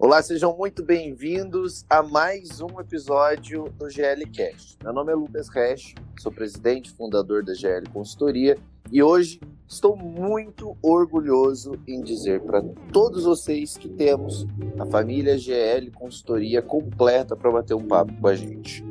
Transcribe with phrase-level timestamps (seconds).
[0.00, 4.78] Olá, sejam muito bem-vindos a mais um episódio do GL Cast.
[4.80, 8.56] Meu nome é Lucas Resch, sou presidente e fundador da GL Consultoria
[8.92, 12.62] e hoje estou muito orgulhoso em dizer para
[12.92, 14.46] todos vocês que temos
[14.78, 18.84] a família GL Consultoria completa para bater um papo com a gente.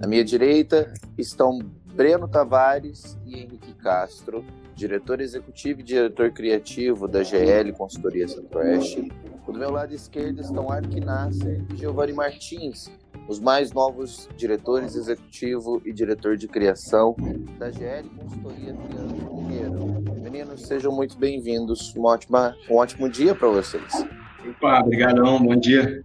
[0.00, 1.58] À minha direita estão
[1.92, 4.44] Breno Tavares e Henrique Castro,
[4.76, 9.10] diretor executivo e diretor criativo da GL Consultoria Centro-Oeste.
[9.46, 12.90] Do meu lado esquerdo estão Ark Nasser e Giovanni Martins,
[13.26, 17.16] os mais novos diretores executivo e diretor de criação
[17.58, 20.22] da GL Consultoria Triângulo Mineiro.
[20.22, 21.92] Meninos, sejam muito bem-vindos.
[21.96, 24.06] Um, ótima, um ótimo dia para vocês.
[24.48, 26.04] Opa, obrigadão, bom dia.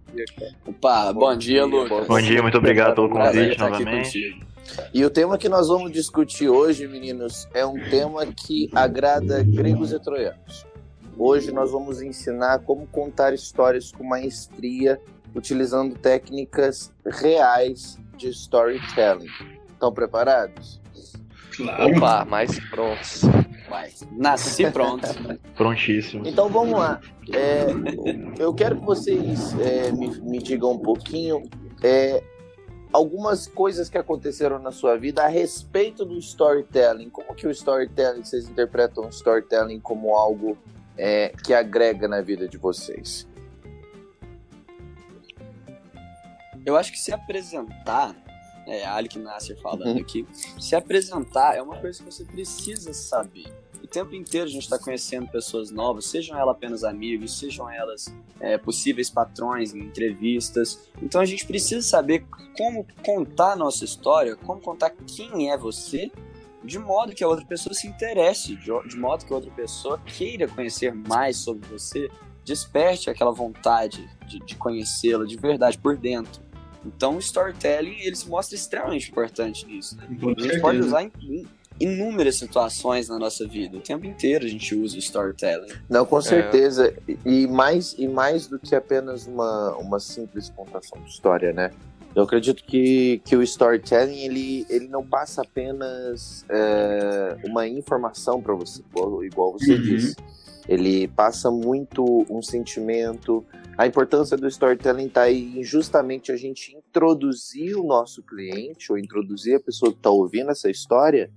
[0.66, 2.08] Opa, bom, bom dia, Lucas.
[2.08, 4.48] Bom dia, muito obrigado pelo convite novamente.
[4.92, 9.92] E o tema que nós vamos discutir hoje, meninos, é um tema que agrada gregos
[9.92, 10.66] e troianos.
[11.18, 15.00] Hoje nós vamos ensinar como contar histórias com maestria,
[15.34, 19.26] utilizando técnicas reais de storytelling.
[19.72, 20.80] Estão preparados?
[21.56, 21.96] Claro.
[21.96, 23.22] Opa, mais prontos.
[23.68, 23.92] Vai.
[24.12, 25.08] Nasci pronto.
[25.56, 26.26] Prontíssimo.
[26.26, 27.00] Então vamos lá.
[27.32, 27.66] É,
[28.38, 31.42] eu quero que vocês é, me, me digam um pouquinho
[31.82, 32.22] é,
[32.92, 37.10] algumas coisas que aconteceram na sua vida a respeito do storytelling.
[37.10, 40.56] Como que o storytelling, vocês interpretam o storytelling como algo
[40.98, 43.26] é, que agrega na vida de vocês?
[46.66, 48.14] Eu acho que se apresentar,
[48.66, 50.02] é, Alec Nasser falando uhum.
[50.02, 50.26] aqui,
[50.60, 53.46] se apresentar é uma coisa que você precisa saber
[53.88, 58.58] tempo inteiro a gente está conhecendo pessoas novas, sejam elas apenas amigos, sejam elas é,
[58.58, 60.88] possíveis patrões em entrevistas.
[61.02, 62.24] Então a gente precisa saber
[62.56, 66.10] como contar a nossa história, como contar quem é você,
[66.64, 69.98] de modo que a outra pessoa se interesse, de, de modo que a outra pessoa
[70.04, 72.10] queira conhecer mais sobre você,
[72.44, 76.42] desperte aquela vontade de, de conhecê-la de verdade por dentro.
[76.84, 79.96] Então o storytelling ele se mostra extremamente importante nisso.
[79.96, 80.06] Né?
[80.10, 81.46] A gente pode usar em,
[81.80, 83.76] inúmeras situações na nossa vida.
[83.76, 85.72] O tempo inteiro a gente usa o storytelling.
[85.88, 86.94] Não, com certeza.
[87.08, 87.16] É.
[87.24, 91.70] E, mais, e mais do que apenas uma, uma simples contação de história, né?
[92.14, 98.54] Eu acredito que, que o storytelling ele, ele não passa apenas é, uma informação para
[98.54, 98.82] você,
[99.24, 99.82] igual você uhum.
[99.82, 100.16] disse.
[100.68, 103.44] Ele passa muito um sentimento.
[103.76, 108.98] A importância do storytelling está aí em justamente a gente introduzir o nosso cliente ou
[108.98, 111.30] introduzir a pessoa que está ouvindo essa história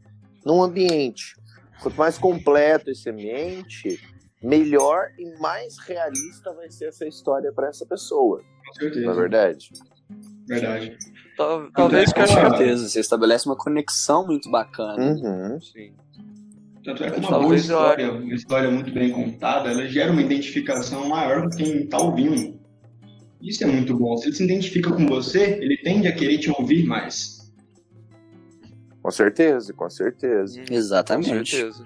[0.45, 1.35] num ambiente.
[1.81, 3.99] Quanto mais completo esse ambiente,
[4.43, 8.41] melhor e mais realista vai ser essa história para essa pessoa.
[8.67, 9.05] Com certeza.
[9.05, 9.15] Não é
[10.47, 10.89] verdade?
[10.89, 11.71] Verdade.
[11.73, 12.89] Talvez com certeza.
[12.89, 15.01] Você estabelece uma conexão muito bacana.
[15.01, 15.59] Uhum.
[15.61, 15.93] Sim.
[16.83, 21.07] Tanto é que uma boa história, uma história muito bem contada, ela gera uma identificação
[21.07, 22.59] maior com quem está ouvindo.
[23.41, 24.17] Isso é muito bom.
[24.17, 27.51] Se ele se identifica com você, ele tende a querer te ouvir mais.
[29.01, 30.59] Com certeza, com certeza.
[30.59, 31.63] Hum, exatamente.
[31.63, 31.85] Com certeza.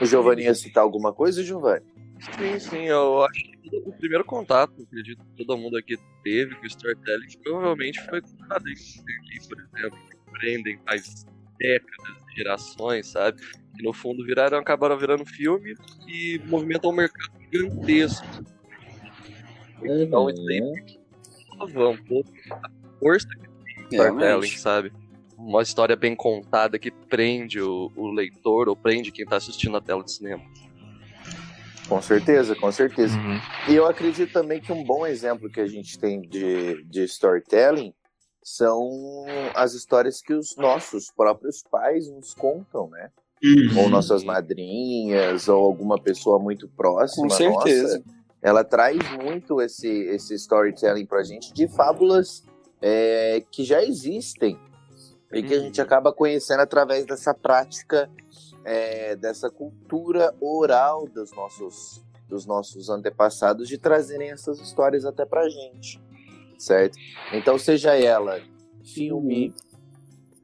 [0.00, 1.86] O Giovanni ia citar alguma coisa, Giovanni?
[2.20, 6.64] Sim, sim, eu acho que o primeiro contato, acredito que todo mundo aqui teve com
[6.64, 9.02] o storytelling, provavelmente foi com quadrinhos,
[9.48, 11.24] por exemplo, que prendem faz
[11.58, 13.40] décadas, gerações, sabe?
[13.76, 15.74] Que no fundo viraram, acabaram virando filme
[16.06, 18.26] e movimentam um mercado gigantesco.
[19.82, 20.30] Então uhum.
[20.30, 23.48] isso aí um pouco a força que
[23.88, 24.92] tem o storytelling, sabe?
[25.38, 29.80] uma história bem contada que prende o, o leitor ou prende quem está assistindo a
[29.80, 30.42] tela de cinema.
[31.88, 33.16] Com certeza, com certeza.
[33.16, 33.38] Uhum.
[33.68, 37.94] E eu acredito também que um bom exemplo que a gente tem de, de storytelling
[38.42, 43.10] são as histórias que os nossos próprios pais nos contam, né?
[43.42, 43.84] Uhum.
[43.84, 47.28] Ou nossas madrinhas, ou alguma pessoa muito próxima.
[47.28, 47.98] Com certeza.
[47.98, 52.44] Nossa, ela traz muito esse, esse storytelling pra gente de fábulas
[52.80, 54.58] é, que já existem
[55.32, 55.86] e que a gente uhum.
[55.86, 58.10] acaba conhecendo através dessa prática,
[58.68, 65.48] é, dessa cultura oral dos nossos, dos nossos antepassados de trazerem essas histórias até pra
[65.48, 65.98] gente,
[66.58, 66.98] certo?
[67.32, 68.38] Então, seja ela
[68.84, 69.54] filme,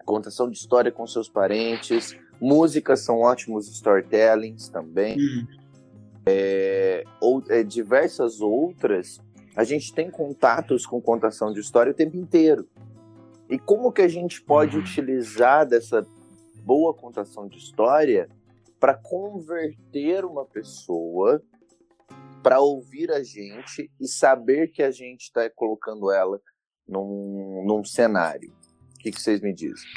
[0.06, 5.46] contação de história com seus parentes, músicas são ótimos storytellings também, uhum.
[6.24, 9.20] é, ou é, diversas outras,
[9.54, 12.66] a gente tem contatos com contação de história o tempo inteiro.
[13.50, 14.82] E como que a gente pode uhum.
[14.82, 16.06] utilizar dessa
[16.64, 18.28] boa contação de história
[18.80, 21.42] para converter uma pessoa
[22.42, 26.40] para ouvir a gente e saber que a gente está colocando ela
[26.86, 28.50] num, num cenário?
[28.94, 29.88] O que, que vocês me dizem?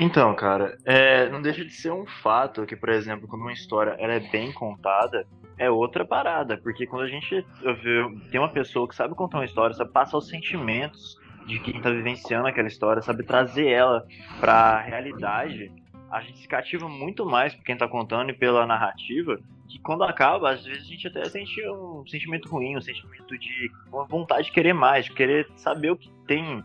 [0.00, 3.96] Então, cara, é, não deixa de ser um fato que, por exemplo, quando uma história
[3.98, 5.26] ela é bem contada,
[5.58, 6.56] é outra parada.
[6.56, 7.44] Porque quando a gente
[7.82, 11.16] vê, tem uma pessoa que sabe contar uma história, sabe passar os sentimentos
[11.48, 14.06] de quem tá vivenciando aquela história, sabe trazer ela
[14.38, 15.72] pra realidade,
[16.10, 20.04] a gente se cativa muito mais por quem tá contando e pela narrativa, que quando
[20.04, 24.44] acaba, às vezes a gente até sente um sentimento ruim, um sentimento de uma vontade
[24.44, 26.62] de querer mais, de querer saber o que tem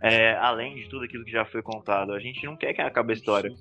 [0.00, 2.12] é, além de tudo aquilo que já foi contado.
[2.12, 3.52] A gente não quer que acabe a história.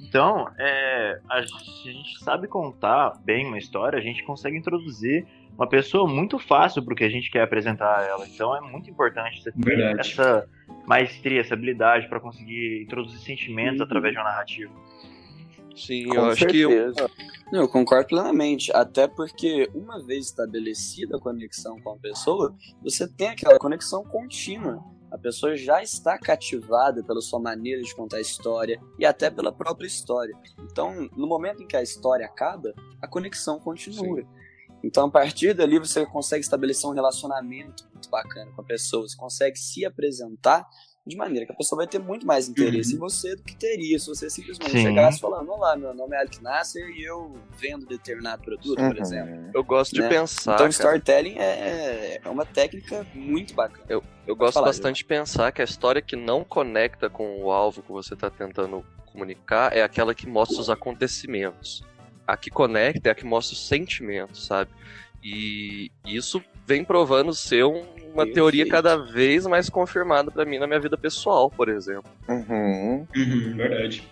[0.00, 5.26] Então, é, a, se a gente sabe contar bem uma história, a gente consegue introduzir
[5.60, 8.26] uma pessoa muito fácil para o que a gente quer apresentar a ela.
[8.26, 10.00] Então é muito importante você ter Verdade.
[10.00, 10.48] essa
[10.86, 13.84] maestria, essa habilidade para conseguir introduzir sentimentos uhum.
[13.84, 14.72] através de uma narrativa.
[15.76, 16.94] Sim, Com eu acho que eu...
[17.52, 18.72] eu concordo plenamente.
[18.74, 24.82] Até porque uma vez estabelecida a conexão com a pessoa, você tem aquela conexão contínua.
[25.10, 29.52] A pessoa já está cativada pela sua maneira de contar a história e até pela
[29.52, 30.34] própria história.
[30.60, 32.72] Então, no momento em que a história acaba,
[33.02, 34.22] a conexão continua.
[34.22, 34.39] Sim.
[34.82, 39.06] Então, a partir dali, você consegue estabelecer um relacionamento muito bacana com a pessoa.
[39.06, 40.66] Você consegue se apresentar
[41.06, 42.96] de maneira que a pessoa vai ter muito mais interesse uhum.
[42.96, 44.82] em você do que teria se você simplesmente Sim.
[44.82, 48.88] chegasse falando: Olá, meu nome é Alec Nasser e eu vendo determinado produto, uhum.
[48.88, 49.50] por exemplo.
[49.54, 50.08] Eu gosto de né?
[50.08, 50.54] pensar.
[50.54, 53.84] Então, storytelling é, é uma técnica muito bacana.
[53.88, 57.50] Eu, eu gosto falar, bastante de pensar que a história que não conecta com o
[57.50, 61.82] alvo que você está tentando comunicar é aquela que mostra os acontecimentos
[62.32, 64.70] a que conecta é a que mostra os sentimentos, sabe?
[65.22, 67.84] E isso vem provando ser um,
[68.14, 72.10] uma teoria cada vez mais confirmada para mim na minha vida pessoal, por exemplo.
[72.28, 73.06] Uhum.
[73.14, 74.08] Uhum, verdade.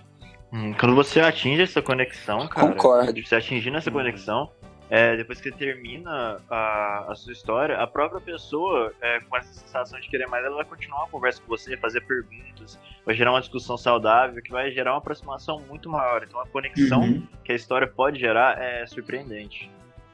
[0.52, 2.68] Hum, quando você atinge essa conexão, cara.
[2.68, 3.22] Concordo.
[3.22, 4.50] Você atingindo essa conexão,
[4.90, 10.00] é, depois que termina a, a, sua história, a própria pessoa, é, com essa sensação
[10.00, 13.40] de querer mais, ela vai continuar a conversa com você, fazer perguntas, vai gerar uma
[13.40, 16.24] discussão saudável, que vai gerar uma aproximação muito maior.
[16.26, 17.22] Então a conexão uhum.
[17.44, 19.70] que a história pode gerar é surpreendente.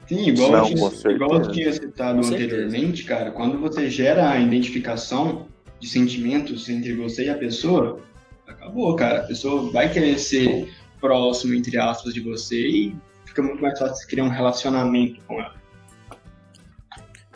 [0.07, 4.37] Sim, igual, Não, eu, tinha, igual eu tinha citado anteriormente, cara, quando você gera a
[4.37, 5.47] identificação
[5.79, 7.99] de sentimentos entre você e a pessoa,
[8.47, 9.21] acabou, cara.
[9.21, 10.69] A pessoa vai querer ser
[10.99, 12.95] próximo, entre aspas, de você e
[13.35, 15.53] fica muito mais fácil criar um relacionamento com ela.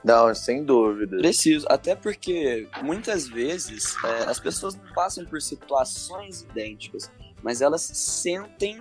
[0.02, 1.18] Não, sem dúvida.
[1.18, 7.12] Preciso, até porque muitas vezes é, as pessoas não passam por situações idênticas,
[7.44, 8.80] mas elas sentem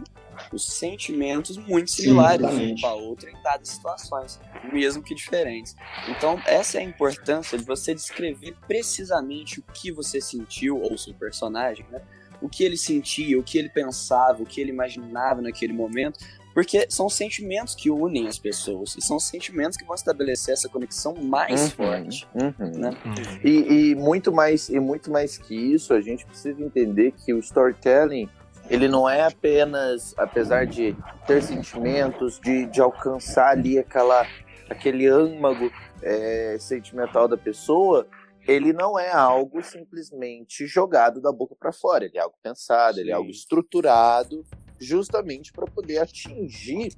[0.53, 4.41] os sentimentos muito similares Sim, uma a outra em dadas situações,
[4.73, 5.75] mesmo que diferentes.
[6.09, 10.99] Então, essa é a importância de você descrever precisamente o que você sentiu, ou o
[10.99, 12.00] seu personagem, né?
[12.41, 16.20] O que ele sentia, o que ele pensava, o que ele imaginava naquele momento,
[16.58, 18.96] porque são sentimentos que unem as pessoas.
[18.96, 22.28] E são sentimentos que vão estabelecer essa conexão mais uhum, forte.
[22.34, 22.81] Uhum.
[22.81, 22.90] Né?
[23.05, 23.40] Uhum.
[23.44, 27.38] E, e, muito mais, e muito mais que isso, a gente precisa entender que o
[27.38, 28.28] storytelling
[28.69, 30.96] ele não é apenas, apesar de
[31.28, 34.26] ter sentimentos, de, de alcançar ali aquela,
[34.69, 35.70] aquele âmago
[36.02, 38.05] é, sentimental da pessoa,
[38.49, 42.05] ele não é algo simplesmente jogado da boca para fora.
[42.05, 43.02] Ele é algo pensado, Sim.
[43.02, 44.44] ele é algo estruturado
[44.78, 46.94] justamente para poder atingir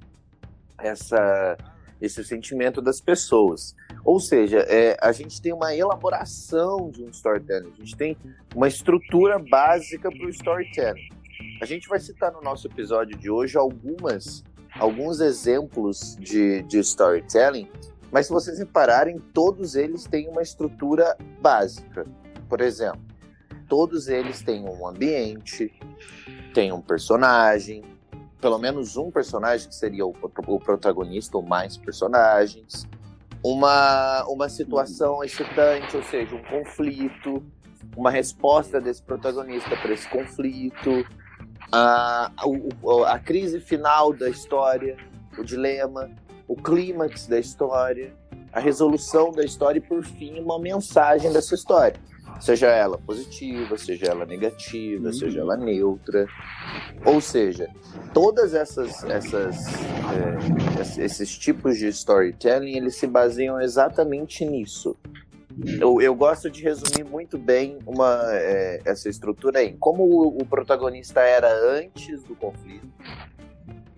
[0.77, 1.57] essa,
[2.01, 3.75] esse sentimento das pessoas.
[4.03, 8.17] Ou seja, é, a gente tem uma elaboração de um storytelling, a gente tem
[8.55, 11.09] uma estrutura básica para o storytelling.
[11.61, 14.43] A gente vai citar no nosso episódio de hoje algumas,
[14.79, 17.69] alguns exemplos de, de storytelling,
[18.11, 22.05] mas se vocês repararem, todos eles têm uma estrutura básica.
[22.49, 23.01] Por exemplo,
[23.69, 25.71] todos eles têm um ambiente,
[26.53, 27.83] tem um personagem,
[28.39, 30.15] pelo menos um personagem que seria o,
[30.47, 32.87] o protagonista ou mais personagens,
[33.43, 37.43] uma, uma situação excitante, ou seja, um conflito,
[37.95, 41.05] uma resposta desse protagonista para esse conflito,
[41.71, 44.97] a, a, a crise final da história,
[45.37, 46.11] o dilema,
[46.47, 48.13] o clímax da história,
[48.51, 51.99] a resolução da história e, por fim, uma mensagem dessa história
[52.39, 55.13] seja ela positiva, seja ela negativa, uhum.
[55.13, 56.25] seja ela neutra.
[57.05, 57.69] Ou seja,
[58.13, 59.57] todas essas, essas
[60.11, 64.95] é, esses tipos de storytelling eles se baseiam exatamente nisso.
[65.79, 70.45] Eu, eu gosto de resumir muito bem uma, é, essa estrutura em como o, o
[70.45, 72.87] protagonista era antes do conflito,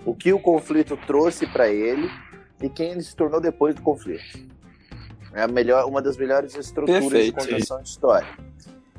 [0.06, 2.10] o que o conflito trouxe para ele
[2.62, 4.53] e quem ele se tornou depois do conflito.
[5.34, 8.28] É a melhor, uma das melhores estruturas Perfeito, de contação de história.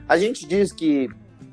[0.09, 1.09] A gente diz que,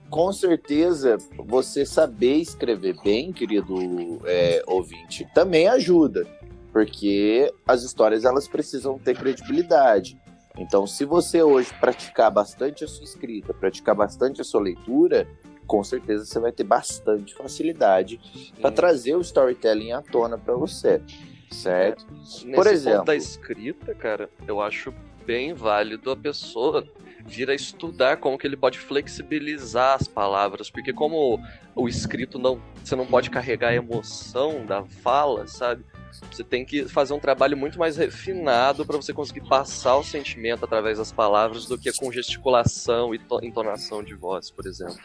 [0.09, 6.25] com certeza, você saber escrever bem, querido é, ouvinte, também ajuda,
[6.73, 10.19] porque as histórias elas precisam ter credibilidade.
[10.57, 15.27] Então, se você hoje praticar bastante a sua escrita, praticar bastante a sua leitura,
[15.65, 18.19] com certeza você vai ter bastante facilidade
[18.59, 21.01] para trazer o storytelling à tona para você,
[21.51, 22.05] certo?
[22.47, 24.93] É, Por exemplo, da escrita, cara, eu acho
[25.25, 26.87] bem válido a pessoa
[27.25, 31.39] vir a estudar como que ele pode flexibilizar as palavras, porque como
[31.75, 35.85] o escrito não, você não pode carregar a emoção da fala, sabe?
[36.31, 40.65] Você tem que fazer um trabalho muito mais refinado para você conseguir passar o sentimento
[40.65, 44.97] através das palavras do que com gesticulação e entonação de voz, por exemplo.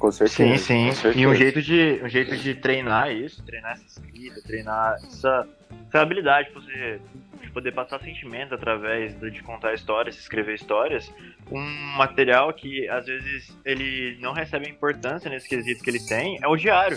[0.00, 0.64] Com certeza.
[0.64, 1.12] Sim, sim.
[1.14, 5.46] E um jeito, de, um jeito de treinar isso, treinar essa escrita, treinar essa,
[5.88, 7.00] essa habilidade de você
[7.42, 11.12] de poder passar sentimentos através de contar histórias, escrever histórias,
[11.50, 11.60] um
[11.96, 16.48] material que às vezes ele não recebe a importância nesse quesito que ele tem é
[16.48, 16.96] o diário.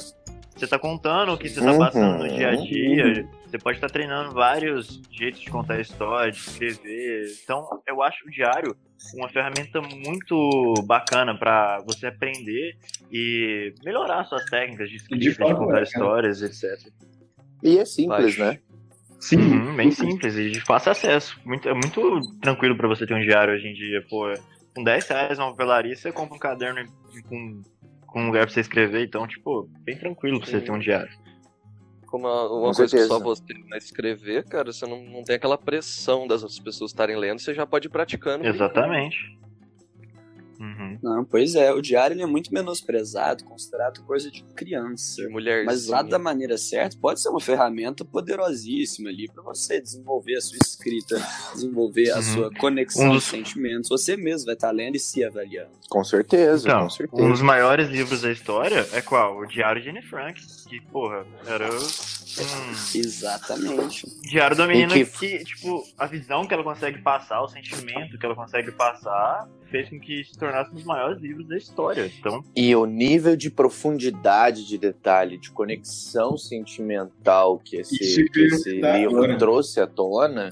[0.56, 2.64] Você tá contando o que você tá passando no dia a uhum.
[2.64, 3.28] dia.
[3.54, 7.28] Você pode estar treinando vários jeitos de contar a história, de escrever.
[7.44, 8.76] Então, eu acho o diário
[9.14, 12.76] uma ferramenta muito bacana para você aprender
[13.12, 16.92] e melhorar suas técnicas de escrita, de, de contar é, histórias, etc.
[17.62, 18.58] E é simples, né?
[19.20, 21.40] Sim, uhum, bem simples e de fácil acesso.
[21.46, 24.04] Muito, é muito tranquilo para você ter um diário hoje em dia.
[24.10, 24.34] Pô,
[24.76, 26.92] com 10 reais uma papelaria, você compra um caderno
[27.30, 27.62] com
[28.08, 31.12] com um lugar pra você escrever, então, tipo, bem tranquilo pra você ter um diário.
[32.14, 33.04] Como uma, uma coisa certeza.
[33.06, 36.92] que só você vai escrever, cara, você não, não tem aquela pressão das outras pessoas
[36.92, 38.46] estarem lendo, você já pode ir praticando.
[38.46, 39.18] Exatamente.
[40.64, 40.98] Uhum.
[41.04, 45.28] Não, pois é, o diário é muito menosprezado, considerado coisa de criança.
[45.30, 45.66] Mulher.
[45.66, 50.42] Mas lá da maneira certa, pode ser uma ferramenta poderosíssima ali para você desenvolver a
[50.42, 51.22] sua escrita,
[51.54, 52.22] desenvolver a uhum.
[52.22, 53.26] sua conexão um dos...
[53.26, 53.90] sentimentos.
[53.90, 55.72] Você mesmo vai estar lendo e se avaliando.
[55.90, 57.22] Com certeza, então, com certeza.
[57.22, 59.40] Um dos maiores livros da história é qual?
[59.40, 60.40] O Diário de Anne Frank,
[60.70, 61.70] que, porra, era
[62.40, 62.74] Hum.
[62.96, 64.08] Exatamente.
[64.22, 65.06] Diário da menina que...
[65.06, 65.44] que...
[65.44, 70.00] tipo, a visão que ela consegue passar, o sentimento que ela consegue passar, fez com
[70.00, 72.12] que se tornasse um dos maiores livros da história.
[72.20, 72.44] Então...
[72.56, 79.36] E o nível de profundidade de detalhe, de conexão sentimental que esse, que esse livro
[79.40, 80.52] trouxe à tona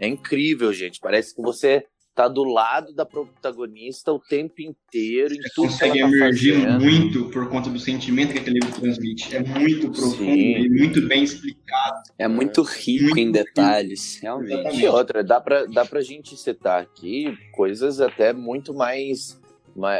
[0.00, 0.98] é incrível, gente.
[0.98, 5.34] Parece que você tá do lado da protagonista o tempo inteiro.
[5.34, 6.80] Em Você tudo consegue que ela tá emergir fazendo.
[6.82, 9.36] muito por conta do sentimento que aquele livro transmite.
[9.36, 10.62] É muito profundo Sim.
[10.62, 12.02] e muito bem explicado.
[12.18, 14.22] É muito rico muito em detalhes, rico.
[14.22, 14.52] realmente.
[14.52, 14.82] Exatamente.
[14.82, 19.38] E outra, dá pra, dá pra gente citar aqui coisas até muito mais.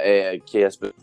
[0.01, 0.97] É, que as pessoas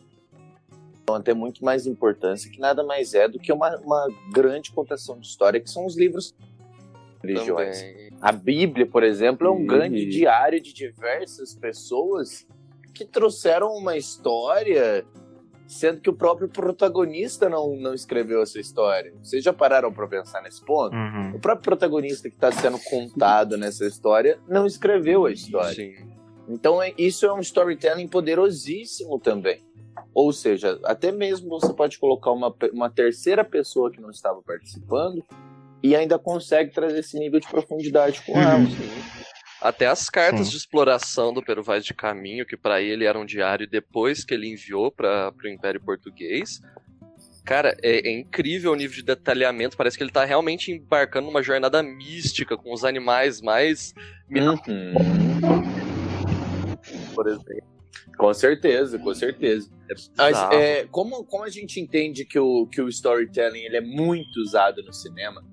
[1.06, 5.20] dão até muito mais importância, que nada mais é do que uma, uma grande contação
[5.20, 6.34] de história, que são os livros
[7.22, 7.80] religiões.
[7.82, 8.03] Também.
[8.24, 12.48] A Bíblia, por exemplo, é um grande diário de diversas pessoas
[12.94, 15.06] que trouxeram uma história,
[15.68, 19.14] sendo que o próprio protagonista não, não escreveu essa história.
[19.22, 20.96] Vocês já pararam para pensar nesse ponto?
[20.96, 21.36] Uhum.
[21.36, 25.74] O próprio protagonista que está sendo contado nessa história não escreveu a história.
[25.76, 25.94] Sim.
[26.48, 29.62] Então, é, isso é um storytelling poderosíssimo também.
[30.14, 35.22] Ou seja, até mesmo você pode colocar uma, uma terceira pessoa que não estava participando
[35.84, 38.58] e ainda consegue trazer esse nível de profundidade com ela.
[38.58, 39.24] Uhum.
[39.62, 40.52] Até as cartas Sim.
[40.52, 44.34] de exploração do Peru Vaz de Caminho, que para ele era um diário depois que
[44.34, 46.62] ele enviou para o Império Português.
[47.46, 49.76] Cara, é, é, incrível o nível de detalhamento.
[49.76, 53.94] Parece que ele tá realmente embarcando numa jornada mística com os animais mais.
[54.30, 54.94] Uhum.
[57.14, 57.74] Por exemplo.
[58.18, 59.70] Com certeza, com certeza.
[59.90, 63.82] É Mas, é, como, como a gente entende que o, que o storytelling ele é
[63.82, 65.44] muito usado no cinema,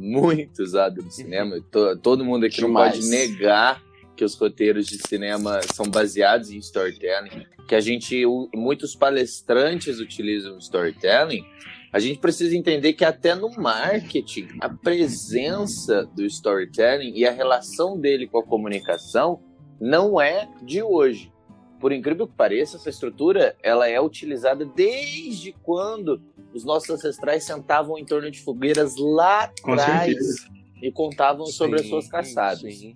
[0.00, 1.60] muito usado no cinema.
[2.02, 2.94] todo mundo aqui Demais.
[2.94, 3.82] não pode negar
[4.16, 10.58] que os roteiros de cinema são baseados em storytelling, que a gente, muitos palestrantes utilizam
[10.58, 11.44] storytelling.
[11.92, 17.98] A gente precisa entender que até no marketing, a presença do storytelling e a relação
[17.98, 19.42] dele com a comunicação
[19.80, 21.32] não é de hoje.
[21.80, 26.20] Por incrível que pareça, essa estrutura ela é utilizada desde quando
[26.52, 30.46] os nossos ancestrais sentavam em torno de fogueiras lá atrás
[30.82, 32.78] e contavam sim, sobre as suas caçadas.
[32.78, 32.94] Sim.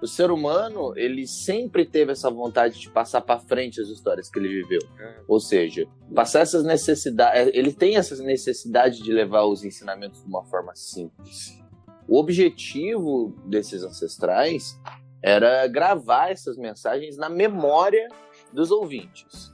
[0.00, 4.38] O ser humano, ele sempre teve essa vontade de passar para frente as histórias que
[4.38, 4.80] ele viveu.
[4.98, 5.20] É.
[5.28, 10.26] Ou seja, passar essas necessidades, é, ele tem essa necessidade de levar os ensinamentos de
[10.26, 11.62] uma forma simples.
[12.08, 14.76] O objetivo desses ancestrais
[15.22, 18.08] era gravar essas mensagens na memória
[18.52, 19.52] dos ouvintes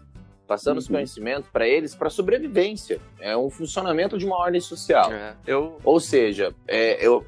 [0.48, 0.78] passando uhum.
[0.78, 2.98] os conhecimentos para eles para sobrevivência.
[3.20, 5.12] É um funcionamento de uma ordem social.
[5.12, 5.78] É, eu...
[5.84, 7.24] Ou seja, é, eu,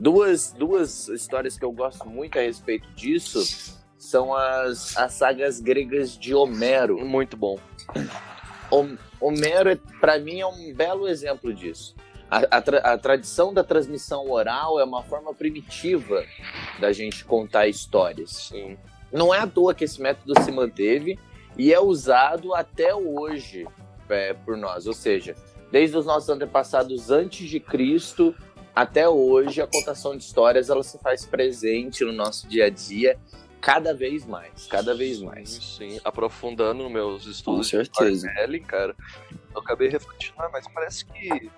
[0.00, 6.18] duas, duas histórias que eu gosto muito a respeito disso são as, as sagas gregas
[6.18, 6.98] de Homero.
[7.04, 7.58] Muito bom.
[9.20, 11.94] Homero, para mim, é um belo exemplo disso.
[12.32, 16.24] A, a, tra a, tradição da transmissão oral é uma forma primitiva
[16.80, 18.30] da gente contar histórias.
[18.30, 18.78] Sim.
[19.12, 21.18] Não é à toa que esse método se manteve
[21.58, 23.68] e é usado até hoje
[24.08, 24.86] é, por nós.
[24.86, 25.36] Ou seja,
[25.70, 28.34] desde os nossos antepassados antes de Cristo
[28.74, 33.18] até hoje, a contação de histórias ela se faz presente no nosso dia a dia
[33.60, 35.50] cada vez mais, cada vez mais.
[35.50, 38.26] Sim, aprofundando nos meus estudos Com certeza.
[38.48, 38.96] de cara,
[39.54, 41.50] eu acabei refletindo, mas parece que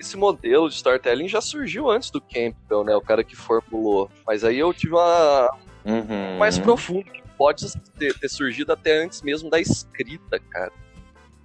[0.00, 2.96] esse modelo de storytelling já surgiu antes do Campbell, né?
[2.96, 4.10] O cara que formulou.
[4.26, 5.50] Mas aí eu tive uma
[5.84, 6.38] Uhum.
[6.38, 7.66] mais profundo, que pode
[7.98, 10.72] ter, ter surgido até antes mesmo da escrita, cara.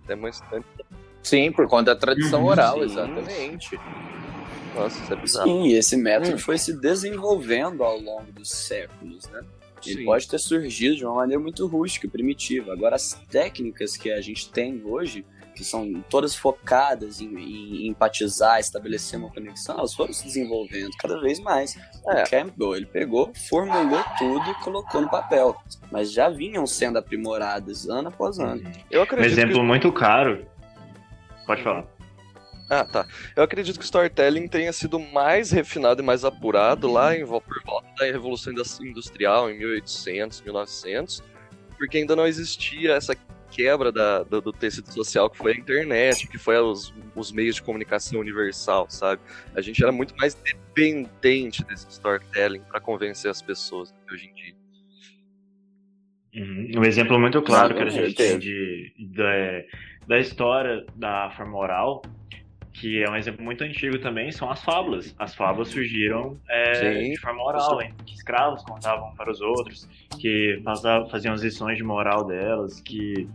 [0.04, 0.70] Até mais antes.
[1.22, 2.86] Sim, por conta da tradição Uhum, oral, sim.
[2.86, 3.80] exatamente.
[4.74, 5.48] Nossa, isso é bizarro.
[5.50, 6.40] Sim, e esse método Hum.
[6.40, 9.42] foi se desenvolvendo ao longo dos séculos, né?
[9.86, 10.06] Ele Sim.
[10.06, 12.74] pode ter surgido de uma maneira muito rústica, primitiva.
[12.74, 18.60] Agora, as técnicas que a gente tem hoje, que são todas focadas em, em empatizar,
[18.60, 21.76] estabelecer uma conexão, elas foram se desenvolvendo cada vez mais.
[22.08, 22.24] É.
[22.24, 25.56] O Campbell, ele pegou, formulou tudo e colocou no papel.
[25.92, 28.62] Mas já vinham sendo aprimoradas ano após ano.
[28.92, 29.62] Eu Um acredito exemplo que...
[29.64, 30.46] muito caro.
[31.48, 31.86] Pode falar.
[32.70, 33.06] Ah, tá.
[33.36, 37.42] Eu acredito que o storytelling tenha sido mais refinado e mais apurado lá em, por
[37.64, 41.24] volta da Revolução Indus- Industrial, em 1800, 1900,
[41.78, 43.16] porque ainda não existia essa
[43.56, 47.56] quebra da- do, do tecido social que foi a internet, que foi os, os meios
[47.56, 49.22] de comunicação universal, sabe?
[49.56, 54.28] A gente era muito mais dependente desse storytelling para convencer as pessoas do que hoje
[54.28, 54.56] em dia.
[56.36, 56.82] Uhum.
[56.82, 58.94] Um exemplo muito claro que a gente tem de,
[60.06, 62.02] da história da forma oral,
[62.80, 65.16] que é um exemplo muito antigo também, são as fábulas.
[65.18, 67.94] As fábulas surgiram é, de forma oral, hein?
[68.06, 69.88] que escravos contavam para os outros,
[70.20, 70.62] que
[71.10, 73.28] faziam as lições de moral delas, que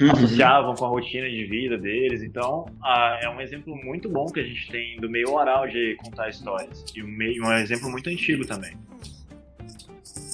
[0.00, 0.10] Uhum.
[0.10, 2.22] associavam com a rotina de vida deles.
[2.22, 5.96] Então, ah, é um exemplo muito bom que a gente tem do meio oral de
[5.96, 6.84] contar histórias.
[6.94, 8.76] E um, meio, um exemplo muito antigo também.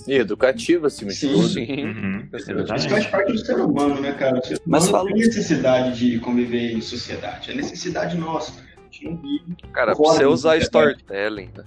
[0.09, 1.49] E educativo, acima de Sim, tudo.
[1.49, 1.85] Sim.
[1.85, 2.89] Uhum, Isso exatamente.
[2.89, 4.39] faz parte do ser humano, né, cara?
[4.39, 7.51] O ser Mas fala- tem necessidade de conviver em sociedade.
[7.51, 8.53] É necessidade nossa.
[8.53, 8.69] cara.
[8.79, 9.57] A gente não vive.
[9.73, 11.45] Cara, pra você usar storytelling.
[11.45, 11.65] storytelling, né?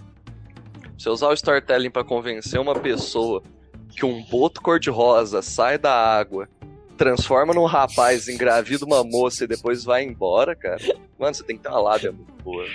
[0.82, 3.42] Pra você usar o storytelling pra convencer uma pessoa
[3.90, 6.48] que um boto cor-de-rosa sai da água,
[6.98, 10.80] transforma num rapaz, engravida uma moça e depois vai embora, cara.
[11.18, 12.66] Mano, você tem que ter uma lábia muito boa.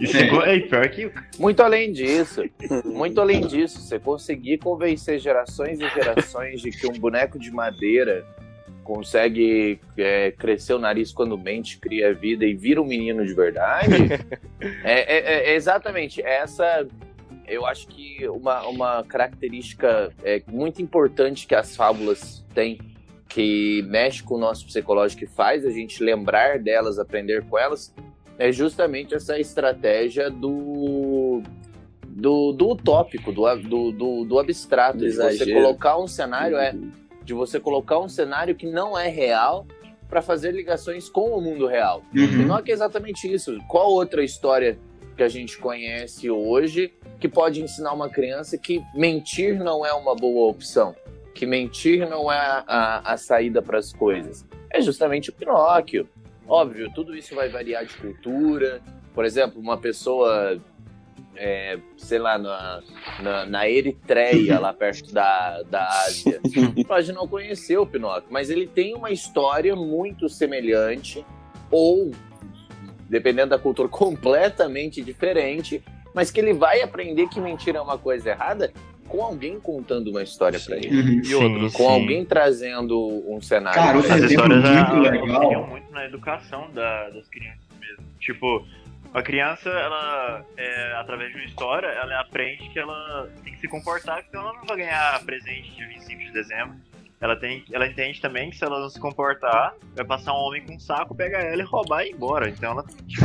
[0.00, 2.42] E segundo, é, pior que Muito além disso,
[2.84, 8.24] muito além disso, você conseguir convencer gerações e gerações de que um boneco de madeira
[8.82, 13.94] consegue é, crescer o nariz quando mente, cria vida e vira um menino de verdade,
[14.82, 16.86] é, é- é exatamente essa.
[17.46, 22.78] Eu acho que uma, uma característica é, muito importante que as fábulas têm,
[23.28, 27.94] que mexe com o nosso psicológico e faz a gente lembrar delas, aprender com elas,
[28.40, 31.42] é justamente essa estratégia do
[32.02, 36.74] do, do utópico, do, do, do, do abstrato, Do de você colocar um cenário, é,
[37.22, 39.66] de você colocar um cenário que não é real
[40.08, 42.02] para fazer ligações com o mundo real.
[42.14, 42.46] Uhum.
[42.46, 43.58] não é é exatamente isso.
[43.68, 44.78] Qual outra história
[45.16, 50.16] que a gente conhece hoje que pode ensinar uma criança que mentir não é uma
[50.16, 50.96] boa opção?
[51.34, 54.44] Que mentir não é a, a, a saída para as coisas?
[54.70, 56.08] É justamente o Pinóquio.
[56.50, 58.82] Óbvio, tudo isso vai variar de cultura.
[59.14, 60.60] Por exemplo, uma pessoa,
[61.36, 62.82] é, sei lá, na,
[63.22, 66.40] na, na Eritreia, lá perto da, da Ásia,
[66.88, 71.24] pode não conhecer o Pinóquio, mas ele tem uma história muito semelhante,
[71.70, 72.10] ou,
[73.08, 75.80] dependendo da cultura, completamente diferente,
[76.12, 78.72] mas que ele vai aprender que mentira é uma coisa errada
[79.10, 80.88] com alguém contando uma história para ele.
[81.18, 81.22] Uhum.
[81.24, 81.72] E outros?
[81.72, 82.96] Com alguém trazendo
[83.30, 83.78] um cenário.
[83.78, 84.26] Cara, pra outro As ele.
[84.26, 85.36] exemplo histórias muito elas legal.
[85.42, 88.04] auxiliam muito na educação da- das crianças mesmo.
[88.20, 88.64] Tipo,
[89.12, 93.68] a criança, ela, é, através de uma história, ela aprende que ela tem que se
[93.68, 96.76] comportar, porque ela não vai ganhar presente de 25 de dezembro.
[97.20, 100.64] Ela, tem, ela entende também que se ela não se comportar, vai passar um homem
[100.64, 102.48] com um saco, pegar ela e roubar e ir embora.
[102.48, 103.24] Então ela, tipo,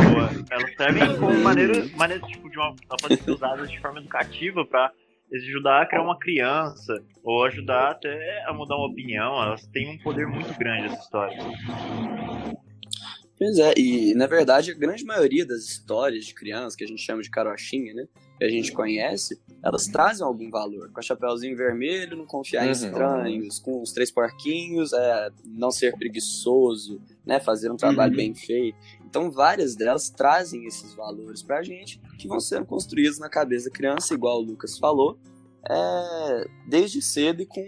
[0.52, 4.66] ela serve como maneira, maneira tipo, de uma, ela pode ser usada de forma educativa
[4.66, 4.92] pra
[5.34, 9.42] ajudar a criar uma criança, ou ajudar até a mudar uma opinião.
[9.42, 11.38] Elas têm um poder muito grande, essa história.
[13.38, 17.02] Pois é, e na verdade a grande maioria das histórias de crianças que a gente
[17.02, 18.08] chama de carochinha, né?
[18.38, 20.90] Que a gente conhece, elas trazem algum valor.
[20.92, 22.72] Com a Chapeuzinho Vermelho, não confiar em Uhum.
[22.74, 27.40] estranhos, com os três porquinhos, é, não ser preguiçoso, né?
[27.42, 28.18] Fazer um trabalho Uhum.
[28.18, 28.78] bem feito.
[29.16, 33.74] Então várias delas trazem esses valores pra gente que vão sendo construídos na cabeça da
[33.74, 35.18] criança, igual o Lucas falou,
[35.70, 37.64] é, desde cedo e com,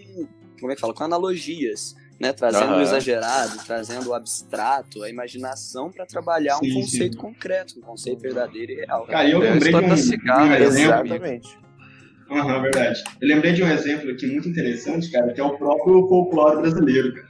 [0.59, 2.33] como é que fala, com analogias né?
[2.33, 7.21] Trazendo o exagerado, trazendo o abstrato, a imaginação para trabalhar um Sim, conceito sim.
[7.21, 9.05] concreto, um conceito verdadeiro e real.
[9.05, 11.05] Cara, eu a lembrei de um, um cigarra, exemplo.
[11.05, 11.59] Exatamente.
[12.29, 13.03] Aham, verdade.
[13.21, 17.13] Eu lembrei de um exemplo aqui muito interessante, cara, que é o próprio folclore brasileiro,
[17.13, 17.26] cara.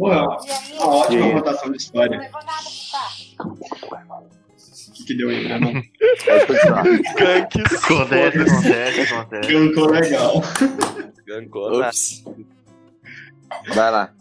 [0.00, 0.26] Porra,
[0.76, 1.32] uma ótima Sim.
[1.32, 2.16] rotação de história.
[2.16, 3.06] Não levou nada, tá?
[4.88, 5.58] O que, deu aí, né?
[7.18, 7.60] Gank.
[7.76, 9.52] Acontece, acontece, acontece.
[9.52, 10.42] Gankou legal.
[11.26, 11.90] Gankou, né?
[13.74, 14.14] Vai lá.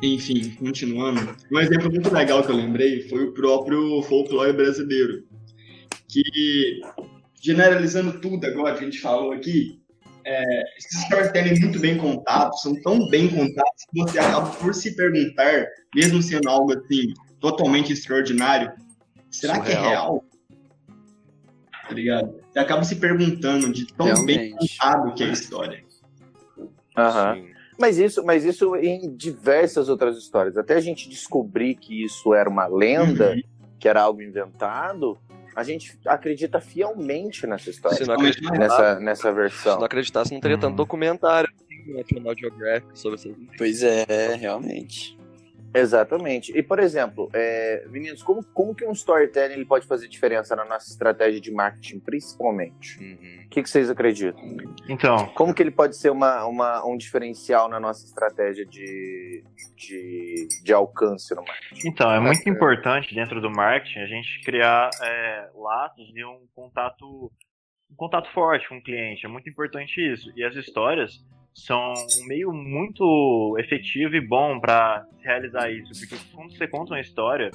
[0.00, 1.36] Enfim, continuando.
[1.50, 5.24] Um exemplo muito legal que eu lembrei foi o próprio folclore brasileiro.
[6.08, 6.80] Que,
[7.42, 9.80] generalizando tudo agora que a gente falou aqui,
[10.26, 14.96] é, esses storytelling muito bem contados, são tão bem contados que você acaba por se
[14.96, 18.72] perguntar, mesmo sendo algo assim totalmente extraordinário,
[19.30, 19.80] será Surreal.
[19.80, 20.24] que é real?
[21.88, 22.40] Tá ligado?
[22.52, 24.36] Você acaba se perguntando de tão Realmente.
[24.36, 25.84] bem contado que é a história.
[26.96, 27.36] Aham.
[27.36, 27.56] Uhum.
[27.78, 30.56] Mas isso, mas isso em diversas outras histórias.
[30.56, 33.42] Até a gente descobrir que isso era uma lenda, uhum.
[33.78, 35.18] que era algo inventado,
[35.56, 37.96] a gente acredita fielmente nessa história.
[37.96, 38.16] Se não
[38.58, 39.72] nessa, nessa versão.
[39.72, 40.76] Se não acreditasse, não teria tanto uhum.
[40.76, 43.34] documentário assim, no National Geographic sobre isso.
[43.56, 45.16] Pois é, realmente.
[45.78, 46.56] Exatamente.
[46.56, 50.64] E, por exemplo, é, Vinícius, como, como que um storytelling ele pode fazer diferença na
[50.64, 52.98] nossa estratégia de marketing, principalmente?
[52.98, 53.44] Uhum.
[53.46, 54.42] O que, que vocês acreditam?
[54.88, 55.26] Então.
[55.34, 59.44] Como que ele pode ser uma, uma, um diferencial na nossa estratégia de,
[59.76, 61.88] de, de alcance no marketing?
[61.88, 62.50] Então, é muito é.
[62.50, 67.30] importante dentro do marketing a gente criar é, laços de um contato,
[67.90, 69.26] um contato forte com o cliente.
[69.26, 70.32] É muito importante isso.
[70.36, 71.24] E as histórias
[71.56, 77.00] são um meio muito efetivo e bom para realizar isso, porque quando você conta uma
[77.00, 77.50] história,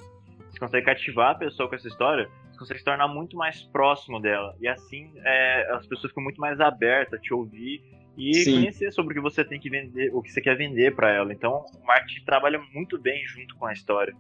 [0.50, 4.20] você consegue cativar a pessoa com essa história, você consegue se tornar muito mais próximo
[4.20, 7.84] dela, e assim é, as pessoas ficam muito mais abertas a te ouvir
[8.18, 8.56] e Sim.
[8.56, 11.32] conhecer sobre o que você tem que vender, o que você quer vender para ela.
[11.32, 14.14] Então, o marketing trabalha muito bem junto com a história.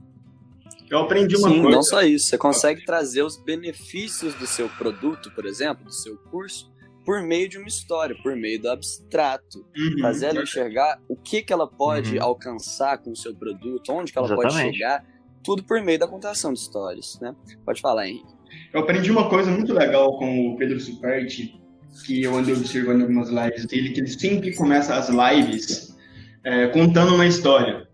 [0.89, 1.75] Eu aprendi uma Sim, coisa.
[1.75, 6.17] não só isso, você consegue trazer os benefícios do seu produto, por exemplo, do seu
[6.17, 6.70] curso,
[7.05, 9.65] por meio de uma história, por meio do abstrato.
[9.75, 10.01] Uhum.
[10.01, 12.23] Fazer ela enxergar o que, que ela pode uhum.
[12.23, 14.53] alcançar com o seu produto, onde que ela Exatamente.
[14.53, 15.05] pode chegar,
[15.43, 17.35] tudo por meio da contação de histórias, né?
[17.65, 18.33] Pode falar, Henrique.
[18.73, 21.59] Eu aprendi uma coisa muito legal com o Pedro Superti,
[22.05, 25.97] que eu andei observando em algumas lives dele, que ele sempre começa as lives
[26.43, 27.87] é, contando uma história.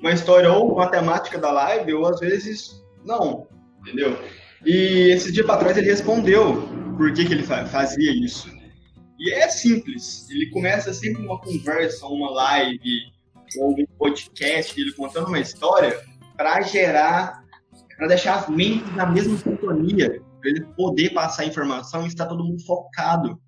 [0.00, 3.46] Uma história ou com a temática da live, ou às vezes não,
[3.80, 4.18] entendeu?
[4.64, 8.54] E esse dia para trás ele respondeu por que, que ele fazia isso.
[9.18, 10.28] E é simples.
[10.28, 13.10] Ele começa sempre uma conversa, uma live,
[13.58, 15.98] ou um podcast, ele contando uma história
[16.36, 17.42] para gerar,
[17.96, 22.26] para deixar as mentes na mesma sintonia, para ele poder passar a informação e estar
[22.26, 23.40] todo mundo focado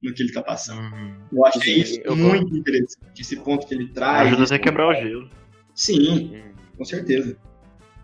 [0.00, 0.80] no que ele está passando.
[0.80, 1.26] Uhum.
[1.32, 2.58] Eu acho Sim, isso muito vou...
[2.58, 4.28] interessante, esse ponto que ele traz.
[4.28, 5.28] Ajuda até a quebrar o gelo.
[5.74, 6.52] Sim, uhum.
[6.78, 7.36] com certeza.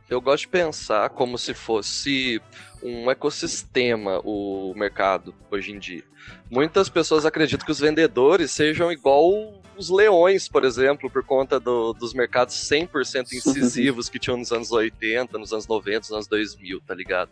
[0.08, 2.40] Eu gosto de pensar como se fosse
[2.82, 6.04] um ecossistema o mercado hoje em dia.
[6.50, 11.92] Muitas pessoas acreditam que os vendedores sejam igual os leões, por exemplo, por conta do,
[11.92, 16.80] dos mercados 100% incisivos que tinham nos anos 80, nos anos 90, nos anos 2000,
[16.80, 17.30] tá ligado?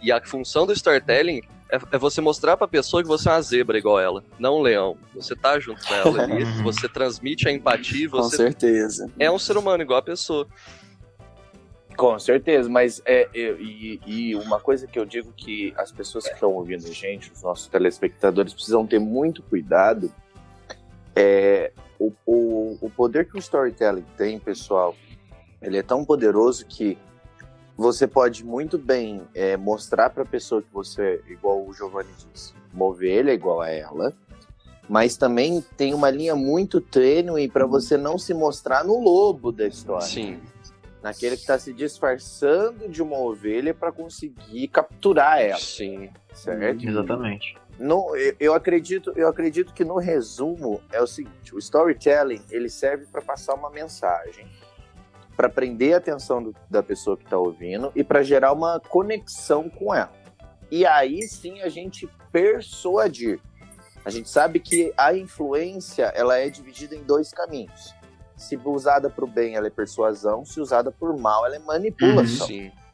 [0.00, 3.42] E a função do storytelling é, é você mostrar pra pessoa que você é uma
[3.42, 4.96] zebra igual ela, não um leão.
[5.14, 9.10] Você tá junto com ela ali, você transmite a empatia, você com certeza.
[9.18, 10.46] é um ser humano igual a pessoa.
[11.96, 16.34] Com certeza, mas é, e, e, uma coisa que eu digo que as pessoas que
[16.34, 20.10] estão ouvindo a gente, os nossos telespectadores, precisam ter muito cuidado
[21.14, 24.94] é o, o, o poder que o storytelling tem, pessoal.
[25.60, 26.98] Ele é tão poderoso que
[27.76, 32.54] você pode muito bem é, mostrar para a pessoa que você, igual o Giovanni disse,
[32.72, 34.12] uma ovelha igual a ela,
[34.88, 39.66] mas também tem uma linha muito tênue para você não se mostrar no lobo da
[39.66, 40.06] história.
[40.06, 40.40] Sim
[41.02, 45.58] naquele que está se disfarçando de uma ovelha para conseguir capturar ela.
[45.58, 46.86] Sim, certo?
[46.86, 47.56] Exatamente.
[47.78, 52.68] No, eu, eu, acredito, eu acredito que no resumo é o seguinte: o storytelling ele
[52.68, 54.46] serve para passar uma mensagem,
[55.36, 59.68] para prender a atenção do, da pessoa que está ouvindo e para gerar uma conexão
[59.68, 60.12] com ela.
[60.70, 63.40] E aí sim a gente persuadir.
[64.04, 67.94] A gente sabe que a influência ela é dividida em dois caminhos
[68.42, 70.44] se usada para o bem, ela é persuasão.
[70.44, 72.48] Se usada por mal, ela é manipulação.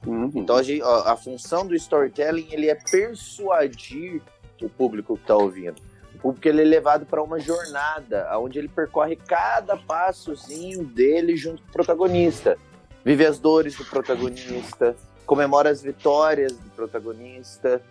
[0.07, 0.31] Uhum.
[0.35, 4.23] Então, a, gente, a, a, função do storytelling ele é persuadir
[4.63, 5.81] o público que está ouvindo.
[6.15, 11.63] O público ele é levado para uma jornada, onde ele percorre cada passozinho dele junto
[11.63, 12.57] com o protagonista.
[13.05, 17.83] Vive as dores do protagonista, comemora as vitórias do protagonista.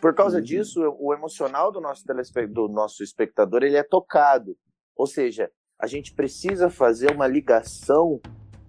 [0.00, 0.44] Por causa uhum.
[0.44, 2.04] disso, o emocional do nosso,
[2.48, 4.56] do nosso espectador ele é tocado.
[4.96, 8.20] Ou seja, a gente precisa fazer uma ligação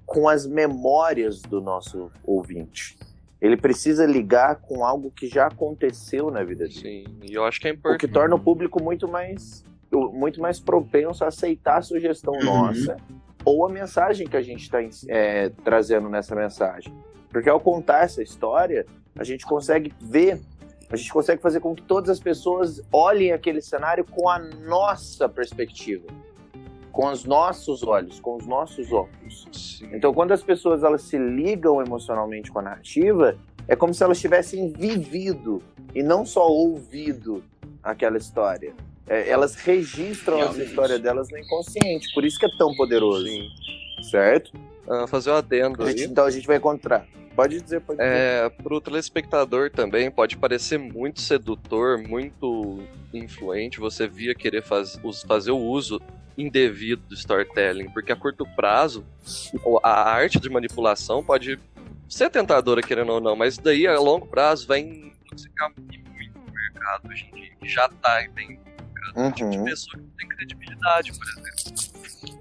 [0.05, 2.97] com as memórias do nosso ouvinte.
[3.41, 6.79] Ele precisa ligar com algo que já aconteceu na vida dele.
[6.79, 8.05] Sim, e eu acho que é importante.
[8.05, 12.43] O que torna o público muito mais muito mais propenso a aceitar a sugestão uhum.
[12.43, 12.97] nossa
[13.45, 16.93] ou a mensagem que a gente está é, trazendo nessa mensagem.
[17.29, 18.85] Porque ao contar essa história,
[19.17, 20.41] a gente consegue ver,
[20.89, 25.29] a gente consegue fazer com que todas as pessoas olhem aquele cenário com a nossa
[25.29, 26.07] perspectiva,
[26.95, 29.45] com os nossos olhos, com os nossos óculos.
[29.51, 29.89] Sim.
[29.91, 34.17] Então, quando as pessoas elas se ligam emocionalmente com a narrativa, é como se elas
[34.17, 35.61] tivessem vivido
[35.93, 37.43] e não só ouvido
[37.83, 38.73] aquela história.
[39.09, 40.61] É, elas registram Realmente.
[40.61, 43.27] essa história delas no inconsciente, por isso que é tão poderoso.
[43.27, 43.49] Sim.
[44.09, 44.53] Certo?
[44.87, 46.07] Uh, fazer o um adendo a gente, aí.
[46.07, 47.05] Então a gente vai encontrar.
[47.35, 48.09] Pode dizer, pode dizer.
[48.09, 52.79] É, pro telespectador também pode parecer muito sedutor, muito
[53.13, 56.01] influente você via querer faz, fazer o uso
[56.37, 59.05] indevido do storytelling, porque a curto prazo
[59.83, 61.59] a arte de manipulação pode
[62.09, 67.09] ser tentadora, querendo ou não, mas daí a longo prazo vai intoxicar muito o mercado
[67.09, 68.59] hoje em dia, que já tá bem
[69.15, 69.31] uhum.
[69.31, 72.35] tipo de pessoa que não tem credibilidade, por exemplo.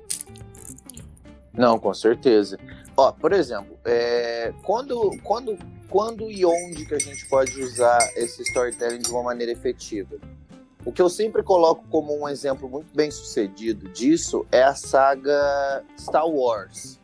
[1.52, 2.58] Não, com certeza.
[2.96, 5.56] Ó, por exemplo, é, quando, quando,
[5.88, 10.16] quando e onde que a gente pode usar esse storytelling de uma maneira efetiva?
[10.84, 15.82] O que eu sempre coloco como um exemplo muito bem sucedido disso é a saga
[15.98, 17.00] Star Wars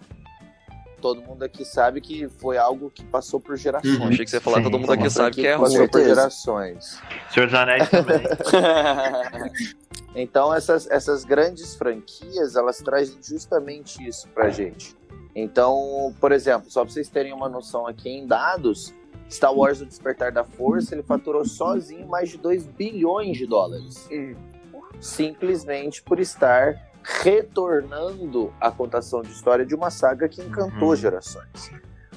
[1.01, 3.99] todo mundo aqui sabe que foi algo que passou por gerações.
[3.99, 4.09] Uhum.
[4.09, 5.71] Achei que você ia falar Sim, todo mundo aqui sabe que é ruim.
[5.71, 7.03] Passou por gerações.
[7.33, 8.21] Senhor dos Anéis também.
[10.14, 14.95] então essas, essas grandes franquias, elas trazem justamente isso pra gente.
[15.35, 18.95] Então, por exemplo, só pra vocês terem uma noção aqui em dados,
[19.31, 24.09] Star Wars O Despertar da Força, ele faturou sozinho mais de 2 bilhões de dólares.
[25.01, 30.97] Simplesmente por estar retornando a contação de história de uma saga que encantou uhum.
[30.97, 31.73] gerações.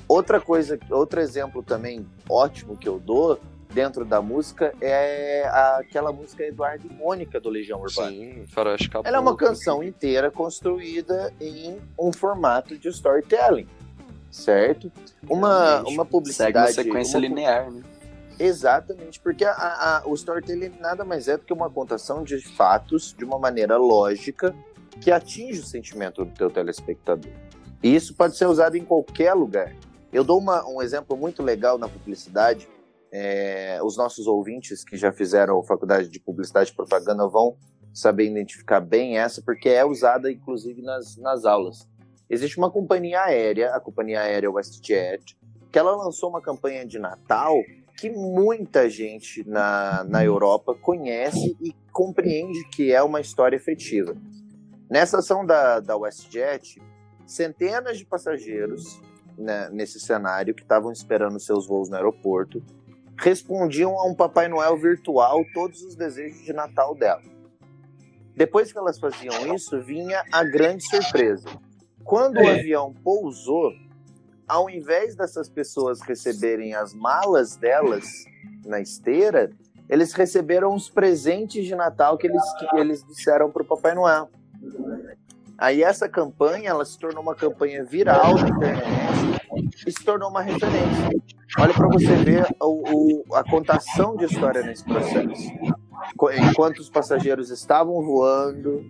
[0.08, 3.40] Outra coisa, outro exemplo também ótimo que eu dou
[3.74, 5.48] dentro da música é
[5.80, 8.12] aquela música Eduardo e Mônica do Legião Urbana.
[8.12, 9.08] Sim, Faroeste Caboclo.
[9.08, 13.68] Ela é uma canção inteira construída em um formato de storytelling,
[14.34, 14.92] certo?
[15.30, 16.54] Uma, uma publicidade...
[16.54, 17.84] Segue uma sequência uma, linear, né?
[18.40, 23.14] Exatamente, porque a, a, o storytelling nada mais é do que uma contação de fatos
[23.16, 24.54] de uma maneira lógica
[25.00, 27.32] que atinge o sentimento do teu telespectador.
[27.82, 29.76] E isso pode ser usado em qualquer lugar.
[30.12, 32.68] Eu dou uma, um exemplo muito legal na publicidade.
[33.12, 37.56] É, os nossos ouvintes que já fizeram faculdade de publicidade e propaganda vão
[37.94, 41.88] saber identificar bem essa, porque é usada inclusive nas, nas aulas.
[42.34, 45.38] Existe uma companhia aérea, a companhia aérea WestJet,
[45.72, 47.56] que ela lançou uma campanha de Natal
[47.96, 54.18] que muita gente na, na Europa conhece e compreende que é uma história efetiva.
[54.90, 56.82] Nessa ação da, da WestJet,
[57.28, 59.00] centenas de passageiros
[59.38, 62.64] né, nesse cenário que estavam esperando seus voos no aeroporto
[63.16, 67.22] respondiam a um Papai Noel virtual todos os desejos de Natal dela.
[68.36, 71.48] Depois que elas faziam isso, vinha a grande surpresa.
[72.04, 72.44] Quando é.
[72.44, 73.72] o avião pousou,
[74.48, 78.06] ao invés dessas pessoas receberem as malas delas
[78.66, 79.52] na esteira,
[79.90, 84.30] eles receberam os presentes de Natal que eles, que eles disseram para o Papai Noel.
[85.58, 89.44] Aí essa campanha, ela se tornou uma campanha viral na internet
[89.86, 91.10] e se tornou uma referência.
[91.60, 95.52] Olha para você ver o, o, a contação de história nesse processo.
[96.50, 98.84] Enquanto os passageiros estavam voando,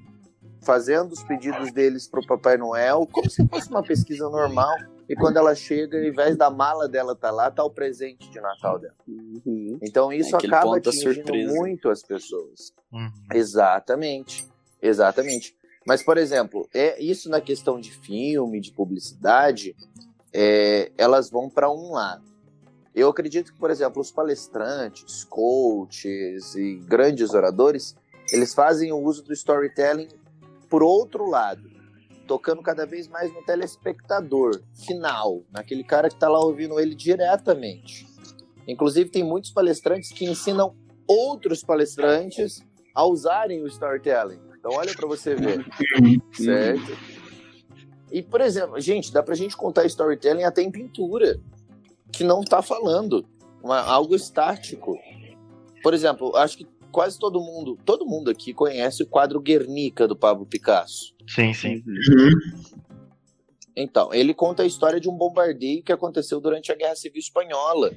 [0.63, 4.73] fazendo os pedidos deles para o Papai Noel, como se fosse uma pesquisa normal.
[5.07, 8.39] E quando ela chega, ao invés da mala dela tá lá, tá o presente de
[8.39, 8.95] Natal dela.
[9.07, 9.77] Uhum.
[9.81, 12.73] Então isso é acaba atingindo muito as pessoas.
[12.91, 13.11] Uhum.
[13.33, 14.47] Exatamente.
[14.81, 15.55] Exatamente.
[15.85, 19.75] Mas, por exemplo, é isso na questão de filme, de publicidade,
[20.31, 22.23] é, elas vão para um lado.
[22.95, 27.95] Eu acredito que, por exemplo, os palestrantes, coaches e grandes oradores,
[28.31, 30.07] eles fazem o uso do storytelling
[30.73, 31.69] por outro lado,
[32.25, 38.07] tocando cada vez mais no telespectador final, naquele cara que está lá ouvindo ele diretamente.
[38.67, 40.75] Inclusive, tem muitos palestrantes que ensinam
[41.07, 44.39] outros palestrantes a usarem o storytelling.
[44.57, 45.63] Então olha para você ver,
[46.33, 46.97] certo?
[48.11, 51.39] E por exemplo, gente, dá pra gente contar storytelling até em pintura,
[52.11, 53.23] que não tá falando,
[53.61, 54.97] uma, algo estático.
[55.83, 60.15] Por exemplo, acho que quase todo mundo, todo mundo aqui conhece o quadro Guernica do
[60.15, 61.13] Pablo Picasso.
[61.27, 61.83] Sim, sim.
[61.85, 62.31] Uhum.
[63.75, 67.91] Então, ele conta a história de um bombardeio que aconteceu durante a Guerra Civil Espanhola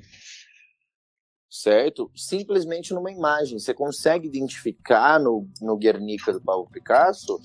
[1.49, 2.11] certo?
[2.15, 3.59] Simplesmente numa imagem.
[3.59, 7.41] Você consegue identificar no, no Guernica do Pablo Picasso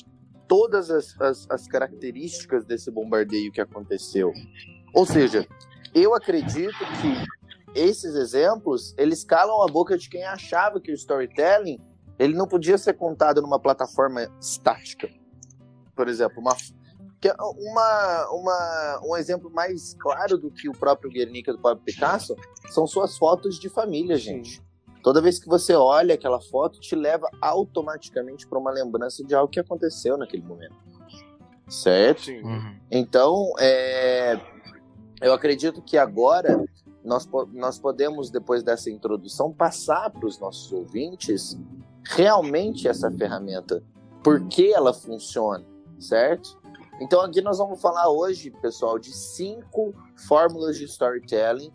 [0.48, 4.34] todas as, as, as características desse bombardeio que aconteceu.
[4.94, 5.48] Ou seja,
[5.96, 7.41] eu acredito que
[7.74, 11.80] esses exemplos, eles calam a boca de quem achava que o storytelling
[12.20, 15.10] Ele não podia ser contado numa plataforma estática.
[15.96, 16.56] Por exemplo, uma,
[17.24, 22.36] é uma, uma, um exemplo mais claro do que o próprio Guernica do Pablo Picasso
[22.70, 24.62] são suas fotos de família, gente.
[25.02, 29.52] Toda vez que você olha aquela foto, te leva automaticamente para uma lembrança de algo
[29.52, 30.76] que aconteceu naquele momento.
[31.68, 32.30] Certo?
[32.30, 32.80] Uhum.
[32.92, 34.40] Então, é,
[35.22, 36.64] eu acredito que agora
[37.04, 41.58] nós, nós podemos, depois dessa introdução, passar para os nossos ouvintes
[42.04, 43.84] realmente essa ferramenta,
[44.24, 45.66] por que ela funciona,
[46.00, 46.60] certo?
[47.00, 49.94] Então aqui nós vamos falar hoje, pessoal, de cinco
[50.28, 51.72] fórmulas de storytelling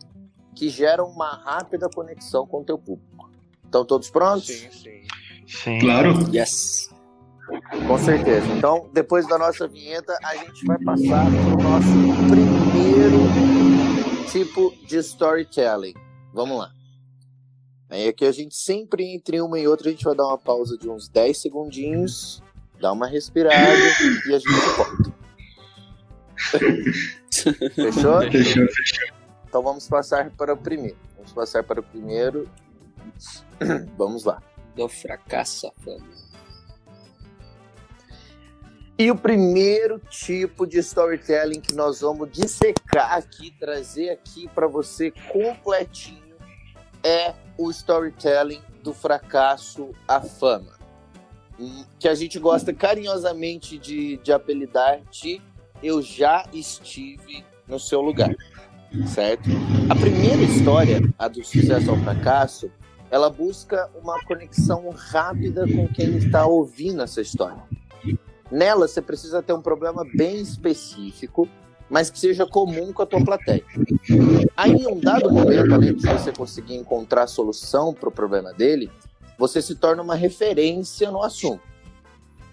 [0.55, 3.31] que geram uma rápida conexão com o teu público.
[3.65, 4.47] Estão todos prontos?
[4.47, 5.03] Sim, sim.
[5.47, 5.79] Sim.
[5.81, 6.13] Claro.
[6.33, 6.91] Yes.
[7.87, 8.47] Com certeza.
[8.49, 11.89] Então, depois da nossa vinheta, a gente vai passar para o nosso
[12.29, 13.46] primeiro
[14.31, 15.95] tipo de storytelling.
[16.33, 16.71] Vamos lá.
[17.89, 20.77] Aí aqui a gente sempre entre uma e outra a gente vai dar uma pausa
[20.77, 22.43] de uns 10 segundinhos,
[22.81, 23.79] dar uma respirada
[24.27, 25.17] e a gente volta.
[27.75, 28.21] Fechou?
[28.31, 29.17] Fechou, fechou.
[29.49, 30.97] Então vamos passar para o primeiro.
[31.17, 32.49] Vamos passar para o primeiro.
[33.97, 34.43] Vamos lá.
[34.75, 36.05] Do fracasso, fama.
[38.99, 45.13] E o primeiro tipo de storytelling que nós vamos dissecar aqui, trazer aqui para você
[45.31, 46.37] completinho,
[47.05, 50.79] é o storytelling do fracasso à fama.
[51.99, 55.43] Que a gente gosta carinhosamente de, de apelidar de
[55.83, 58.35] Eu Já Estive no Seu Lugar.
[59.13, 59.51] Certo?
[59.91, 62.71] A primeira história, a do sucesso ao fracasso,
[63.11, 67.63] ela busca uma conexão rápida com quem está ouvindo essa história.
[68.51, 71.49] Nela, você precisa ter um problema bem específico,
[71.89, 73.65] mas que seja comum com a tua plateia.
[74.57, 78.53] Aí, em um dado momento, além de você conseguir encontrar a solução para o problema
[78.53, 78.91] dele,
[79.39, 81.63] você se torna uma referência no assunto.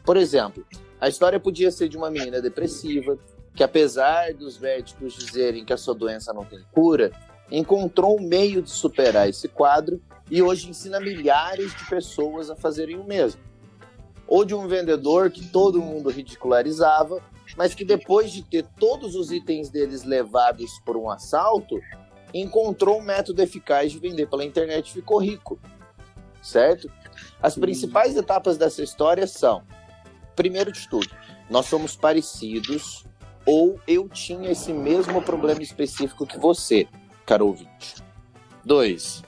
[0.04, 0.66] Por exemplo,
[1.00, 3.18] a história podia ser de uma menina depressiva
[3.56, 7.12] que, apesar dos médicos dizerem que a sua doença não tem cura,
[7.52, 12.98] encontrou um meio de superar esse quadro e hoje ensina milhares de pessoas a fazerem
[12.98, 13.42] o mesmo.
[14.28, 17.22] Ou de um vendedor que todo mundo ridicularizava,
[17.58, 21.80] mas que depois de ter todos os itens deles levados por um assalto,
[22.34, 25.60] encontrou um método eficaz de vender pela internet e ficou rico.
[26.42, 26.92] Certo?
[27.42, 29.64] As principais etapas dessa história são:
[30.36, 31.10] primeiro de tudo,
[31.50, 33.06] nós somos parecidos
[33.46, 36.88] ou eu tinha esse mesmo problema específico que você,
[37.26, 37.96] caro ouvinte.
[38.64, 39.22] Dois,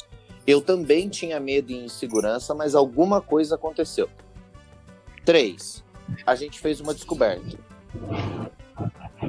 [0.47, 4.09] eu também tinha medo e insegurança, mas alguma coisa aconteceu.
[5.25, 5.83] Três,
[6.23, 7.57] a gente fez uma descoberta.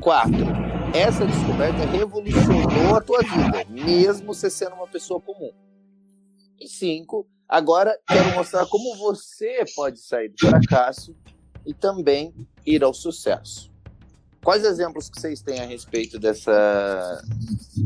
[0.01, 0.45] Quatro,
[0.95, 5.51] essa descoberta revolucionou a tua vida, mesmo você sendo uma pessoa comum.
[6.61, 11.17] E cinco, agora quero mostrar como você pode sair do fracasso
[11.65, 12.35] e também
[12.67, 13.73] ir ao sucesso.
[14.45, 17.23] Quais exemplos que vocês têm a respeito dessa,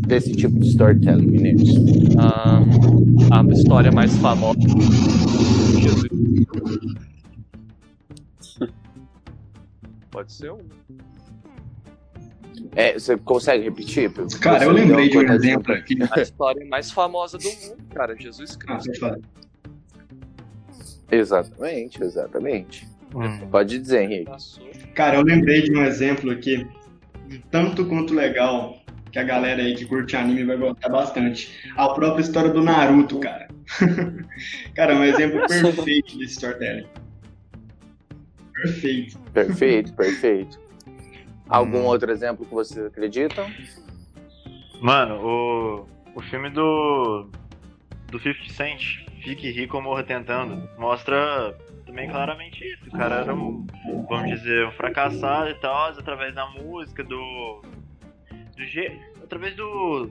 [0.07, 1.69] desse tipo de storytelling, meninos?
[2.19, 2.61] Ah,
[3.39, 4.59] a história mais famosa.
[5.81, 6.11] Jesus.
[10.11, 10.59] Pode ser um.
[12.75, 14.11] É, você consegue repetir?
[14.41, 15.97] Cara, eu lembrei de um exemplo aqui.
[16.11, 18.15] A história mais famosa do mundo, cara.
[18.17, 19.01] Jesus Ah, Cristo.
[19.01, 19.19] falar.
[21.11, 22.89] Exatamente, exatamente.
[23.15, 23.49] Hum.
[23.51, 24.31] Pode dizer, Henrique.
[24.95, 26.67] Cara, eu lembrei de um exemplo aqui,
[27.51, 28.77] tanto quanto legal,
[29.11, 31.51] que a galera aí que curte anime vai gostar bastante.
[31.77, 33.49] A própria história do Naruto, cara.
[34.75, 36.87] cara, é um exemplo perfeito desse storytelling.
[38.63, 39.19] Perfeito.
[39.33, 40.61] Perfeito, perfeito.
[41.49, 41.87] Algum Hum.
[41.87, 43.51] outro exemplo que vocês acreditam?
[44.81, 47.29] Mano, o, o filme do
[48.11, 48.81] do 50 Cent,
[49.23, 52.89] Fique Rico ou Morra Tentando, mostra também claramente isso.
[52.89, 53.67] O cara era um,
[54.09, 57.63] vamos dizer, um fracassado e tal, através da música, do.
[58.57, 60.09] do através do.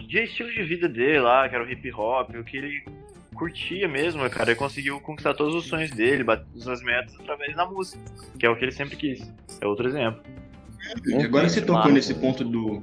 [0.00, 2.84] de estilo de vida dele lá, que era o hip hop, o que ele
[3.38, 4.50] curtia mesmo, cara.
[4.50, 8.02] Ele conseguiu conquistar todos os sonhos dele, bater as metas através da música,
[8.38, 9.20] que é o que ele sempre quis.
[9.60, 10.20] É outro exemplo.
[11.06, 12.82] E Agora você tocou nesse ponto do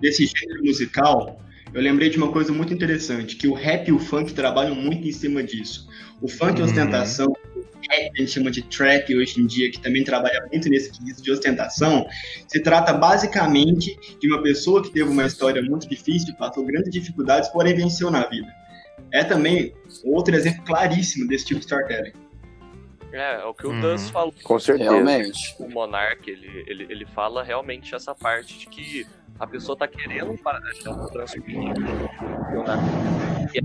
[0.00, 1.40] desse gênero musical,
[1.72, 5.08] eu lembrei de uma coisa muito interessante, que o rap e o funk trabalham muito
[5.08, 5.88] em cima disso.
[6.20, 6.70] O funk é Uhum.
[6.70, 7.60] ostentação, o
[7.90, 11.22] rap a gente chama de trap hoje em dia, que também trabalha muito nesse quesito
[11.22, 12.06] de ostentação,
[12.46, 17.48] se trata basicamente de uma pessoa que teve uma história muito difícil, passou grandes dificuldades,
[17.48, 18.52] porém venceu na vida
[19.16, 22.12] é também outro exemplo claríssimo desse tipo de storytelling.
[23.12, 23.80] É, é o que o uhum.
[23.80, 24.34] Danço falou.
[24.42, 24.90] Com certeza.
[24.90, 25.56] Realmente.
[25.58, 29.06] O Monark, ele, ele, ele fala realmente essa parte de que
[29.38, 31.56] a pessoa tá querendo para achar um transferir.
[33.54, 33.60] É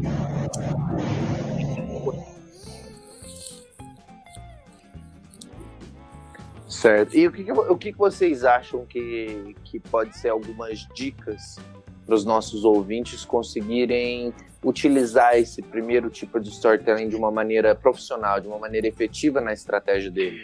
[6.70, 7.18] certo.
[7.18, 11.58] E o que, o que vocês acham que, que pode ser algumas dicas
[12.06, 14.34] para os nossos ouvintes conseguirem
[14.64, 19.54] utilizar esse primeiro tipo de storytelling de uma maneira profissional, de uma maneira efetiva na
[19.54, 20.40] estratégia dele?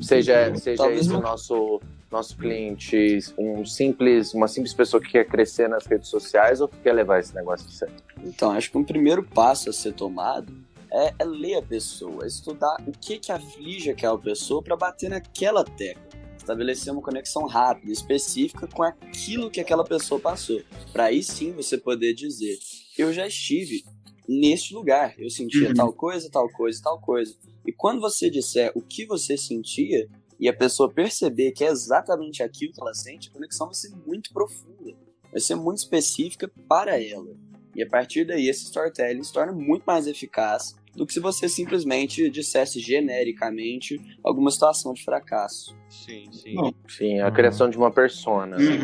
[0.00, 1.80] Seja, seja esse o nosso,
[2.10, 6.76] nosso cliente um simples, uma simples pessoa que quer crescer nas redes sociais ou que
[6.78, 7.94] quer levar esse negócio sério?
[8.24, 10.52] Então, acho que um primeiro passo a ser tomado
[10.90, 15.64] é, é ler a pessoa, estudar o que, que aflige aquela pessoa para bater naquela
[15.64, 16.10] tecla
[16.50, 20.60] estabelecer uma conexão rápida, específica com aquilo que aquela pessoa passou.
[20.92, 22.58] Para aí sim você poder dizer:
[22.98, 23.84] eu já estive
[24.28, 25.74] neste lugar, eu sentia uhum.
[25.74, 27.34] tal coisa, tal coisa, tal coisa.
[27.66, 32.42] E quando você disser o que você sentia e a pessoa perceber que é exatamente
[32.42, 34.96] aquilo que ela sente, a conexão vai ser muito profunda,
[35.30, 37.36] vai ser muito específica para ela.
[37.74, 41.48] E a partir daí, esse storytelling se torna muito mais eficaz do que se você
[41.48, 45.76] simplesmente dissesse genericamente alguma situação de fracasso.
[45.88, 46.56] Sim, sim.
[46.88, 48.58] Sim, a criação de uma persona.
[48.58, 48.78] Sim,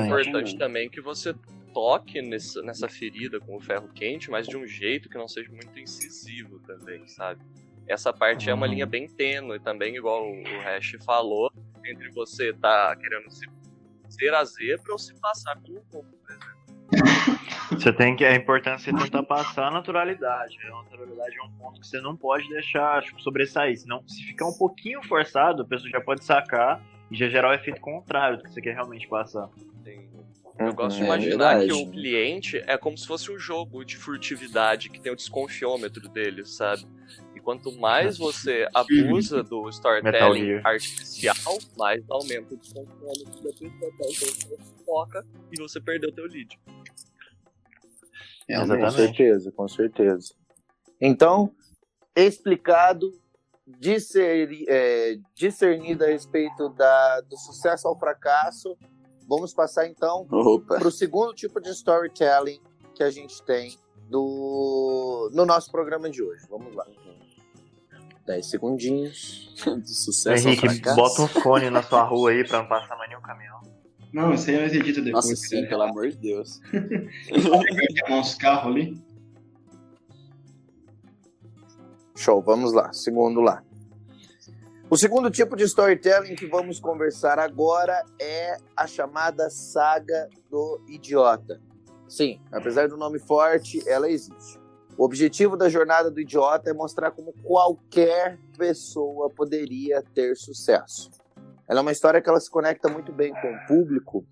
[0.00, 1.34] é importante também que você
[1.72, 5.50] toque nessa, nessa ferida com o ferro quente, mas de um jeito que não seja
[5.50, 7.40] muito incisivo também, sabe?
[7.86, 8.52] Essa parte uhum.
[8.52, 11.50] é uma linha bem tênue também, igual o Hash falou,
[11.84, 13.46] entre você tá querendo se,
[14.08, 16.17] ser a zebra ou se passar pelo por exemplo.
[17.70, 18.24] Você tem que.
[18.24, 20.56] É importante você tentar passar a naturalidade.
[20.66, 23.76] A naturalidade é um ponto que você não pode deixar tipo, sobressair.
[23.78, 27.54] Senão, se ficar um pouquinho forçado, a pessoa já pode sacar e já gerar o
[27.54, 29.48] efeito contrário do que você quer realmente passar.
[30.58, 31.12] Eu gosto de uhum.
[31.12, 35.00] é imaginar é que o cliente é como se fosse um jogo de furtividade que
[35.00, 36.84] tem o desconfiômetro dele, sabe?
[37.34, 43.90] E quanto mais você abusa do storytelling artificial, mais aumenta o desconfiômetro da pessoa.
[43.94, 46.58] Então você foca e você perdeu o teu lead.
[48.48, 50.34] É, com certeza, com certeza.
[51.00, 51.52] Então,
[52.16, 53.12] explicado,
[53.66, 58.76] discer, é, discernido a respeito da, do sucesso ao fracasso,
[59.28, 60.26] vamos passar então
[60.66, 62.60] para o segundo tipo de storytelling
[62.94, 63.76] que a gente tem
[64.08, 66.46] do, no nosso programa de hoje.
[66.48, 66.86] Vamos lá.
[68.26, 69.54] 10 segundinhos.
[69.64, 70.96] do sucesso Henrique, ao fracasso.
[70.96, 73.60] bota um fone na sua rua aí para não passar mais nenhum caminhão.
[74.12, 75.28] Não, isso aí nós edita depois.
[75.28, 76.60] Nossa, sim, pelo amor de Deus.
[78.08, 79.00] Nosso carro ali.
[82.16, 82.92] Show, vamos lá.
[82.92, 83.62] Segundo lá.
[84.90, 91.60] O segundo tipo de storytelling que vamos conversar agora é a chamada saga do idiota.
[92.08, 94.58] Sim, apesar do nome forte, ela existe.
[94.96, 101.10] O objetivo da jornada do idiota é mostrar como qualquer pessoa poderia ter sucesso.
[101.68, 104.26] Ela é uma história que ela se conecta muito bem com o público,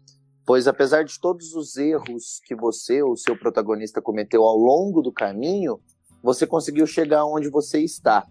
[0.47, 5.13] pois apesar de todos os erros que você ou seu protagonista cometeu ao longo do
[5.13, 5.79] caminho,
[6.23, 8.27] você conseguiu chegar onde você está.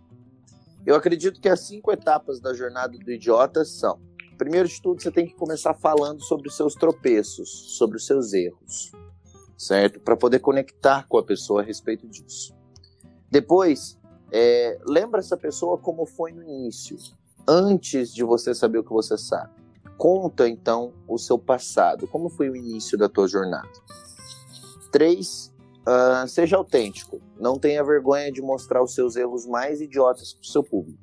[0.86, 4.00] Eu acredito que as cinco etapas da jornada do idiota são:
[4.40, 8.34] primeiro de tudo, você tem que começar falando sobre os seus tropeços, sobre os seus
[8.34, 8.92] erros,
[9.56, 10.00] certo?
[10.00, 12.56] Para poder conectar com a pessoa a respeito disso.
[13.30, 14.00] Depois,
[14.32, 16.98] é, lembra essa pessoa como foi no início
[17.48, 19.54] antes de você saber o que você sabe.
[19.98, 23.70] Conta então o seu passado, como foi o início da tua jornada.
[24.92, 25.54] Três,
[25.88, 27.22] uh, seja autêntico.
[27.40, 31.00] Não tenha vergonha de mostrar os seus erros mais idiotas para o seu público.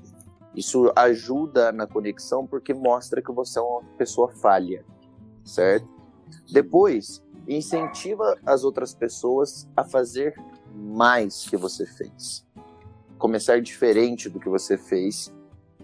[0.55, 4.85] Isso ajuda na conexão porque mostra que você é uma pessoa falha,
[5.45, 5.89] certo?
[6.51, 10.35] Depois, incentiva as outras pessoas a fazer
[10.75, 12.47] mais que você fez.
[13.19, 15.33] Começar diferente do que você fez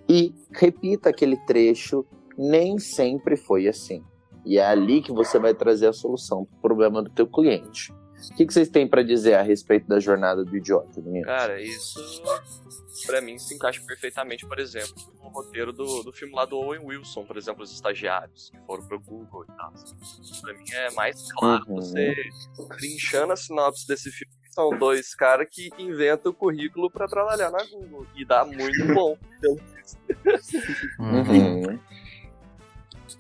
[0.08, 2.04] e repita aquele trecho.
[2.36, 4.04] Nem sempre foi assim.
[4.44, 7.92] E é ali que você vai trazer a solução para o problema do teu cliente.
[7.92, 11.26] O que, que vocês têm para dizer a respeito da jornada do idiota, meninos?
[11.26, 12.00] Cara, isso
[13.06, 16.84] para mim se encaixa perfeitamente, por exemplo, no roteiro do, do filme lá do Owen
[16.84, 19.72] Wilson, por exemplo, os estagiários que foram pro Google e tal.
[20.40, 21.76] Pra mim é mais claro uhum.
[21.76, 22.14] você
[22.76, 27.64] trinchando a sinopse desse filme são dois caras que inventam o currículo para trabalhar na
[27.64, 28.06] Google.
[28.16, 29.16] E dá muito bom.
[30.98, 31.78] uhum.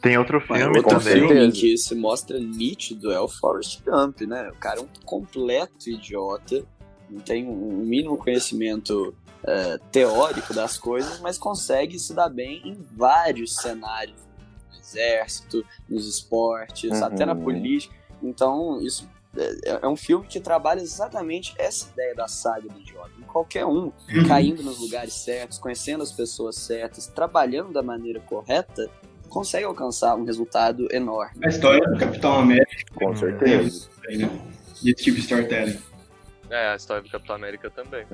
[0.00, 1.28] Tem outro filme outro também.
[1.28, 4.48] filme que se mostra nítido é o Forrest Gump, né?
[4.50, 6.64] O cara é um completo idiota,
[7.10, 12.74] não tem um mínimo conhecimento uh, teórico das coisas, mas consegue se dar bem em
[12.96, 14.20] vários cenários.
[14.70, 17.04] No exército, nos esportes, uhum.
[17.04, 17.94] até na política.
[18.22, 23.10] Então, isso é, é um filme que trabalha exatamente essa ideia da saga do idiota.
[23.26, 24.26] Qualquer um uhum.
[24.26, 28.88] caindo nos lugares certos, conhecendo as pessoas certas, trabalhando da maneira correta,
[29.28, 31.44] consegue alcançar um resultado enorme.
[31.44, 32.84] A história do Capitão América.
[32.94, 33.88] Com certeza.
[34.06, 35.78] É, e esse tipo de storytelling.
[36.50, 38.06] É, a história do Capitão América também.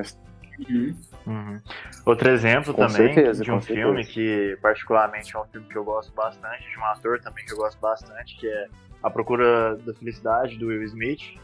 [0.68, 0.96] Uhum.
[1.26, 1.60] Uhum.
[2.06, 4.12] Outro exemplo Com também certeza, de um filme certeza.
[4.12, 7.56] que, particularmente, é um filme que eu gosto bastante, de um ator também que eu
[7.56, 8.68] gosto bastante, que é
[9.04, 11.38] A Procura da Felicidade, do Will Smith.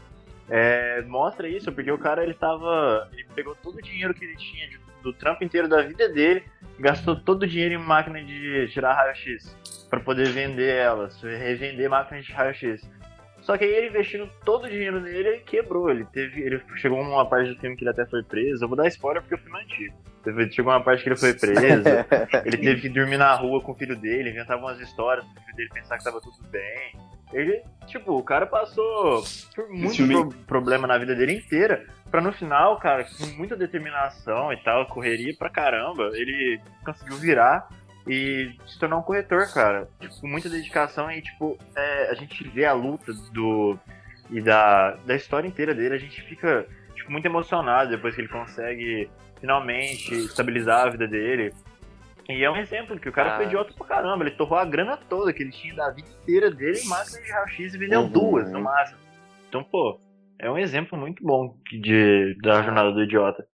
[0.49, 3.07] É, mostra isso, porque o cara, ele tava...
[3.13, 6.43] Ele pegou todo o dinheiro que ele tinha de- do trampo inteiro da vida dele,
[6.79, 9.55] gastou todo o dinheiro em máquina de tirar raio-x,
[9.89, 12.81] para poder vender elas, revender máquinas de raio-x.
[13.41, 15.89] Só que aí ele investindo todo o dinheiro nele, ele quebrou.
[15.89, 16.41] Ele teve.
[16.41, 18.63] Ele chegou uma parte do filme que ele até foi preso.
[18.63, 19.95] Eu vou dar spoiler porque o filme é antigo.
[20.51, 21.83] Chegou uma parte que ele foi preso.
[22.45, 25.55] ele teve que dormir na rua com o filho dele, inventava umas histórias pro filho
[25.55, 26.95] dele pensar que tava tudo bem.
[27.33, 29.23] Ele, tipo, o cara passou
[29.55, 29.95] por muito
[30.29, 31.85] pro- problema na vida dele inteira.
[32.09, 37.69] Pra no final, cara, com muita determinação e tal, correria pra caramba, ele conseguiu virar
[38.05, 39.87] e se tornar um corretor, cara.
[39.99, 43.77] Tipo, com muita dedicação e, tipo, é, a gente vê a luta do.
[44.29, 46.65] e da, da história inteira dele, a gente fica,
[46.95, 49.09] tipo, muito emocionado depois que ele consegue
[49.39, 51.53] finalmente estabilizar a vida dele.
[52.29, 53.37] E é um exemplo que o cara Ah.
[53.37, 54.23] foi idiota pra caramba.
[54.23, 57.31] Ele torrou a grana toda que ele tinha da vida inteira dele em máquina de
[57.31, 58.09] raio-x e vendeu Uhum.
[58.09, 58.99] duas no máximo.
[59.49, 59.99] Então, pô,
[60.39, 63.45] é um exemplo muito bom de, da jornada do idiota.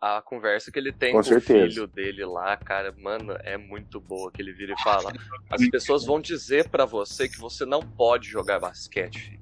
[0.00, 3.98] A conversa que ele tem Com com, o filho dele lá, cara, mano, é muito
[3.98, 5.10] boa que ele vira e fala.
[5.50, 9.40] As pessoas vão dizer pra você que você não pode jogar basquete.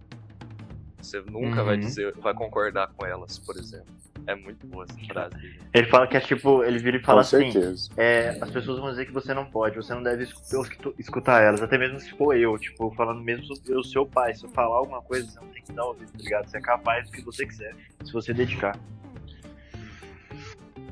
[1.05, 1.80] Você nunca vai Uhum.
[1.80, 3.86] dizer, vai concordar com elas, por exemplo.
[4.26, 5.36] É muito boa essa frase.
[5.36, 5.61] dele.
[5.74, 7.52] Ele fala que é tipo, ele vira e fala Com assim:
[7.96, 11.42] é, as pessoas vão dizer que você não pode, você não deve escu- escu- escutar
[11.42, 14.76] elas, até mesmo se for eu, tipo, falando mesmo eu seu pai, se eu falar
[14.76, 16.48] alguma coisa, você não tem que dar ouvido, tá ligado?
[16.48, 18.78] Você é capaz do que você quiser, se você dedicar.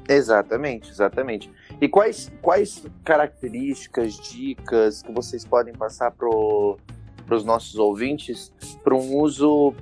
[0.09, 1.51] Exatamente, exatamente.
[1.81, 8.53] E quais, quais características, dicas que vocês podem passar para os nossos ouvintes
[8.83, 9.75] para um uso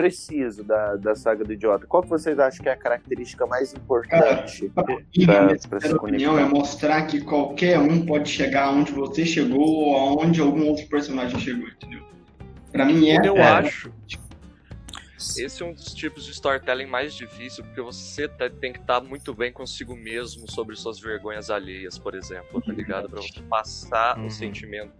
[0.00, 1.86] preciso da, da saga do idiota?
[1.86, 4.70] Qual que vocês acham que é a característica mais importante?
[4.74, 4.84] Pra-
[5.16, 9.96] minha pra sincera opinião é mostrar que qualquer um pode chegar onde você chegou ou
[9.96, 12.02] aonde algum outro personagem chegou, entendeu?
[12.70, 13.18] Pra mim é.
[13.24, 13.90] Eu é, acho.
[15.18, 19.00] Esse é um dos tipos de storytelling mais difícil, porque você tá- tem que estar
[19.00, 23.08] muito bem consigo mesmo sobre suas vergonhas alheias, por exemplo, tá ligado?
[23.10, 24.26] Pra você passar Uhum.
[24.26, 24.92] o sentimento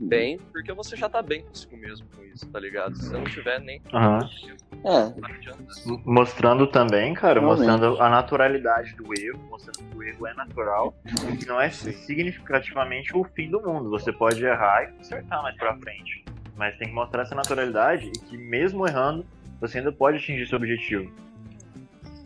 [0.00, 2.96] bem, porque você já tá bem consigo mesmo com isso, tá ligado?
[2.96, 3.80] Se você não tiver nem.
[3.94, 4.28] Aham.
[4.84, 5.22] É,
[6.04, 7.66] Mostrando também, cara, Realmente.
[7.68, 10.94] mostrando a naturalidade do erro, mostrando que o erro é natural
[11.32, 13.90] e que não é significativamente o fim do mundo.
[13.90, 16.24] Você pode errar e consertar mais pra frente.
[16.56, 19.24] Mas tem que mostrar essa naturalidade e que mesmo errando,
[19.62, 21.08] você ainda pode atingir seu objetivo.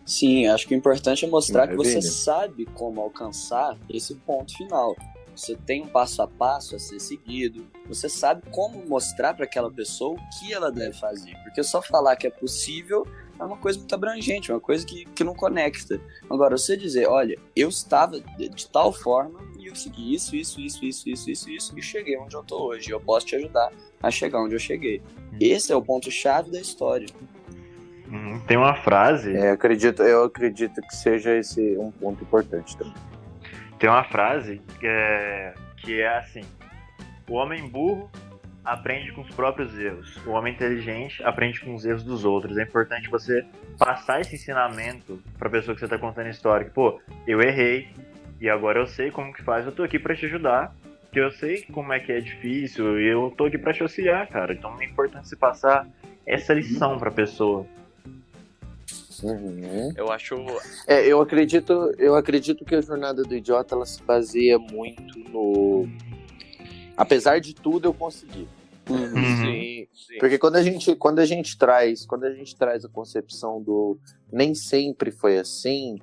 [0.07, 4.97] sim, acho que o importante é mostrar que você sabe como alcançar esse ponto final.
[5.35, 7.67] Você tem um passo a passo a ser seguido.
[7.89, 11.37] Você sabe como mostrar para aquela pessoa o que ela deve fazer.
[11.45, 13.07] Porque só falar que é possível
[13.39, 16.01] é uma coisa muito abrangente, uma coisa que, que não conecta.
[16.31, 20.61] Agora, você dizer, olha, eu estava de, de tal forma e eu segui isso, isso,
[20.61, 22.91] isso, isso, isso, isso, isso, e cheguei onde eu tô hoje.
[22.91, 23.71] Eu posso te ajudar
[24.03, 25.03] a chegar onde eu cheguei.
[25.41, 27.07] Esse é o ponto-chave da história.
[28.09, 28.39] Uhum.
[28.47, 32.95] Tem uma frase, É, acredito, eu acredito que seja esse um ponto importante também.
[33.81, 36.45] tem uma frase que é, que é assim:
[37.29, 38.09] o homem burro
[38.65, 42.57] aprende com os próprios erros, o homem inteligente aprende com os erros dos outros.
[42.59, 43.45] É importante você
[43.79, 46.65] passar esse ensinamento pra pessoa que você tá contando a história.
[46.67, 47.89] Que, pô, eu errei
[48.41, 50.75] e agora eu sei como que faz, eu tô aqui pra te ajudar.
[51.13, 54.27] Que eu sei como é que é difícil e eu tô aqui pra te auxiliar,
[54.29, 54.53] cara.
[54.53, 55.89] Então é importante você passar
[56.27, 57.67] essa lição pra pessoa.
[59.23, 59.93] Uhum.
[59.97, 60.35] Eu acho.
[60.87, 65.89] É, eu acredito, eu acredito que a jornada do idiota ela se baseia muito no.
[66.97, 68.47] Apesar de tudo, eu consegui.
[68.89, 69.37] Uhum.
[69.37, 70.19] Sim, sim.
[70.21, 73.99] Porque quando a gente, quando a gente traz, quando a gente traz a concepção do
[74.31, 75.99] nem sempre foi assim,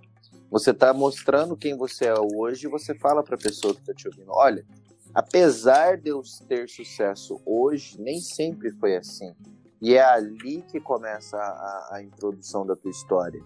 [0.54, 4.08] você tá mostrando quem você é hoje e você fala pra pessoa que tá te
[4.08, 4.64] ouvindo, olha,
[5.12, 9.34] apesar de eu ter sucesso hoje, nem sempre foi assim.
[9.82, 13.42] E é ali que começa a, a introdução da tua história.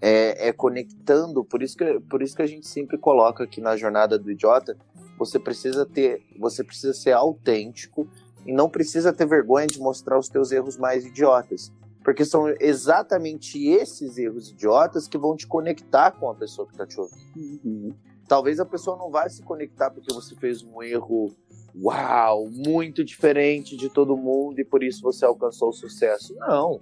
[0.00, 3.76] É, é conectando, por isso, que, por isso que a gente sempre coloca aqui na
[3.76, 4.78] jornada do idiota,
[5.18, 8.08] você precisa ter, você precisa ser autêntico
[8.46, 11.70] e não precisa ter vergonha de mostrar os teus erros mais idiotas.
[12.06, 16.86] Porque são exatamente esses erros idiotas que vão te conectar com a pessoa que está
[16.86, 17.96] te ouvindo.
[18.28, 21.34] Talvez a pessoa não vá se conectar porque você fez um erro,
[21.74, 26.32] uau, muito diferente de todo mundo e por isso você alcançou o sucesso.
[26.36, 26.80] Não.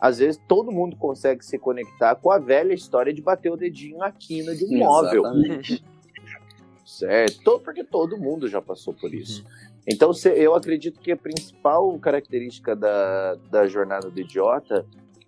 [0.00, 3.98] Às vezes todo mundo consegue se conectar com a velha história de bater o dedinho
[3.98, 5.84] na quina de um móvel Exatamente.
[6.86, 7.42] certo?
[7.44, 9.44] To- Porque todo mundo já passou por isso.
[9.86, 14.86] Então, eu acredito que a principal característica da, da jornada do idiota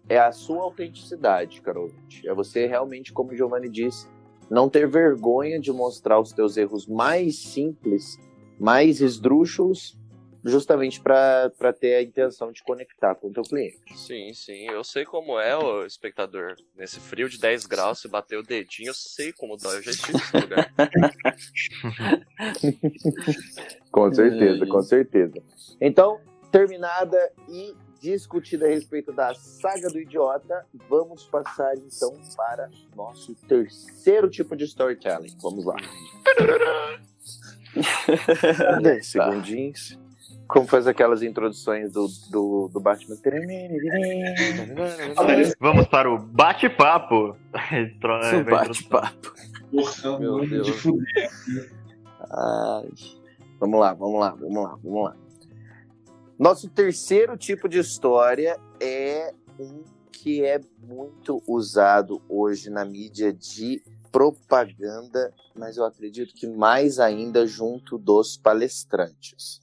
[0.08, 1.90] é a sua autenticidade, Carol.
[2.24, 4.08] É você realmente, como o Giovanni disse,
[4.48, 8.18] não ter vergonha de mostrar os teus erros mais simples,
[8.58, 9.98] mais esdrúxulos,
[10.46, 13.96] justamente para ter a intenção de conectar com o teu cliente.
[13.96, 14.70] Sim, sim.
[14.70, 16.54] Eu sei como é o espectador.
[16.74, 19.78] Nesse frio de 10 graus, se bater o dedinho, eu sei como dói.
[19.78, 20.72] Eu já estive nesse lugar.
[23.90, 25.42] com certeza, com certeza.
[25.80, 26.20] Então,
[26.52, 34.30] terminada e discutida a respeito da saga do idiota, vamos passar então para nosso terceiro
[34.30, 35.36] tipo de storytelling.
[35.42, 35.74] Vamos lá.
[38.80, 39.98] 10 segundinhos.
[40.48, 43.16] Como faz aquelas introduções do, do, do Batman.
[45.60, 47.36] Vamos para o bate-papo.
[48.40, 49.34] O bate-papo.
[49.70, 50.68] Porra, Meu Deus.
[52.30, 52.88] Ai.
[53.58, 55.16] Vamos lá, vamos lá, vamos lá, vamos lá.
[56.38, 59.82] Nosso terceiro tipo de história é um
[60.12, 63.82] que é muito usado hoje na mídia de
[64.12, 69.60] propaganda, mas eu acredito que mais ainda junto dos palestrantes.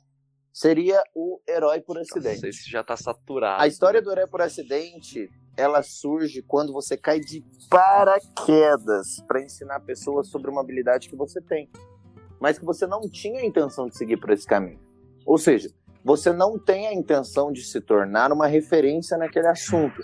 [0.53, 2.39] Seria o herói por Não acidente.
[2.41, 3.61] sei se já tá saturado.
[3.61, 5.27] A história do herói por acidente,
[5.57, 11.41] ela surge quando você cai de paraquedas para ensinar pessoas sobre uma habilidade que você
[11.41, 11.67] tem,
[12.39, 14.79] mas que você não tinha a intenção de seguir por esse caminho.
[15.25, 15.71] Ou seja,
[16.03, 20.03] você não tem a intenção de se tornar uma referência naquele assunto,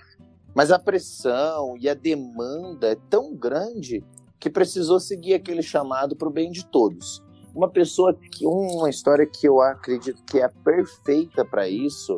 [0.55, 4.03] mas a pressão e a demanda é tão grande
[4.39, 7.23] que precisou seguir aquele chamado para o bem de todos.
[7.59, 12.17] Uma pessoa que uma história que eu acredito que é perfeita para isso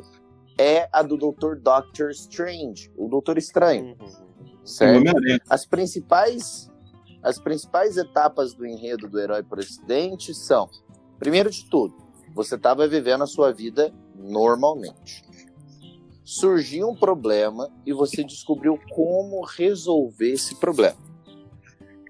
[0.56, 1.56] é a do Dr.
[1.56, 4.08] Doctor Strange, o Doutor Estranho, Uhum.
[4.64, 5.04] certo?
[5.50, 6.70] As principais
[7.24, 10.70] as principais etapas do enredo do herói por acidente são,
[11.18, 11.96] primeiro de tudo,
[12.36, 15.24] você estava vivendo a sua vida normalmente.
[16.24, 21.11] Surgiu um problema e você descobriu como resolver esse problema.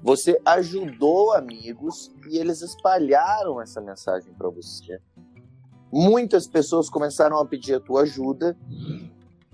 [0.03, 4.99] Você ajudou amigos e eles espalharam essa mensagem para você.
[5.91, 8.57] Muitas pessoas começaram a pedir a tua ajuda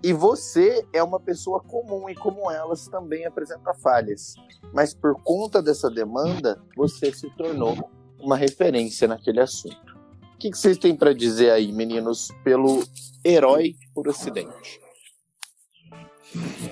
[0.03, 4.35] e você é uma pessoa comum e como elas também apresenta falhas.
[4.73, 7.89] Mas por conta dessa demanda, você se tornou
[8.19, 9.97] uma referência naquele assunto.
[10.35, 12.83] O que, que vocês têm para dizer aí, meninos, pelo
[13.25, 14.79] herói por acidente?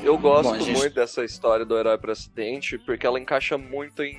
[0.03, 4.03] Eu gosto Bom, gente- muito dessa história do herói por acidente, porque ela encaixa muito
[4.03, 4.15] em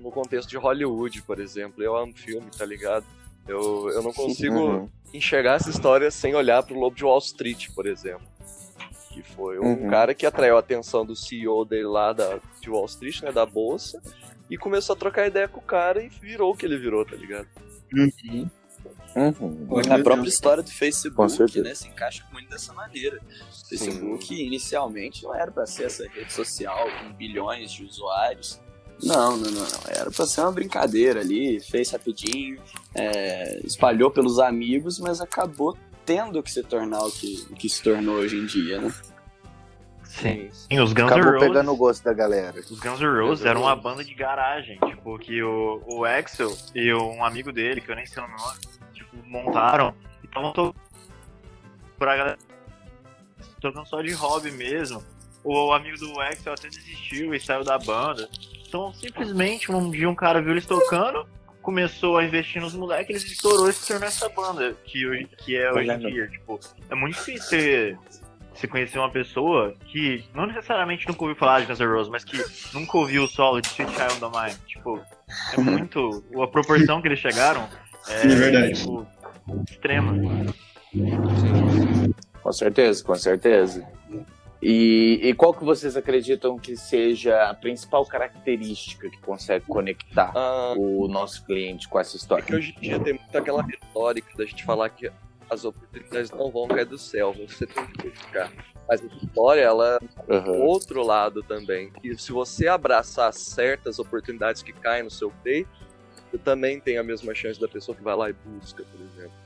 [0.00, 1.82] no contexto de Hollywood, por exemplo.
[1.82, 3.04] Eu amo filme, tá ligado?
[3.46, 4.88] Eu, eu não consigo Uhum.
[5.12, 8.26] enxergar essa história sem olhar pro Lobo de Wall Street, por exemplo.
[9.12, 9.90] Que foi um Uhum.
[9.90, 13.44] cara que atraiu a atenção do CEO dele lá da, de Wall Street, né, da
[13.44, 14.00] bolsa,
[14.48, 17.16] e começou a trocar ideia com o cara e virou o que ele virou, tá
[17.16, 17.48] ligado?
[17.92, 18.48] Uhum.
[19.90, 23.18] A própria história do Facebook, né, se encaixa muito dessa maneira.
[23.18, 28.60] O Facebook inicialmente não era para ser essa rede social com bilhões de usuários.
[29.02, 29.80] Não, não, não, não.
[29.88, 32.60] Era para ser uma brincadeira ali, fez rapidinho,
[32.94, 37.82] é, espalhou pelos amigos, mas acabou tendo que se tornar o que, o que se
[37.82, 38.94] tornou hoje em dia, né?
[40.04, 40.48] Sim.
[40.50, 41.48] Sim, os Guns N' Acabou Roses.
[41.48, 42.58] pegando o gosto da galera.
[42.58, 46.92] Os Guns N' Roses eram uma banda de garagem, tipo, que o, o Axel e
[46.94, 48.58] um amigo dele, que eu nem sei o nome,
[49.26, 50.86] montaram e estavam tocando
[51.98, 52.38] pra galera
[53.60, 55.02] tocando só de hobby mesmo.
[55.42, 58.28] O amigo do Axel até desistiu e saiu da banda.
[58.66, 61.26] Então, simplesmente, um dia um cara viu eles tocando,
[61.62, 65.56] começou a investir nos moleques, eles estourou e se tornou essa banda que, hoje, que
[65.56, 66.28] é hoje em dia.
[66.28, 66.58] Tipo,
[66.90, 67.98] é muito difícil você,
[68.52, 72.24] você conhecer uma pessoa que não necessariamente nunca ouviu falar de Guns N' Roses, mas
[72.24, 72.36] que
[72.74, 74.58] nunca ouviu o solo de Sweet Child of Mine.
[74.66, 75.00] Tipo,
[75.52, 76.24] é muito.
[76.42, 77.68] A proporção que eles chegaram
[78.08, 78.74] é, Sim, é verdade.
[78.74, 79.06] tipo,
[79.68, 80.12] extrema.
[82.42, 83.86] Com certeza, com certeza.
[84.62, 90.74] E, e qual que vocês acreditam que seja a principal característica que consegue conectar Ah,
[90.76, 92.42] o nosso cliente com essa história?
[92.42, 95.10] Porque hoje em dia tem muito aquela retórica da gente falar que
[95.50, 98.50] as oportunidades não vão cair do céu, você tem que buscar.
[98.88, 99.98] Mas a história, ela
[100.28, 100.62] é Uhum.
[100.62, 101.90] outro lado também.
[102.00, 105.68] Que se você abraçar certas oportunidades que caem no seu peito,
[106.30, 109.36] você também tem a mesma chance da pessoa que vai lá e busca, por exemplo.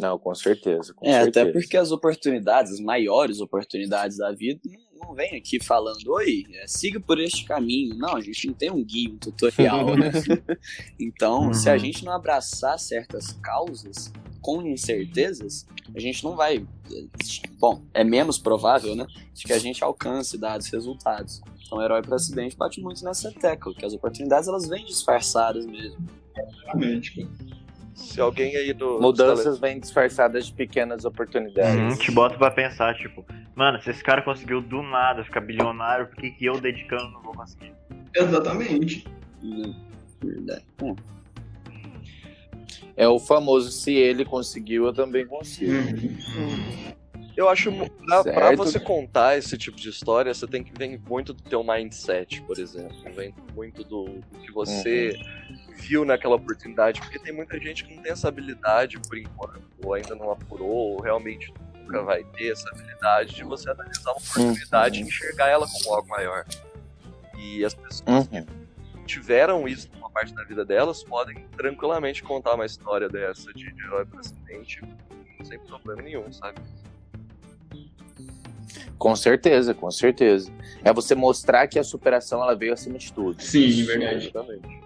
[0.00, 0.94] Não, com certeza.
[0.94, 1.42] Com É, certeza.
[1.48, 4.60] até porque as oportunidades, as maiores oportunidades da vida,
[4.94, 7.96] não, não vem aqui falando, oi, é, siga por este caminho.
[7.98, 10.10] Não, a gente não tem um guia, um tutorial, né?
[11.00, 11.78] Então, se a Uhum.
[11.80, 16.66] gente não abraçar certas causas com incertezas, a gente não vai.
[17.58, 19.06] Bom, é menos provável, né?
[19.34, 21.40] De que a gente alcance dados resultados.
[21.64, 25.66] Então, o herói para acidente bate muito nessa tecla, que as oportunidades elas vêm disfarçadas
[25.66, 25.98] mesmo.
[26.34, 26.78] Cara.
[27.94, 29.00] Se alguém aí do.
[29.00, 31.74] Mudanças vêm disfarçadas de pequenas oportunidades.
[31.74, 33.26] Uhum, te bota pra pensar, tipo,
[33.56, 37.22] mano, se esse cara conseguiu do nada ficar bilionário, por que, que eu dedicando não
[37.22, 37.72] vou conseguir?
[38.14, 39.04] Exatamente.
[40.22, 40.64] Verdade.
[42.98, 45.70] É o famoso se ele conseguiu, eu também consigo.
[45.72, 46.92] Uhum.
[47.36, 47.70] Eu acho
[48.24, 48.56] Certo.
[48.56, 52.58] você contar esse tipo de história, você tem que vir muito do teu mindset, por
[52.58, 52.96] exemplo.
[53.14, 55.16] Vem muito do, do que você
[55.76, 59.94] viu naquela oportunidade, porque tem muita gente que não tem essa habilidade por enquanto, ou
[59.94, 64.98] ainda não apurou, ou realmente nunca vai ter essa habilidade de você analisar uma oportunidade
[65.00, 66.44] e enxergar ela como algo maior.
[67.38, 68.44] E as pessoas Uhum.
[68.44, 69.88] que tiveram isso
[70.18, 74.80] parte da vida delas podem tranquilamente contar uma história dessa de de herói pra acidente
[75.44, 76.58] sem problema nenhum, sabe?
[78.98, 80.50] Com certeza, com certeza.
[80.82, 83.40] É você mostrar que a superação ela veio acima de tudo.
[83.40, 84.26] Sim, verdade.
[84.26, 84.80] Exatamente.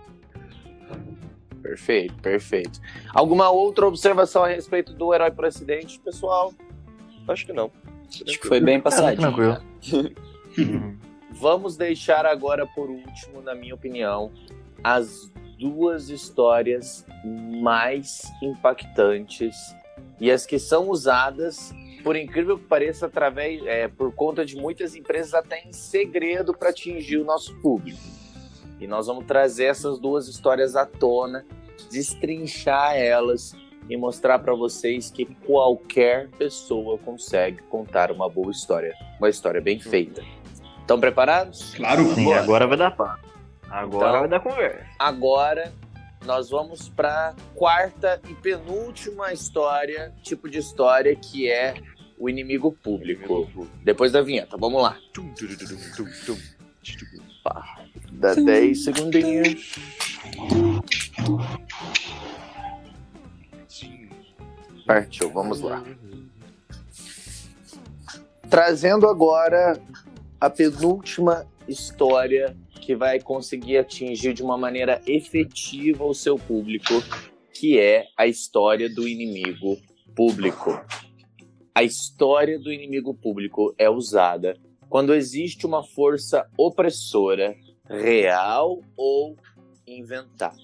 [1.62, 2.78] Perfeito, perfeito.
[3.14, 6.52] Alguma outra observação a respeito do herói por acidente, pessoal?
[7.26, 7.70] Acho que não.
[8.06, 9.18] Acho que foi bem passadinho.
[9.18, 9.62] tranquilo.
[10.58, 10.98] Uhum.
[11.32, 14.30] Vamos deixar agora por último, na minha opinião,
[14.82, 19.56] as duas histórias mais impactantes
[20.20, 21.72] e as que são usadas,
[22.02, 26.70] por incrível que pareça, através, é, por conta de muitas empresas até em segredo para
[26.70, 28.00] atingir o nosso público.
[28.80, 31.44] E nós vamos trazer essas duas histórias à tona,
[31.90, 33.54] destrinchar elas
[33.88, 39.78] e mostrar para vocês que qualquer pessoa consegue contar uma boa história, uma história bem
[39.78, 40.22] feita.
[40.80, 41.74] Estão preparados?
[41.74, 42.12] Claro.
[42.14, 43.21] Sim, agora vai dar papo.
[43.72, 44.86] Agora Então- vai dar conversa.
[44.98, 45.72] Agora
[46.26, 51.74] nós vamos para quarta e penúltima história, tipo de história que é
[52.18, 53.48] o inimigo público.
[53.82, 54.96] Depois da vinheta, vamos lá.
[58.12, 59.74] Dá 10 segundinhos.
[64.86, 65.82] Partiu, vamos lá.
[68.50, 69.80] Trazendo agora
[70.40, 76.92] a penúltima história que vai conseguir atingir de uma maneira efetiva o seu público,
[77.54, 79.78] que é a história do inimigo
[80.16, 80.84] público.
[81.72, 84.58] A história do inimigo público é usada
[84.88, 87.56] quando existe uma força opressora,
[87.88, 89.36] real ou
[89.86, 90.60] inventada.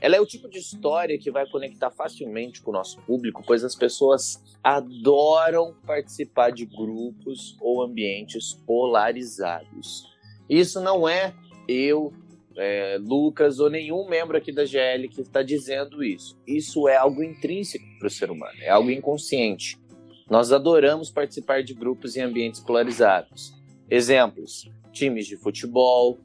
[0.00, 3.64] Ela é o tipo de história que vai conectar facilmente com o nosso público, pois
[3.64, 10.13] as pessoas adoram participar de grupos ou ambientes polarizados.
[10.58, 11.34] Isso não é
[11.68, 12.12] eu,
[12.56, 16.36] é, Lucas ou nenhum membro aqui da GL que está dizendo isso.
[16.46, 19.78] Isso é algo intrínseco para o ser humano, é algo inconsciente.
[20.30, 23.52] Nós adoramos participar de grupos em ambientes polarizados.
[23.90, 26.18] Exemplos: times de futebol,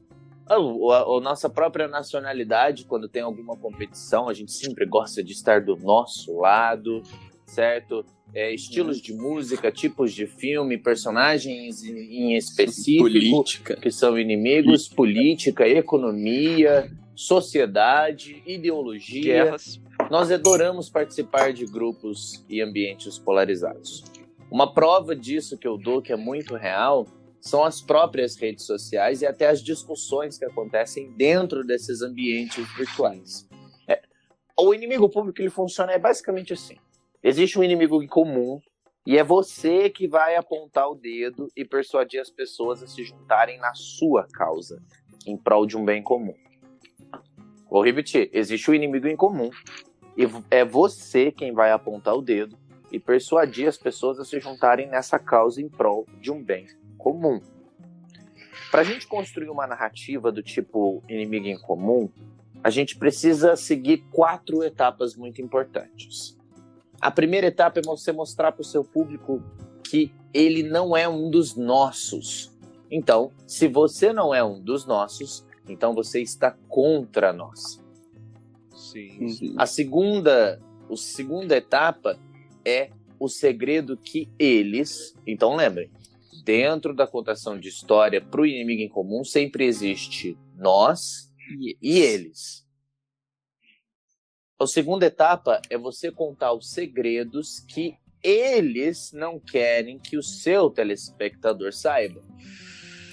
[0.48, 5.34] a, a- a nossa própria nacionalidade, quando tem alguma competição, a gente sempre gosta de
[5.34, 7.04] estar do nosso lado,
[7.50, 8.06] certo?
[8.34, 13.76] É, estilos de música, tipos de filme, personagens em, em específico Política.
[13.76, 19.46] que são inimigos, política, economia, sociedade, ideologia.
[19.46, 19.82] Guerras.
[20.10, 24.04] Nós adoramos participar de grupos e ambientes polarizados.
[24.52, 27.06] Uma prova disso que eu dou, que é muito real,
[27.42, 33.48] são as próprias redes sociais e até as discussões que acontecem dentro desses ambientes virtuais.
[33.88, 34.02] É,
[34.58, 36.78] o inimigo público ele funciona é basicamente assim:
[37.24, 38.60] existe um inimigo em comum
[39.06, 43.58] e é você que vai apontar o dedo e persuadir as pessoas a se juntarem
[43.58, 44.82] na sua causa,
[45.26, 46.36] em prol de um bem comum.
[47.70, 49.50] Vou repetir: existe o inimigo em comum
[50.18, 52.58] e é você quem vai apontar o dedo
[52.92, 56.68] e persuadir as pessoas a se juntarem nessa causa em prol de um bem
[56.98, 57.40] comum.
[58.72, 62.10] Para a gente construir uma narrativa do tipo inimigo em comum,
[62.64, 66.39] a gente precisa seguir quatro etapas muito importantes.
[67.02, 69.42] A primeira etapa é você mostrar para o seu público
[69.84, 72.52] que ele não é um dos nossos.
[72.92, 77.82] Então, se você não é um dos nossos, então você está contra nós.
[78.76, 79.18] Sim.
[79.20, 79.56] Uhum.
[79.58, 82.20] A segunda, a segunda etapa
[82.66, 82.90] é
[83.20, 85.16] o segredo que eles.
[85.28, 85.92] Então lembrem,
[86.44, 92.00] dentro da contação de história para o inimigo em comum sempre existe nós e, e
[92.00, 92.66] eles.
[94.62, 100.70] A segunda etapa é você contar os segredos que eles não querem que o seu
[100.70, 102.22] telespectador saiba.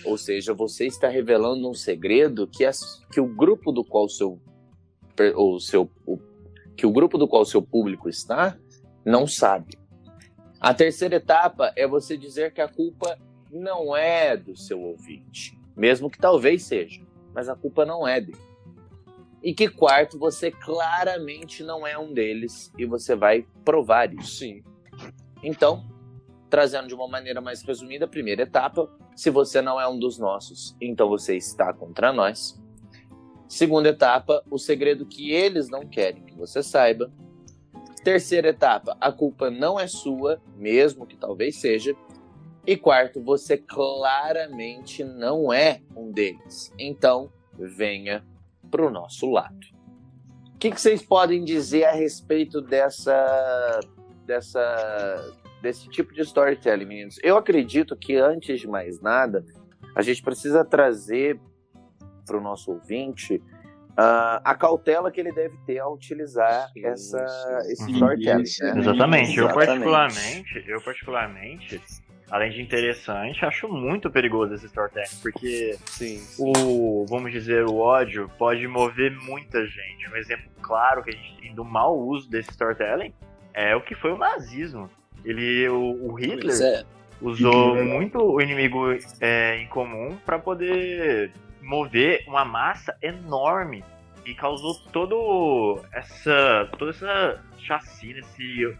[0.04, 2.80] Ou seja, você está revelando um segredo que, as,
[3.12, 4.40] que o grupo do qual seu
[5.36, 6.18] o seu o-
[6.76, 8.58] que o grupo do qual seu público está
[9.04, 9.78] não sabe.
[10.60, 13.16] A terceira etapa é você dizer que a culpa
[13.50, 17.00] não é do seu ouvinte, mesmo que talvez seja,
[17.32, 18.38] mas a culpa não é dele.
[19.46, 24.38] E que quarto, você claramente não é um deles e você vai provar isso.
[24.38, 24.64] Sim.
[25.40, 25.88] Então,
[26.50, 30.74] trazendo de uma maneira mais resumida, primeira etapa, se você não é um dos nossos,
[30.80, 32.60] então você está contra nós.
[33.48, 37.08] Segunda etapa, o segredo que eles não querem que você saiba.
[38.02, 41.94] Terceira etapa, a culpa não é sua, mesmo que talvez seja.
[42.66, 46.72] E quarto, você claramente não é um deles.
[46.76, 48.24] Então, venha
[48.70, 49.58] para o nosso lado.
[50.54, 53.80] O que, que, vocês podem dizer a respeito dessa,
[54.24, 57.18] dessa, desse tipo de storytelling, meninos?
[57.22, 59.44] Eu acredito que, antes de mais nada,
[59.94, 61.38] a gente precisa trazer
[62.26, 63.36] para o nosso ouvinte
[63.96, 67.72] uh, a cautela que ele deve ter ao utilizar sim, essa, sim.
[67.72, 68.44] esse storytelling.
[68.60, 68.80] Né?
[68.80, 69.38] Exatamente.
[69.38, 71.82] Eu particularmente, eu particularmente,
[72.30, 78.30] além de interessante, acho muito perigoso esse storytelling, porque sim, o, vamos dizer, o ódio
[78.36, 80.10] pode mover muita gente.
[80.10, 83.12] Um exemplo claro que a gente tem do mau uso desse storytelling
[83.54, 84.90] é o que foi o nazismo.
[85.24, 86.84] Ele, o, o Hitler, é.
[87.20, 88.86] usou muito o inimigo
[89.20, 93.84] é, em comum para poder mover uma massa enorme
[94.24, 98.76] e causou todo essa toda essa chacina, esse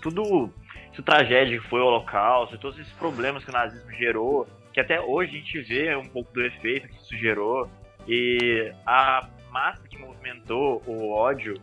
[0.00, 0.52] tudo
[0.96, 5.00] essa tragédia que foi o Holocausto, todos esses problemas que o nazismo gerou, que até
[5.00, 7.68] hoje a gente vê um pouco do efeito que isso gerou
[8.08, 11.54] e a massa que movimentou o ódio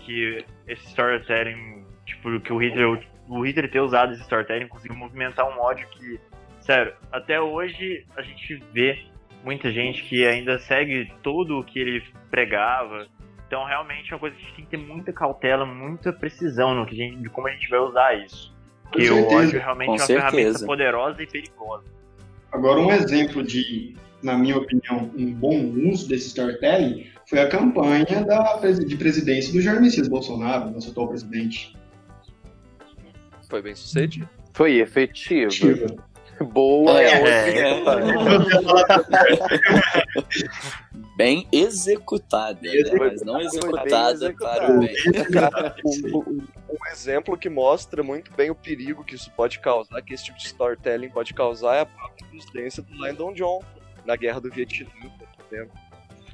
[0.00, 5.46] que esse storytelling, tipo, que o Hitler o Hitler ter usado esse storytelling conseguiu movimentar
[5.46, 6.18] um ódio que,
[6.60, 9.04] sério, até hoje a gente vê
[9.44, 13.06] muita gente que ainda segue tudo o que ele pregava.
[13.46, 16.74] Então, realmente é uma coisa que a gente tem que ter muita cautela, muita precisão
[16.74, 18.57] no que gente, de como a gente vai usar isso.
[18.90, 20.30] Porque o ódio realmente Com é uma certeza.
[20.30, 21.84] ferramenta poderosa e perigosa.
[22.50, 25.58] Agora, um exemplo de, na minha opinião, um bom
[25.90, 31.08] uso desse storytelling foi a campanha da, de presidência do Jair Messias Bolsonaro, nosso atual
[31.08, 31.76] presidente.
[33.48, 34.28] Foi bem sucedido?
[34.52, 35.50] Foi efetivo.
[36.52, 37.82] Boa é, é, é.
[41.16, 42.70] Bem executada, né?
[42.96, 44.94] mas não executada para o bem.
[46.88, 50.38] Um exemplo que mostra muito bem o perigo que isso pode causar, que esse tipo
[50.38, 53.64] de storytelling pode causar, é a própria presidência do Lyndon Johnson
[54.06, 55.78] na Guerra do Vietnã, por exemplo.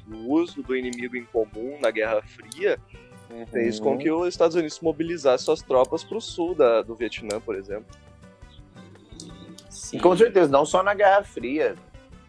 [0.07, 2.79] O uso do inimigo em comum na Guerra Fria
[3.29, 3.45] uhum.
[3.47, 7.39] fez com que os Estados Unidos mobilizassem suas tropas para o sul da, do Vietnã,
[7.41, 7.93] por exemplo.
[9.69, 9.99] Sim.
[9.99, 11.75] Com certeza, não só na Guerra Fria.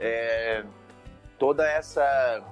[0.01, 0.65] É,
[1.39, 2.43] toda essa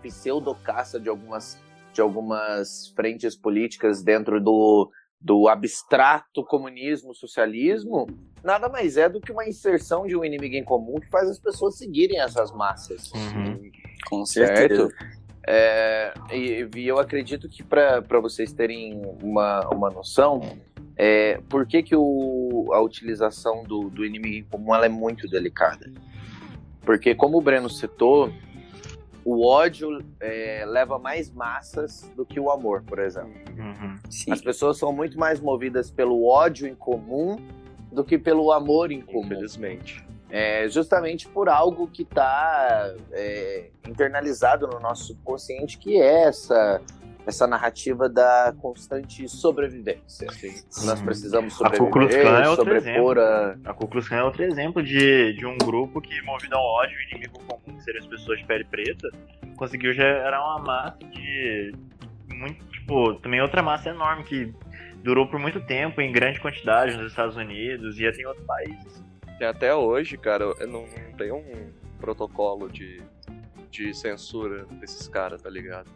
[0.00, 1.60] pseudo-caça de algumas,
[1.92, 4.90] de algumas frentes políticas dentro do,
[5.20, 8.06] do abstrato comunismo, socialismo,
[8.42, 11.38] nada mais é do que uma inserção de um inimigo em comum que faz as
[11.38, 13.10] pessoas seguirem essas massas.
[13.12, 13.70] Uhum.
[14.08, 14.88] Com certeza.
[15.46, 20.40] É, e, e, eu acredito que para vocês terem uma, uma noção,
[20.96, 25.28] é, por que, que o, a utilização do, do inimigo em comum ela é muito
[25.28, 25.90] delicada?
[26.82, 28.32] Porque, como o Breno citou,
[29.24, 33.32] o ódio é, leva mais massas do que o amor, por exemplo.
[33.56, 33.98] Uhum,
[34.30, 37.36] As pessoas são muito mais movidas pelo ódio em comum
[37.90, 39.26] do que pelo amor em comum.
[39.26, 40.04] Infelizmente.
[40.30, 46.80] É, justamente por algo que está é, internalizado no nosso subconsciente, que é essa
[47.26, 50.30] essa narrativa da constante sobrevivência.
[50.32, 50.86] Sim.
[50.86, 53.20] Nós precisamos sobreviver, a Ku Klux Klan é outro exemplo.
[53.20, 53.56] A...
[53.64, 56.98] a Ku Klux Klan é outro exemplo de, de um grupo que, movido ao ódio
[56.98, 59.08] e inimigo comum, que seriam as pessoas de pele preta,
[59.56, 61.72] conseguiu gerar uma massa de...
[62.34, 64.52] Muito, tipo, também outra massa enorme que
[65.02, 69.04] durou por muito tempo em grande quantidade nos Estados Unidos e até em outros países.
[69.40, 73.02] Até hoje, cara, não, não tem um protocolo de,
[73.70, 75.90] de censura desses caras, tá ligado?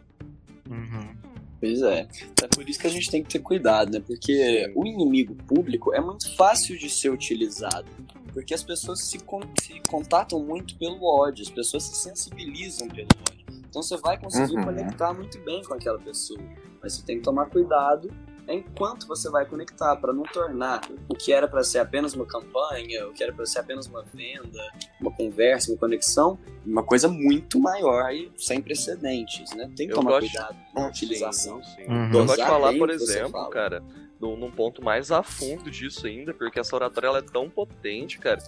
[0.69, 1.15] Uhum.
[1.59, 2.07] Pois é.
[2.43, 3.99] É por isso que a gente tem que ter cuidado, né?
[3.99, 7.87] Porque o inimigo público é muito fácil de ser utilizado.
[8.31, 13.07] Porque as pessoas se, con se contatam muito pelo ódio, as pessoas se sensibilizam pelo
[13.29, 13.45] ódio.
[13.67, 14.63] Então você vai conseguir uhum.
[14.65, 16.39] conectar muito bem com aquela pessoa.
[16.81, 18.11] Mas você tem que tomar cuidado
[18.47, 23.07] enquanto você vai conectar, para não tornar o que era para ser apenas uma campanha,
[23.07, 24.59] o que era para ser apenas uma venda,
[24.99, 29.69] uma conversa, uma conexão, uma coisa muito maior e sem precedentes, né?
[29.75, 30.29] Tem que eu tomar gosto...
[30.29, 31.63] cuidado com utilização.
[31.63, 31.91] Sim, sim.
[31.91, 32.05] Uhum.
[32.13, 33.83] Eu gosto de falar, por exemplo, cara,
[34.19, 38.41] num ponto mais a fundo disso ainda, porque essa oratória ela é tão potente, cara,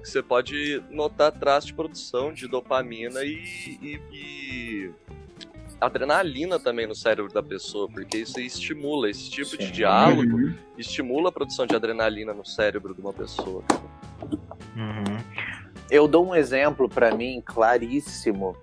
[0.00, 3.42] que você pode notar traços de produção de dopamina e,
[3.82, 4.90] e, e
[5.80, 9.56] adrenalina também no cérebro da pessoa, porque isso estimula esse tipo Sim.
[9.56, 10.54] de diálogo, uhum.
[10.76, 13.64] estimula a produção de adrenalina no cérebro de uma pessoa.
[14.76, 15.16] Uhum.
[15.90, 18.56] Eu dou um exemplo para mim claríssimo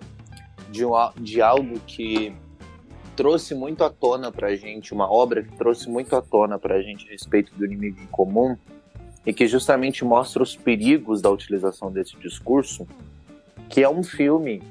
[0.70, 2.34] de, um, de algo que
[3.16, 7.08] trouxe muito à tona pra gente, uma obra que trouxe muito à tona pra gente
[7.08, 8.56] a respeito do inimigo em comum,
[9.26, 12.88] e que justamente mostra os perigos da utilização desse discurso,
[13.68, 14.62] que é um filme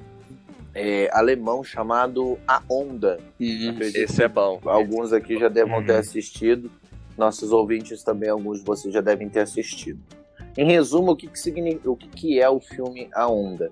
[0.76, 3.18] é, alemão chamado A Onda.
[3.40, 4.60] Uhum, esse é bom.
[4.66, 5.98] Alguns aqui já devem ter uhum.
[5.98, 6.70] assistido,
[7.16, 9.98] nossos ouvintes também, alguns de vocês já devem ter assistido.
[10.54, 13.70] Em resumo, o que, que, significa, o que, que é o filme A Onda?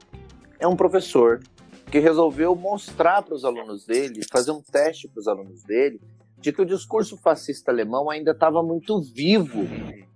[0.58, 1.42] É um professor
[1.90, 6.00] que resolveu mostrar para os alunos dele, fazer um teste para os alunos dele,
[6.38, 9.66] de que o discurso fascista alemão ainda estava muito vivo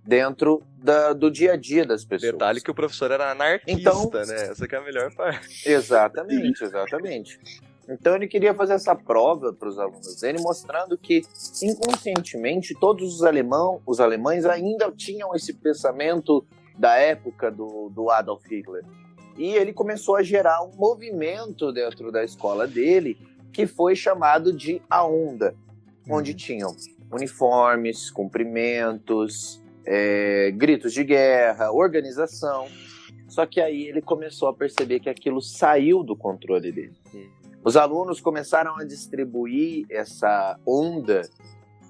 [0.09, 2.31] dentro da, do dia a dia das pessoas.
[2.31, 4.49] Detalhe que o professor era anarquista, então, né?
[4.49, 5.69] Essa é a melhor parte.
[5.69, 7.39] Exatamente, exatamente.
[7.87, 11.21] Então ele queria fazer essa prova para os alunos dele, mostrando que
[11.61, 16.43] inconscientemente todos os alemão, os alemães ainda tinham esse pensamento
[16.75, 18.83] da época do, do Adolf Hitler.
[19.37, 23.15] E ele começou a gerar um movimento dentro da escola dele
[23.53, 25.55] que foi chamado de A Onda,
[26.09, 26.37] onde uhum.
[26.37, 26.75] tinham
[27.11, 32.67] uniformes, cumprimentos, é, gritos de guerra, organização.
[33.27, 36.93] Só que aí ele começou a perceber que aquilo saiu do controle dele.
[37.63, 41.21] Os alunos começaram a distribuir essa onda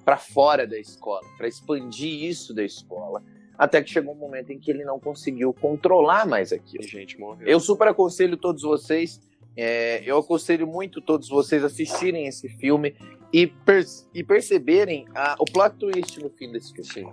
[0.04, 3.22] para fora da escola, para expandir isso da escola.
[3.56, 6.82] Até que chegou um momento em que ele não conseguiu controlar mais aquilo.
[6.82, 7.16] Gente.
[7.44, 9.20] Eu super aconselho todos vocês,
[9.56, 12.94] é, eu aconselho muito todos vocês assistirem esse filme
[13.32, 13.84] e, per
[14.14, 17.12] e perceberem a, o plot twist no fim desse filme.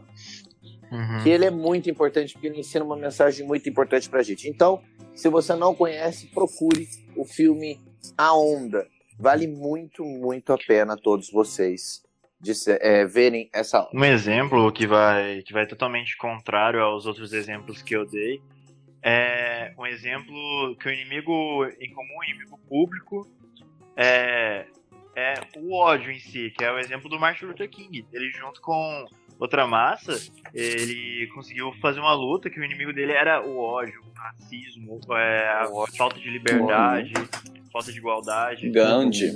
[0.92, 1.24] Uhum.
[1.24, 4.48] Que ele é muito importante, porque ele ensina uma mensagem muito importante pra gente.
[4.48, 4.82] Então,
[5.14, 7.80] se você não conhece, procure o filme
[8.18, 8.88] A Onda.
[9.20, 12.04] Vale muito, muito a pena todos vocês
[12.40, 13.90] de é, verem essa aula.
[13.94, 18.42] Um exemplo que vai, que vai totalmente contrário aos outros exemplos que eu dei
[19.02, 23.28] é um exemplo que o inimigo em comum, o inimigo público,
[23.96, 24.66] é,
[25.16, 28.06] é o ódio em si, que é o exemplo do Martin Luther King.
[28.12, 29.06] Ele junto com
[29.40, 30.14] outra massa,
[30.54, 35.50] ele conseguiu fazer uma luta que o inimigo dele era o ódio, o racismo, é,
[35.50, 35.68] a
[35.98, 37.14] falta de liberdade,
[37.72, 38.70] falta de igualdade.
[38.70, 39.32] Gandhi.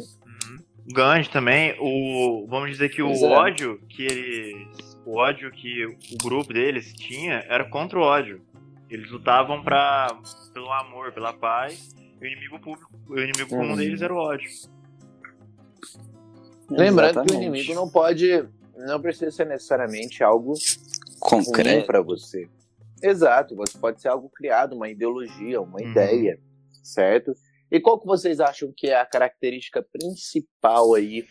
[0.93, 3.25] Gandhi também, o vamos dizer que o é.
[3.25, 8.41] ódio que eles, o ódio que o grupo deles tinha era contra o ódio.
[8.89, 10.07] Eles lutavam para
[10.53, 11.95] pelo amor, pela paz.
[12.21, 14.49] E o inimigo público, o inimigo comum deles era o ódio.
[16.69, 17.31] Lembrando Exatamente.
[17.31, 18.47] que o inimigo não pode,
[18.85, 20.53] não precisa ser necessariamente algo
[21.19, 22.49] concreto para você.
[23.01, 25.89] Exato, você pode ser algo criado, uma ideologia, uma uhum.
[25.89, 26.39] ideia,
[26.83, 27.33] certo?
[27.71, 31.25] E qual que vocês acham que é a característica principal aí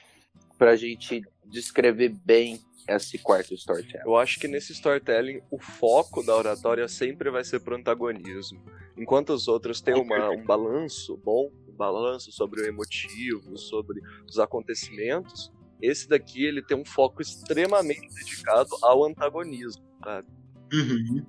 [0.59, 4.05] para a gente descrever bem esse quarto storytelling?
[4.05, 8.61] Eu acho que nesse storytelling o foco da oratória sempre vai ser pro antagonismo.
[8.97, 14.39] Enquanto os outros têm uma, um balanço bom, um balanço sobre o emotivo, sobre os
[14.39, 15.53] acontecimentos,
[15.83, 20.29] esse daqui ele tem um foco extremamente dedicado ao antagonismo, sabe?
[20.73, 21.27] Uhum.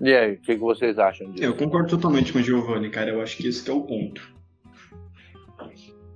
[0.00, 1.44] E aí, o que, que vocês acham disso?
[1.44, 3.10] Eu concordo totalmente com o Giovanni, cara.
[3.10, 4.32] Eu acho que esse que é o ponto.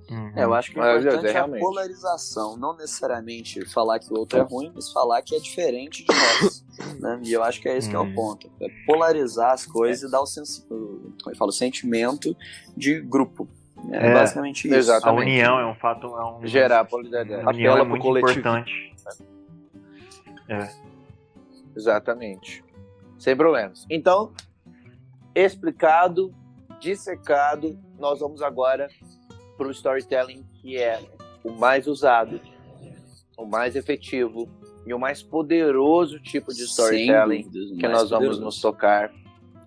[0.09, 0.31] Uhum.
[0.35, 4.17] É, eu acho que o importante é, é a polarização, não necessariamente falar que o
[4.17, 6.65] outro é ruim, mas falar que é diferente de nós.
[6.99, 7.21] né?
[7.23, 7.91] E eu acho que é esse uhum.
[7.91, 8.15] que é o uhum.
[8.15, 8.51] ponto.
[8.61, 10.07] É polarizar as coisas é.
[10.07, 10.65] e dar o, sens...
[10.69, 12.35] o, eu falo, sentimento
[12.75, 13.47] de grupo.
[13.91, 14.75] É, é basicamente isso.
[14.75, 15.19] Exatamente.
[15.19, 16.07] A união é um fato.
[16.07, 16.45] É um...
[16.45, 17.33] Gerar a polaridade.
[17.33, 18.31] A união é muito coletivo.
[18.39, 18.95] importante.
[20.49, 20.69] É.
[21.75, 22.63] Exatamente.
[23.19, 23.85] Sem problemas.
[23.89, 24.31] Então,
[25.35, 26.33] explicado,
[26.79, 28.87] dissecado, nós vamos agora
[29.57, 30.99] para o storytelling que é
[31.43, 32.39] o mais usado,
[33.37, 34.49] o mais efetivo
[34.85, 39.11] e o mais poderoso tipo de storytelling dúvidas, que nós vamos nos tocar,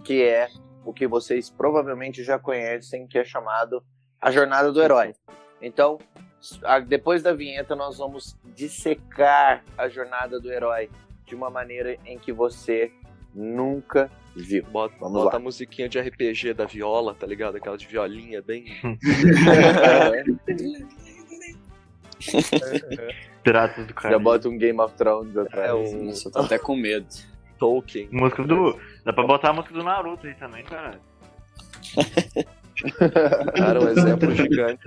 [0.05, 0.49] que é
[0.85, 3.83] o que vocês provavelmente já conhecem, que é chamado
[4.21, 5.15] a jornada do herói.
[5.63, 5.99] Então,
[6.87, 10.91] depois da vinheta, nós vamos dissecar a jornada do herói
[11.27, 12.91] de uma maneira em que você
[13.35, 14.65] nunca viu.
[14.65, 15.41] Bota, Vamos bota lá.
[15.41, 17.57] a musiquinha de RPG da viola, tá ligado?
[17.57, 18.65] Aquela de violinha bem.
[23.43, 24.15] Piratas do cara.
[24.15, 25.71] Já bota um Game of Thrones atrás.
[25.71, 26.05] É um...
[26.07, 27.07] Nossa, eu tô até com medo.
[27.59, 28.09] Tolkien.
[28.11, 28.79] Música do.
[29.05, 30.99] Dá pra botar a música do Naruto aí também, cara.
[33.57, 34.83] cara, um exemplo gigante.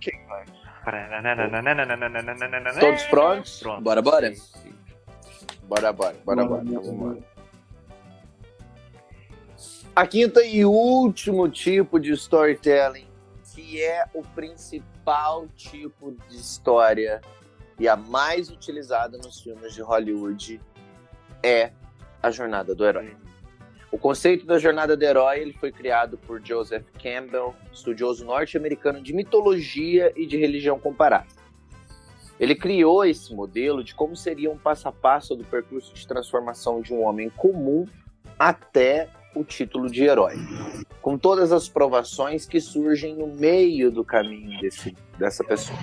[0.00, 0.44] Quem vai?
[2.80, 3.60] Todos prontos?
[3.60, 3.82] Pronto.
[3.82, 4.32] Bora, bora.
[5.62, 6.64] Bora, bora, bora, bora.
[6.64, 7.18] bora.
[9.94, 13.06] A quinta e último tipo de storytelling,
[13.54, 17.20] que é o principal tipo de história
[17.78, 20.60] e a mais utilizada nos filmes de Hollywood,
[21.42, 21.72] é
[22.22, 23.16] a jornada do herói.
[23.92, 29.12] O conceito da jornada do herói ele foi criado por Joseph Campbell, estudioso norte-americano de
[29.12, 31.28] mitologia e de religião comparada.
[32.40, 36.80] Ele criou esse modelo de como seria um passo a passo do percurso de transformação
[36.80, 37.86] de um homem comum
[38.38, 40.36] até o título de herói,
[41.02, 45.78] com todas as provações que surgem no meio do caminho desse, dessa pessoa.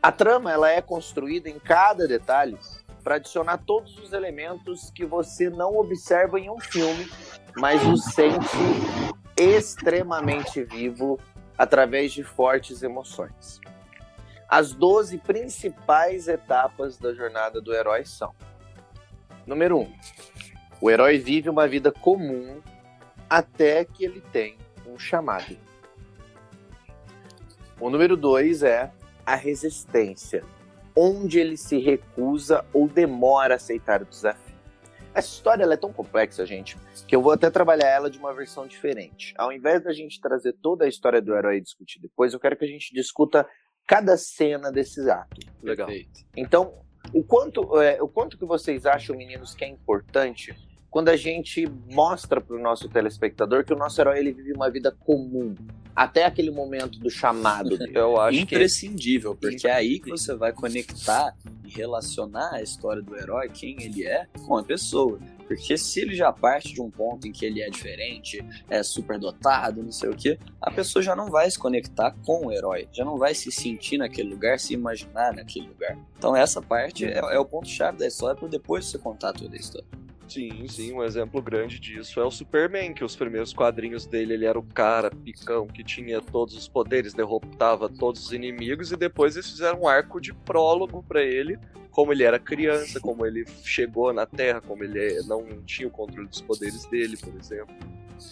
[0.00, 2.56] A trama ela é construída em cada detalhe
[3.06, 7.08] para adicionar todos os elementos que você não observa em um filme,
[7.56, 8.44] mas o sente
[9.36, 11.16] extremamente vivo
[11.56, 13.60] através de fortes emoções.
[14.48, 18.34] As 12 principais etapas da jornada do herói são:
[19.46, 19.92] número 1, um,
[20.80, 22.60] o herói vive uma vida comum
[23.30, 25.56] até que ele tem um chamado.
[27.78, 28.90] O número 2 é
[29.24, 30.42] a resistência,
[30.96, 34.56] onde ele se recusa ou demora a aceitar o desafio.
[35.14, 36.76] Essa história é tão complexa, gente,
[37.06, 39.34] que eu vou até trabalhar ela de uma versão diferente.
[39.38, 42.56] Ao invés da gente trazer toda a história do herói e discutir depois, eu quero
[42.56, 43.46] que a gente discuta
[43.86, 45.40] cada cena desse ato.
[45.62, 45.88] Legal.
[46.36, 46.74] Então,
[47.14, 50.54] o quanto, é, o quanto que vocês acham, meninos, que é importante
[50.90, 54.70] quando a gente mostra para o nosso telespectador que o nosso herói ele vive uma
[54.70, 55.54] vida comum
[55.96, 57.78] até aquele momento do chamado.
[57.92, 59.50] Eu acho imprescindível, que é...
[59.50, 61.34] porque é aí que você vai conectar
[61.64, 65.18] e relacionar a história do herói, quem ele é, com a pessoa.
[65.48, 69.82] Porque se ele já parte de um ponto em que ele é diferente, é superdotado,
[69.82, 73.04] não sei o que, a pessoa já não vai se conectar com o herói, já
[73.04, 75.96] não vai se sentir naquele lugar, se imaginar naquele lugar.
[76.18, 79.58] Então essa parte é, é o ponto-chave da história para depois você contar toda a
[79.58, 79.86] história.
[80.28, 84.44] Sim, sim, um exemplo grande disso é o Superman, que os primeiros quadrinhos dele ele
[84.44, 89.36] era o cara picão que tinha todos os poderes, derrotava todos os inimigos e depois
[89.36, 91.58] eles fizeram um arco de prólogo para ele,
[91.90, 96.28] como ele era criança, como ele chegou na Terra, como ele não tinha o controle
[96.28, 97.74] dos poderes dele, por exemplo.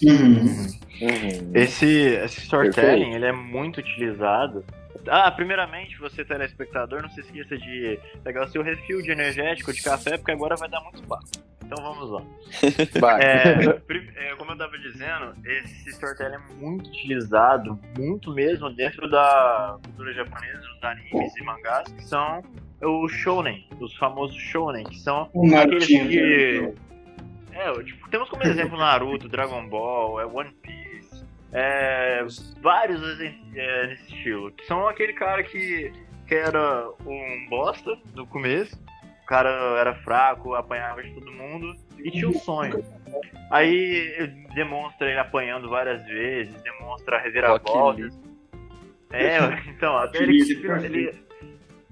[0.02, 0.66] Uhum.
[1.00, 1.50] Uhum.
[1.54, 4.64] Esse, esse storytelling ele é muito utilizado
[5.08, 9.82] ah, primeiramente, você telespectador, não se esqueça de pegar o seu refil de energético de
[9.82, 11.26] café, porque agora vai dar muito papo.
[11.64, 12.22] Então vamos lá.
[13.20, 19.78] É, é, como eu estava dizendo, esse storytelling é muito utilizado, muito mesmo, dentro da
[19.82, 22.42] cultura japonesa, dos animes e mangás, que são
[22.80, 25.30] os shonen, os famosos shonen, que são
[25.60, 26.60] aqueles que...
[26.60, 26.74] Né?
[27.52, 30.83] É, tipo, temos como exemplo Naruto, Dragon Ball, é One Piece,
[31.54, 32.26] é,
[32.60, 33.00] vários
[33.54, 35.92] é, nesse estilo, que são aquele cara que,
[36.26, 38.76] que era um bosta no começo,
[39.22, 42.84] o cara era fraco, apanhava de todo mundo e tinha um sonho.
[43.50, 48.18] Aí demonstra ele apanhando várias vezes, demonstra reviravoltas.
[49.12, 49.38] É,
[49.70, 50.42] então, até ele,
[50.82, 51.24] ele,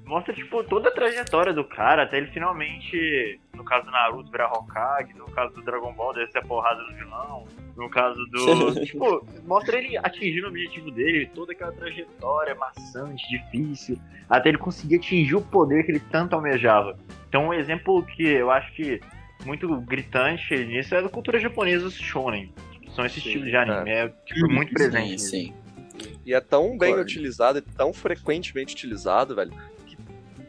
[0.05, 4.53] mostra, tipo, toda a trajetória do cara, até ele finalmente, no caso do Naruto, virar
[4.53, 7.47] Hokage, no caso do Dragon Ball, descer a porrada do vilão,
[7.77, 8.85] no caso do.
[8.85, 13.99] tipo, mostra ele atingindo o objetivo dele, toda aquela trajetória maçante, difícil,
[14.29, 16.99] até ele conseguir atingir o poder que ele tanto almejava.
[17.29, 19.01] Então, um exemplo que eu acho que
[19.45, 22.53] muito gritante nisso é da cultura japonesa, os shonen.
[22.95, 25.21] São esses sim, de anime, é, é tipo, muito presente.
[25.21, 25.55] Sim,
[25.99, 26.09] sim.
[26.25, 29.53] E é tão bem utilizado e tão frequentemente utilizado, velho,
[29.87, 29.97] que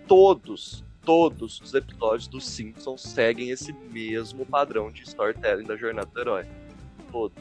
[0.07, 6.19] todos, todos os episódios dos Simpsons seguem esse mesmo padrão de storytelling da jornada do
[6.19, 6.45] herói.
[7.13, 7.33] Todo.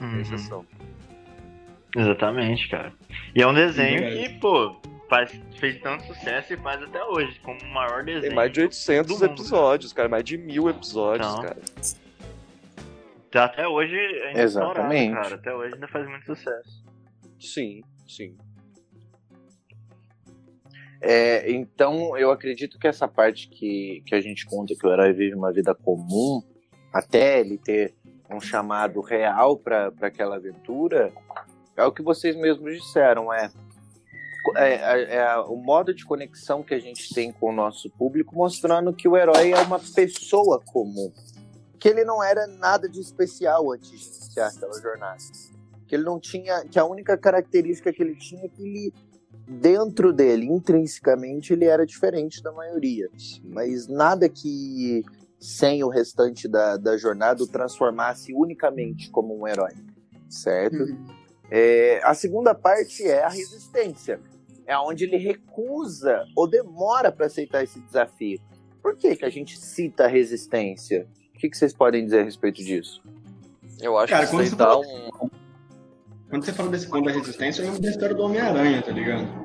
[0.00, 0.20] Uhum.
[0.20, 0.66] Exceção.
[1.94, 2.92] Exatamente, cara.
[3.36, 4.74] E é um desenho que, pô,
[5.08, 8.22] faz, fez tanto sucesso e faz até hoje, como o maior desenho.
[8.22, 10.08] Tem mais de 800 episódios, cara.
[10.08, 11.58] Mais de mil episódios, então, cara.
[13.30, 15.14] Tá até hoje ainda é Exatamente.
[15.14, 15.34] cara.
[15.34, 16.84] Até hoje ainda faz muito sucesso.
[17.38, 18.36] Sim, sim.
[21.00, 25.12] É, então, eu acredito que essa parte que, que a gente conta que o herói
[25.12, 26.42] vive uma vida comum,
[26.92, 27.94] até ele ter
[28.34, 31.12] um chamado real para aquela aventura,
[31.76, 33.50] é o que vocês mesmos disseram, é
[34.56, 38.34] é, é, é, o modo de conexão que a gente tem com o nosso público,
[38.34, 41.12] mostrando que o herói é uma pessoa comum.
[41.78, 45.18] Que ele não era nada de especial antes de iniciar aquela jornada.
[45.86, 46.64] Que ele não tinha.
[46.64, 48.94] Que a única característica que ele tinha é que ele,
[49.46, 53.08] dentro dele, intrinsecamente, ele era diferente da maioria.
[53.44, 55.04] Mas nada que
[55.42, 59.72] sem o restante da, da jornada o transformasse unicamente como um herói.
[60.28, 60.76] Certo?
[60.76, 61.06] Uhum.
[61.50, 64.20] É, a segunda parte é a resistência
[64.66, 68.38] é onde ele recusa ou demora para aceitar esse desafio.
[68.80, 71.06] Por que, que a gente cita a resistência?
[71.34, 73.02] O que, que vocês podem dizer a respeito disso?
[73.80, 75.30] Eu acho Cara, que quando você dá um.
[76.30, 79.41] Quando você fala desse ponto da resistência, eu lembro da história do Homem-Aranha, tá ligado?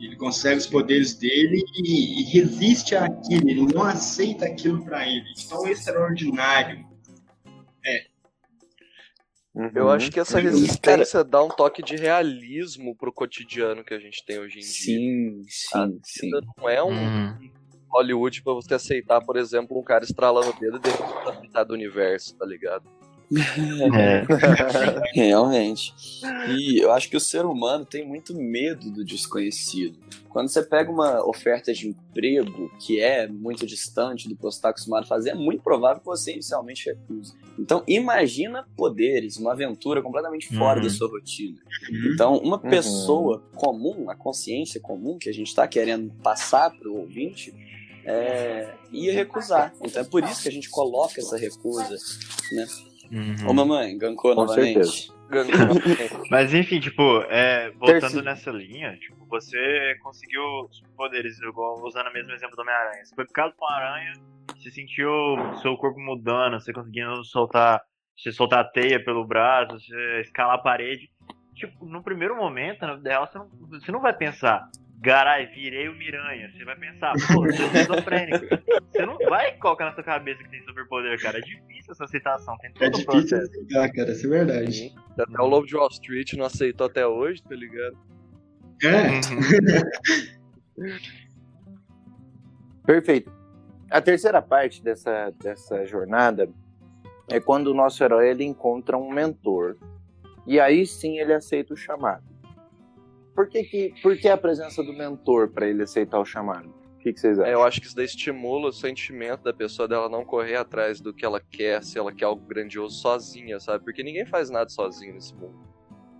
[0.00, 5.26] Ele consegue os poderes dele e, e resiste àquilo, ele não aceita aquilo para ele.
[5.48, 6.88] Tão extraordinário
[7.84, 8.10] é
[9.54, 9.70] Uhum.
[9.74, 14.24] Eu acho que essa resistência dá um toque de realismo pro cotidiano que a gente
[14.24, 15.44] tem hoje em sim, dia.
[15.48, 17.50] Sim, sim, Não é um uhum.
[17.88, 21.74] Hollywood pra você aceitar, por exemplo, um cara estralando o dedo e derrubando metade do
[21.74, 22.88] universo, tá ligado?
[23.32, 24.24] É.
[25.14, 25.94] Realmente.
[26.48, 29.98] E eu acho que o ser humano tem muito medo do desconhecido.
[30.28, 34.70] Quando você pega uma oferta de emprego que é muito distante do que você está
[34.70, 37.34] acostumado a fazer, é muito provável que você inicialmente recuse.
[37.58, 40.86] Então, imagina poderes, uma aventura completamente fora uhum.
[40.86, 41.58] da sua rotina.
[41.90, 42.12] Uhum.
[42.14, 42.70] Então, uma uhum.
[42.70, 47.52] pessoa comum, a consciência comum que a gente está querendo passar para o ouvinte,
[48.04, 49.74] é, ia recusar.
[49.82, 51.96] Então, é por isso que a gente coloca essa recusa,
[52.52, 52.66] né?
[53.10, 53.48] Uhum.
[53.48, 55.10] Ô mamãe, gankou Com novamente.
[56.30, 60.42] Mas enfim, tipo, é, voltando nessa linha, tipo, você conseguiu
[60.96, 63.04] poderes, igual usando o mesmo exemplo do Homem-Aranha.
[63.04, 64.12] Você foi picado com uma aranha,
[64.56, 65.08] você sentiu
[65.62, 67.80] seu corpo mudando, você conseguindo soltar,
[68.16, 71.10] você soltar a teia pelo braço, você escalar a parede.
[71.54, 74.68] Tipo, no primeiro momento, na vida real, você não, você não vai pensar,
[75.00, 76.50] Garai, virei o Miranha.
[76.52, 78.46] Você vai pensar, pô, eu sou esquizofrênico.
[78.92, 81.38] Você não vai colocar na sua cabeça que tem superpoder, cara.
[81.38, 84.94] É difícil essa citação, tem todo É difícil aceitar, cara, isso é verdade.
[85.18, 87.96] Até o Lobo de Wall Street não aceitou até hoje, tá ligado?
[88.82, 89.08] É.
[90.76, 91.00] Uhum.
[92.84, 93.32] Perfeito.
[93.90, 96.48] A terceira parte dessa, dessa jornada
[97.28, 99.76] é quando o nosso herói ele encontra um mentor.
[100.46, 102.29] E aí sim ele aceita o chamado.
[103.40, 106.68] Por que, que, por que a presença do mentor para ele aceitar o chamado?
[106.68, 107.50] O que, que vocês acham?
[107.50, 111.00] É, eu acho que isso daí estimula o sentimento da pessoa dela não correr atrás
[111.00, 113.82] do que ela quer, se ela quer algo grandioso sozinha, sabe?
[113.82, 115.58] Porque ninguém faz nada sozinho nesse mundo.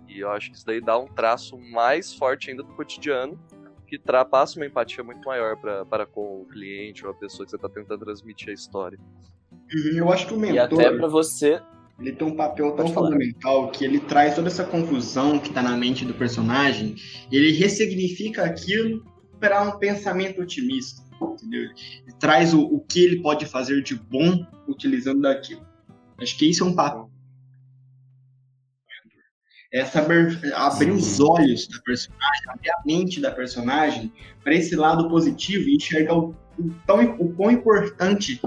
[0.07, 3.39] E eu acho que isso daí dá um traço mais forte ainda do cotidiano,
[3.85, 7.51] que passa uma empatia muito maior pra, para com o cliente ou a pessoa que
[7.51, 8.97] você está tentando transmitir a história.
[9.95, 10.55] Eu acho que o mentor.
[10.55, 11.61] E até para você
[12.01, 15.77] ele tem um papel tão fundamental que ele traz toda essa confusão que está na
[15.77, 16.95] mente do personagem,
[17.31, 19.05] ele ressignifica aquilo
[19.39, 21.61] para um pensamento otimista, entendeu?
[21.61, 25.65] Ele traz o, o que ele pode fazer de bom utilizando daquilo.
[26.19, 27.09] Acho que isso é um papel.
[29.73, 34.11] É saber abrir os olhos da personagem, abrir a mente da personagem
[34.43, 38.41] para esse lado positivo e enxergar o, o, tão, o quão importante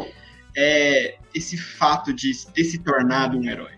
[0.56, 3.72] é esse fato de ter se tornado um herói.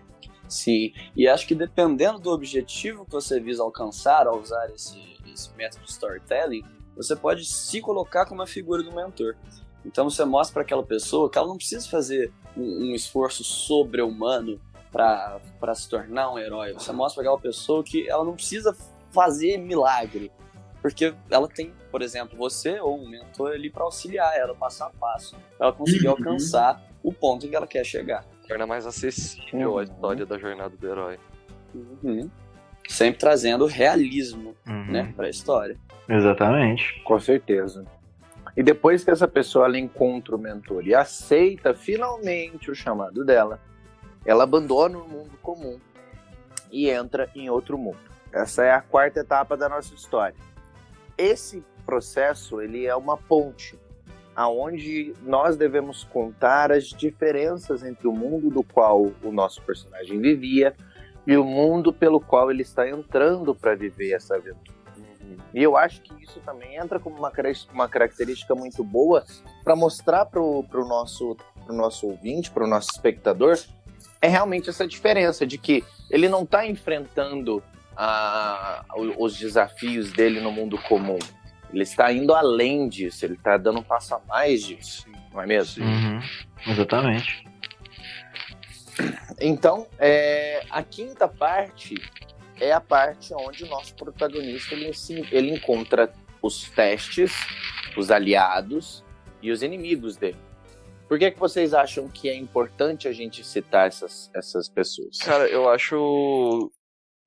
[0.47, 4.97] Sim, e acho que dependendo do objetivo que você visa alcançar ao usar esse,
[5.31, 6.63] esse método de storytelling,
[6.95, 9.35] você pode se colocar como a figura do mentor.
[9.85, 14.59] Então você mostra para aquela pessoa que ela não precisa fazer um, um esforço sobre-humano
[14.91, 16.73] para se tornar um herói.
[16.73, 18.75] Você mostra para aquela pessoa que ela não precisa
[19.11, 20.31] fazer milagre,
[20.87, 24.89] porque ela tem, por exemplo, você ou um mentor ali para auxiliar ela passo a
[24.89, 26.13] passo, para ela conseguir uhum.
[26.13, 28.23] alcançar o ponto em que ela quer chegar.
[28.47, 29.79] Torna mais acessível uhum.
[29.79, 31.19] a história da jornada do herói.
[31.75, 32.29] Uhum.
[32.87, 34.85] Sempre trazendo realismo, uhum.
[34.85, 35.77] né, para a história.
[36.07, 37.01] Exatamente.
[37.03, 37.85] Com certeza.
[38.55, 43.59] E depois que essa pessoa ela encontra o mentor e aceita finalmente o chamado dela,
[44.25, 45.77] ela abandona o mundo comum
[46.71, 47.99] e entra em outro mundo.
[48.31, 50.47] Essa é a quarta etapa da nossa história.
[51.17, 53.79] Esse processo ele é uma ponte
[54.35, 60.75] aonde nós devemos contar as diferenças entre o mundo do qual o nosso personagem vivia
[61.25, 64.77] e o mundo pelo qual ele está entrando para viver essa aventura.
[65.53, 67.31] E eu acho que isso também entra como uma,
[67.73, 69.25] uma característica muito boa
[69.63, 71.35] para mostrar para o nosso,
[71.65, 73.57] pro nosso ouvinte, para o nosso espectador,
[74.21, 77.63] é realmente essa diferença de que ele não está enfrentando
[77.97, 78.85] a,
[79.17, 81.17] os desafios dele no mundo comum.
[81.73, 85.45] Ele está indo além disso, ele está dando um passo a mais disso, não é
[85.45, 85.83] mesmo?
[85.83, 86.21] Uhum,
[86.67, 87.45] exatamente.
[89.39, 91.95] Então, é, a quinta parte
[92.59, 94.91] é a parte onde o nosso protagonista ele,
[95.31, 96.11] ele encontra
[96.41, 97.33] os testes,
[97.97, 99.03] os aliados
[99.41, 100.37] e os inimigos dele.
[101.07, 105.17] Por que, que vocês acham que é importante a gente citar essas, essas pessoas?
[105.19, 106.71] Cara, eu acho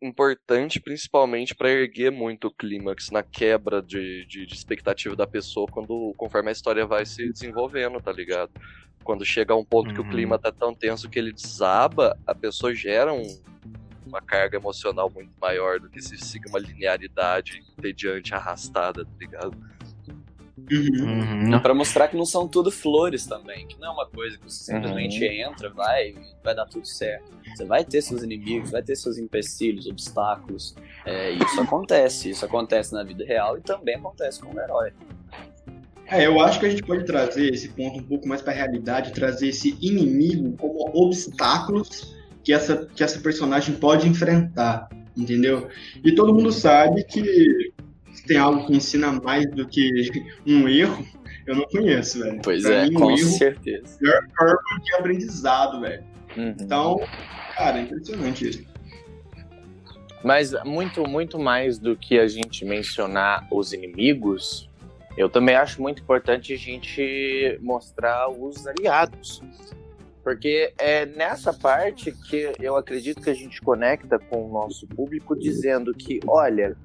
[0.03, 5.67] importante principalmente para erguer muito o clímax na quebra de, de, de, expectativa da pessoa
[5.71, 8.51] quando conforme a história vai se desenvolvendo, tá ligado?
[9.05, 9.95] Quando chega a um ponto uhum.
[9.95, 10.43] que o clima uhum.
[10.43, 13.41] tá tão tenso que ele desaba, a pessoa gera um,
[14.07, 19.57] uma carga emocional muito maior do que se siga uma linearidade entediante, arrastada, tá ligado?
[20.71, 21.53] Uhum.
[21.53, 21.61] Uhum.
[21.61, 24.65] Para mostrar que não são tudo flores também, que não é uma coisa que você
[24.65, 25.51] simplesmente uhum.
[25.51, 27.31] entra, vai vai dar tudo certo.
[27.55, 30.75] Você vai ter seus inimigos, vai ter seus empecilhos, obstáculos.
[31.05, 34.93] É, isso acontece, isso acontece na vida real e também acontece com o herói.
[36.07, 38.57] É, eu acho que a gente pode trazer esse ponto um pouco mais para a
[38.57, 45.69] realidade, trazer esse inimigo como obstáculos que essa, que essa personagem pode enfrentar, entendeu?
[46.05, 47.73] E todo mundo sabe que
[48.27, 49.91] tem algo que ensina mais do que
[50.47, 51.07] um erro,
[51.47, 52.41] eu não conheço, velho.
[52.43, 53.99] Pois pra é, mim, com um certeza.
[53.99, 56.05] Pior forma que aprendizado, velho.
[56.37, 56.55] Uhum.
[56.61, 57.01] Então,
[57.57, 58.65] cara, é impressionante isso.
[60.23, 64.69] Mas muito, muito mais do que a gente mencionar os inimigos,
[65.17, 69.43] eu também acho muito importante a gente mostrar os aliados.
[70.23, 75.35] Porque é nessa parte que eu acredito que a gente conecta com o nosso público
[75.37, 76.77] dizendo que, olha,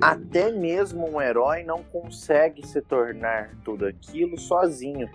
[0.00, 5.08] até mesmo um herói não consegue se tornar tudo aquilo sozinho.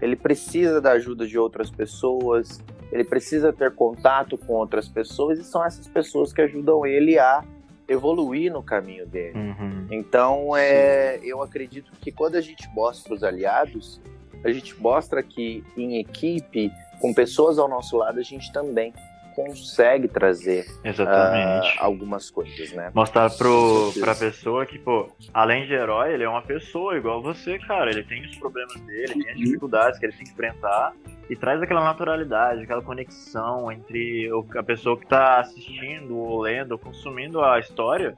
[0.00, 2.60] Ele precisa da ajuda de outras pessoas,
[2.90, 7.44] ele precisa ter contato com outras pessoas e são essas pessoas que ajudam ele a
[7.86, 9.38] evoluir no caminho dele.
[9.38, 9.86] Uhum.
[9.90, 14.00] Então, é, eu acredito que quando a gente mostra os aliados,
[14.44, 18.94] a gente mostra que em equipe com pessoas ao nosso lado, a gente também
[19.34, 22.90] consegue trazer uh, algumas coisas, né?
[22.94, 27.58] Mostrar pro, pra pessoa que, pô, além de herói, ele é uma pessoa igual você,
[27.58, 27.90] cara.
[27.90, 29.44] Ele tem os problemas dele, tem as uhum.
[29.44, 30.92] dificuldades que ele tem que enfrentar
[31.28, 36.78] e traz aquela naturalidade, aquela conexão entre a pessoa que tá assistindo, ou lendo, ou
[36.78, 38.14] consumindo a história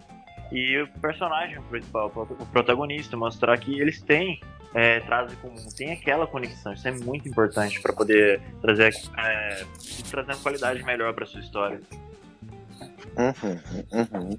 [0.55, 4.41] e o personagem principal, o protagonista, mostrar que eles têm
[4.75, 6.73] é, trazem comum, tem aquela conexão.
[6.73, 9.65] Isso é muito importante para poder trazer, é,
[10.11, 11.81] trazer uma qualidade melhor para sua história.
[13.17, 13.61] Uhum,
[13.93, 14.39] uhum.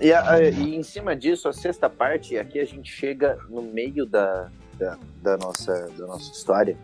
[0.00, 4.06] E, a, e, em cima disso, a sexta parte, aqui a gente chega no meio
[4.06, 6.76] da, da, da, nossa, da nossa história,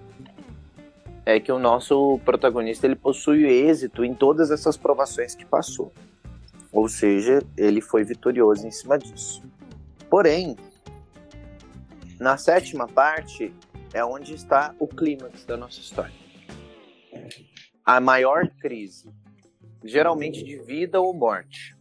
[1.24, 5.92] é que o nosso protagonista ele possui êxito em todas essas provações que passou.
[6.72, 9.42] Ou seja, ele foi vitorioso em cima disso.
[10.08, 10.56] Porém,
[12.18, 13.54] na sétima parte
[13.92, 16.14] é onde está o clímax da nossa história.
[17.84, 19.12] A maior crise,
[19.84, 21.76] geralmente de vida ou morte.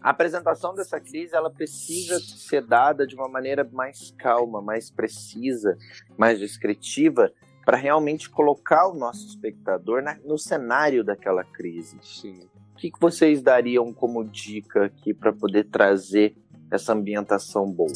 [0.00, 5.76] A apresentação dessa crise ela precisa ser dada de uma maneira mais calma, mais precisa,
[6.16, 7.30] mais descritiva,
[7.64, 11.98] para realmente colocar o nosso espectador na, no cenário daquela crise.
[12.02, 12.48] Sim.
[12.80, 16.34] O que, que vocês dariam como dica aqui para poder trazer
[16.70, 17.92] essa ambientação boa?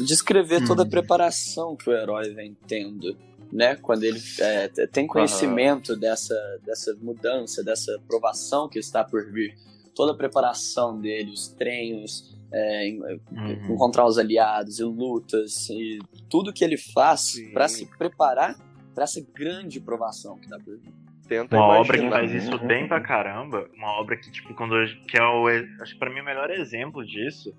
[0.00, 0.90] descrever toda a uhum.
[0.90, 3.16] preparação que o herói vem tendo,
[3.52, 3.76] né?
[3.76, 6.00] Quando ele é, tem conhecimento uhum.
[6.00, 6.34] dessa,
[6.66, 9.54] dessa mudança, dessa provação que está por vir.
[9.94, 12.90] Toda a preparação dele, os treinos, é,
[13.30, 13.74] uhum.
[13.74, 18.56] encontrar os aliados e lutas, e tudo que ele faz para se preparar
[18.94, 20.92] para essa grande provação que está por vir.
[21.28, 24.74] Tenta uma obra que faz isso bem pra caramba, uma obra que, tipo, quando
[25.06, 25.46] que é o.
[25.80, 27.54] Acho que pra mim o melhor exemplo disso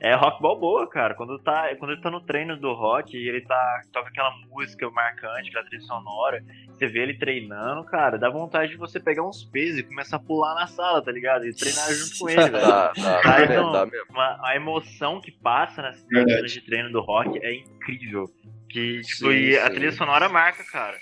[0.00, 1.14] é rock balboa, cara.
[1.14, 4.88] Quando, tá, quando ele tá no treino do rock e ele tá, toca aquela música
[4.90, 9.44] marcante, aquela trilha sonora, você vê ele treinando, cara, dá vontade de você pegar uns
[9.44, 11.44] pesos e começar a pular na sala, tá ligado?
[11.46, 12.52] E treinar junto com ele, velho.
[12.52, 14.06] Dá, dá, tá, então, dá mesmo.
[14.10, 18.26] Uma, a emoção que passa nas cenas de treino do rock é incrível.
[18.68, 19.56] Que, tipo, sim, sim.
[19.56, 20.98] a trilha sonora marca, cara.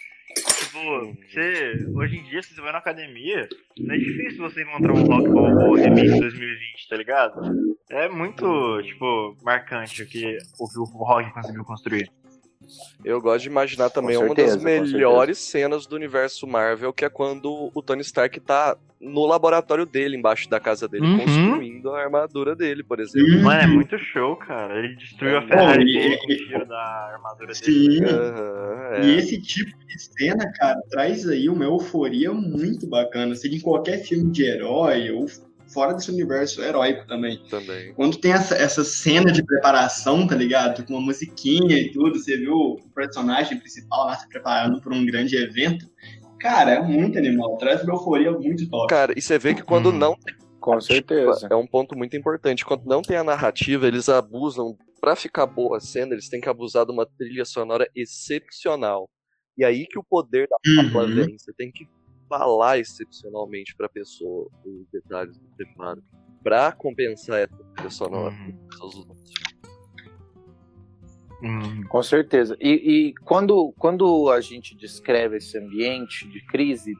[0.59, 3.49] Tipo, você, hoje em dia, se você vai na academia,
[3.79, 7.41] não é difícil você encontrar um rock balboa remix 2020, tá ligado?
[7.91, 12.11] É muito, tipo, marcante o que o, o rock conseguiu construir.
[13.05, 17.09] Eu gosto de imaginar também certeza, uma das melhores cenas do universo Marvel, que é
[17.09, 21.19] quando o Tony Stark tá no laboratório dele, embaixo da casa dele, uhum.
[21.19, 23.35] construindo a armadura dele, por exemplo.
[23.35, 23.43] Uhum.
[23.43, 24.79] Mano, é muito show, cara.
[24.79, 27.57] Ele destruiu a Ferrari dele com o tiro da armadura dele.
[27.57, 28.05] Sim.
[28.05, 29.05] Uhum, é.
[29.05, 33.35] E esse tipo de cena, cara, traz aí uma euforia muito bacana.
[33.35, 35.27] Seja em qualquer filme de herói ou
[35.73, 37.43] fora desse universo heróico também.
[37.49, 37.93] Também.
[37.95, 40.85] Quando tem essa, essa cena de preparação, tá ligado?
[40.85, 45.05] Com uma musiquinha e tudo, você viu o personagem principal lá se preparando para um
[45.05, 45.87] grande evento.
[46.41, 47.57] Cara, é muito animal.
[47.57, 48.89] Traz uma euforia muito top.
[48.89, 49.93] Cara, e você vê que quando hum.
[49.93, 50.17] não
[50.67, 51.47] com certeza.
[51.49, 52.65] É um ponto muito importante.
[52.65, 54.77] Quando não tem a narrativa, eles abusam.
[55.01, 59.09] Pra ficar boa a cena, eles têm que abusar de uma trilha sonora excepcional.
[59.57, 60.57] E aí que o poder da
[60.93, 61.15] fala uhum.
[61.15, 61.39] vem.
[61.39, 61.87] Você tem que
[62.29, 66.03] falar excepcionalmente para a pessoa os detalhes do preparo
[66.43, 68.35] para compensar essa trilha sonora.
[71.43, 71.83] Uhum.
[71.89, 72.57] Com certeza.
[72.61, 72.71] E,
[73.09, 76.95] e, quando, quando a gente descreve esse ambiente de crise,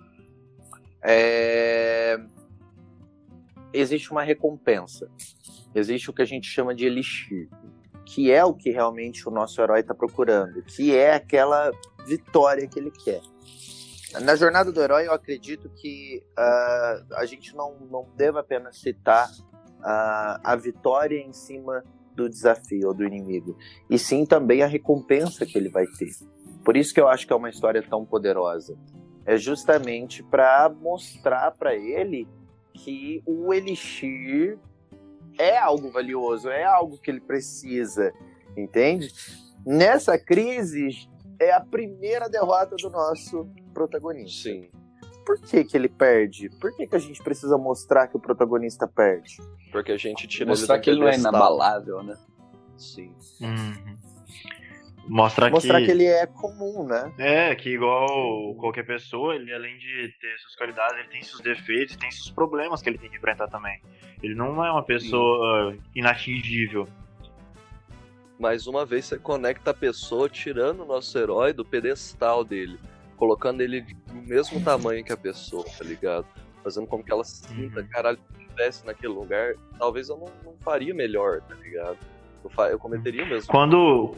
[1.03, 2.19] é...
[3.73, 5.09] existe uma recompensa.
[5.75, 7.49] Existe o que a gente chama de elixir,
[8.05, 11.71] que é o que realmente o nosso herói está procurando, que é aquela
[12.07, 13.21] vitória que ele quer.
[14.23, 19.29] Na jornada do herói, eu acredito que uh, a gente não, não deve apenas citar
[19.29, 21.85] uh, a vitória em cima
[22.15, 23.57] do desafio ou do inimigo,
[23.91, 26.11] e sim também a recompensa que ele vai ter.
[26.65, 28.77] Por isso que eu acho que é uma história tão poderosa.
[29.27, 32.27] é justamente para mostrar para ele
[32.73, 34.59] que o Elixir
[35.39, 38.13] é algo valioso, é algo que ele precisa,
[38.57, 39.13] entende?
[39.67, 41.09] Nessa crise
[41.41, 44.51] é a primeira derrota do nosso protagonista.
[44.51, 44.71] Sim.
[45.25, 46.49] Por que, que ele perde?
[46.61, 49.37] Por que, que a gente precisa mostrar que o protagonista perde?
[49.73, 52.17] Porque a gente tira Mostrar ele do que ele não é inabalável, né?
[52.77, 53.13] Sim.
[53.41, 53.97] Uhum.
[55.09, 57.13] Mostrar, Mostrar que, que ele é comum, né?
[57.19, 61.97] É, que igual qualquer pessoa, ele além de ter suas qualidades, ele tem seus defeitos,
[61.97, 63.81] tem seus problemas que ele tem que enfrentar também.
[64.23, 66.89] Ele não é uma pessoa inatingível.
[68.39, 72.79] Mais uma vez você conecta a pessoa tirando o nosso herói do pedestal dele.
[73.17, 76.27] Colocando ele do mesmo tamanho que a pessoa, tá ligado?
[76.63, 77.87] Fazendo com que ela se sinta, Uhum.
[77.89, 81.97] caralho, se estivesse naquele lugar, talvez eu não, não faria melhor, tá ligado?
[82.45, 83.51] Eu, fa- eu cometeria o mesmo.
[83.51, 84.15] Quando,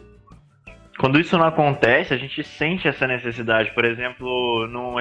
[0.98, 3.72] quando isso não acontece, a gente sente essa necessidade.
[3.72, 4.96] Por exemplo, no,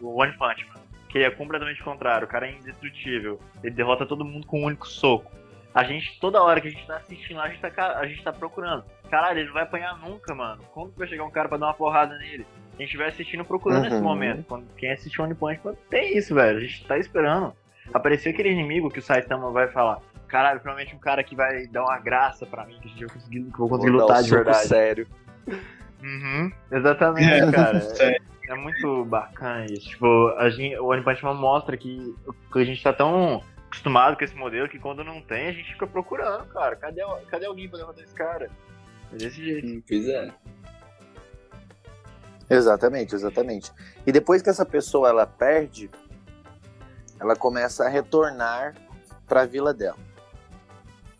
[0.00, 2.26] no One Punch Man, que é completamente contrário.
[2.26, 3.38] O cara é indestrutível.
[3.62, 5.30] Ele derrota todo mundo com um único soco.
[5.76, 8.22] A gente, toda hora que a gente tá assistindo lá, a gente tá, a gente
[8.24, 8.82] tá procurando.
[9.10, 10.62] Caralho, ele não vai apanhar nunca, mano.
[10.72, 12.46] Quando que vai chegar um cara pra dar uma porrada nele?
[12.78, 13.86] A gente vai assistindo procurando Uhum.
[13.92, 14.42] esse momento.
[14.48, 16.56] Quando, quem assistiu One Punch Man tem isso, velho.
[16.56, 17.52] A gente tá esperando.
[17.92, 19.98] Apareceu aquele inimigo que o Saitama vai falar.
[20.28, 23.42] Caralho, provavelmente um cara que vai dar uma graça pra mim, que eu vou conseguir,
[23.44, 24.66] que vou conseguir lutar um de verdade.
[24.68, 25.06] sério.
[26.02, 27.80] Uhum, exatamente, É, cara.
[27.80, 28.22] sério.
[28.48, 29.88] É muito bacana isso.
[29.90, 32.14] Tipo, a gente, o One Punch Man mostra que,
[32.52, 33.42] que a gente tá tão
[33.76, 36.74] acostumado com esse modelo que quando não tem, a gente fica procurando, cara.
[36.76, 38.50] Cadê, cadê alguém pra derrotar esse cara?
[39.12, 39.84] É desse jeito.
[39.86, 40.32] Pois é.
[42.48, 43.70] Exatamente, exatamente.
[44.06, 45.90] E depois que essa pessoa ela perde,
[47.20, 48.74] ela começa a retornar
[49.26, 49.98] para a vila dela.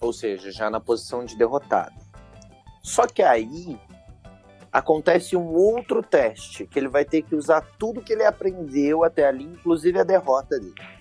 [0.01, 1.95] Ou seja, já na posição de derrotado.
[2.83, 3.79] Só que aí
[4.73, 9.27] acontece um outro teste, que ele vai ter que usar tudo que ele aprendeu até
[9.27, 10.96] ali, inclusive a derrota dele.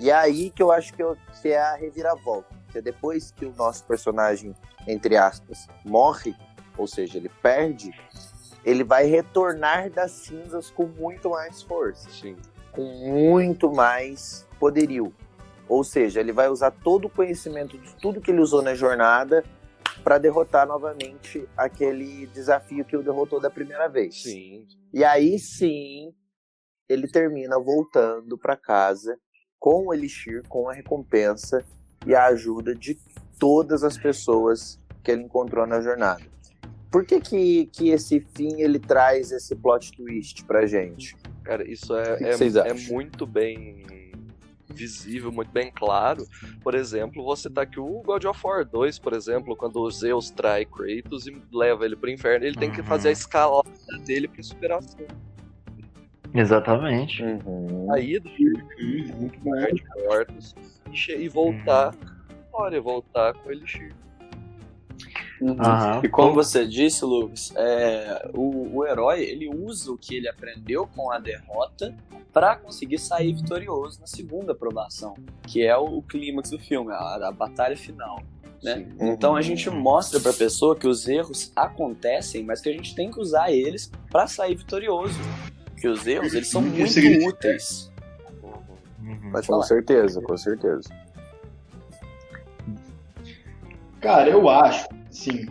[0.00, 2.48] E é aí que eu acho que, eu- que é a reviravolta.
[2.72, 4.54] Que é depois que o nosso personagem,
[4.86, 6.34] entre aspas, morre,
[6.78, 7.90] ou seja, ele perde,
[8.64, 12.36] ele vai retornar das cinzas com muito mais força, Sim.
[12.72, 15.12] com muito mais poderio.
[15.68, 19.44] Ou seja, ele vai usar todo o conhecimento de tudo que ele usou na jornada
[20.02, 24.22] para derrotar novamente aquele desafio que o derrotou da primeira vez.
[24.22, 24.66] Sim.
[24.94, 26.14] E aí sim,
[26.88, 29.18] ele termina voltando para casa
[29.60, 31.62] com o Elixir, com a recompensa
[32.06, 32.98] e a ajuda de
[33.38, 36.22] todas as pessoas que ele encontrou na jornada.
[36.90, 41.14] Por que que, que esse fim ele traz esse plot twist pra gente?
[41.44, 43.84] Cara, isso é, O que é, é muito bem
[44.68, 46.26] visível, muito bem claro.
[46.62, 50.30] Por exemplo, você tá aqui o God of War 2, por exemplo, quando o Zeus
[50.30, 52.86] trai Kratos e leva ele pro inferno, ele tem que Uhum.
[52.86, 53.68] fazer a escalada
[54.06, 55.06] dele pra superação.
[56.34, 57.22] Exatamente.
[57.22, 57.92] Uhum.
[57.92, 60.54] Aí do Hum, muito mar de
[60.92, 61.94] e, che- e voltar.
[62.52, 63.92] Olha, voltar com o Elixir.
[65.42, 66.00] Aham.
[66.04, 70.86] E como você disse, Lucas, é, o, o herói ele usa o que ele aprendeu
[70.94, 71.94] com a derrota
[72.32, 75.14] para conseguir sair vitorioso na segunda aprovação,
[75.46, 78.22] que é o, o clímax do filme, a, a batalha final.
[78.62, 78.86] Né?
[79.00, 79.12] Uhum.
[79.12, 82.94] Então a gente mostra para a pessoa que os erros acontecem, mas que a gente
[82.94, 85.18] tem que usar eles para sair vitorioso.
[85.80, 87.90] Que os erros eles são muito úteis.
[89.00, 89.32] Uhum.
[89.32, 89.62] Pode Com falar.
[89.64, 90.88] certeza, com certeza.
[94.00, 95.46] Cara, eu acho, assim,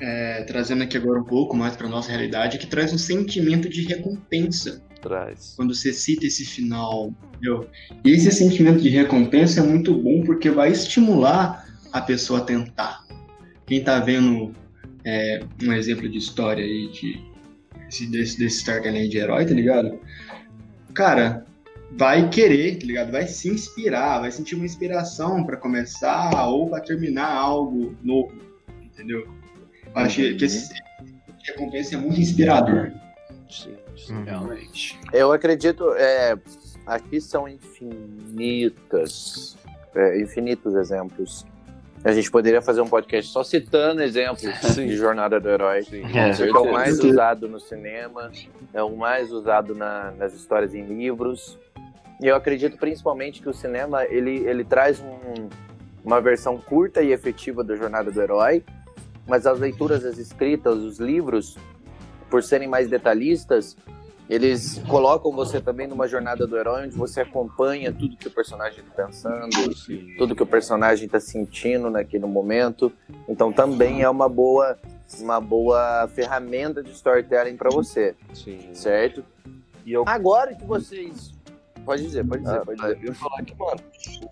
[0.00, 3.82] é, trazendo aqui agora um pouco mais para nossa realidade, que traz um sentimento de
[3.82, 5.54] recompensa Traz.
[5.56, 7.68] quando você cita esse final, entendeu?
[8.04, 13.06] E esse sentimento de recompensa é muito bom porque vai estimular a pessoa a tentar.
[13.66, 14.52] Quem tá vendo
[15.04, 17.20] é, um exemplo de história aí de,
[17.88, 19.98] esse, desse, desse storytelling de herói, tá ligado?
[20.94, 21.44] Cara,
[21.92, 23.10] vai querer, tá ligado?
[23.10, 28.32] Vai se inspirar, vai sentir uma inspiração pra começar ou pra terminar algo novo,
[28.82, 29.26] entendeu?
[29.86, 30.82] Eu acho que esse de
[31.52, 32.92] recompensa é muito inspirador.
[33.48, 34.12] Sim, sim.
[34.12, 34.24] Uhum.
[34.24, 35.00] Realmente.
[35.12, 36.36] Eu acredito, é,
[36.86, 38.76] aqui são infinitas,
[39.94, 41.46] é, infinitos exemplos.
[42.04, 44.42] A gente poderia fazer um podcast só citando exemplos
[44.74, 44.86] Sim.
[44.86, 45.82] de Jornada do Herói.
[45.82, 46.02] Sim.
[46.16, 46.30] É.
[46.48, 48.30] É o mais usado no cinema,
[48.72, 51.58] é o mais usado na- nas histórias em livros.
[52.20, 55.48] E eu acredito principalmente que o cinema ele, ele traz um-
[56.04, 58.62] uma versão curta e efetiva da Jornada do Herói,
[59.26, 61.56] mas as leituras, as escritas, os livros,
[62.30, 63.76] por serem mais detalhistas,
[64.28, 68.80] Eles colocam você também numa jornada do herói, onde você acompanha tudo que o personagem
[68.80, 70.14] está pensando, Sim.
[70.18, 72.92] tudo que o personagem está sentindo naquele momento.
[73.26, 74.78] Então também é uma boa,
[75.18, 78.74] uma boa ferramenta de storytelling para você, Sim.
[78.74, 79.24] certo?
[79.86, 80.04] E eu...
[80.06, 81.32] Agora que vocês
[81.88, 82.98] Pode dizer, pode dizer, ah, pode dizer.
[83.02, 83.80] Eu falar que, mano,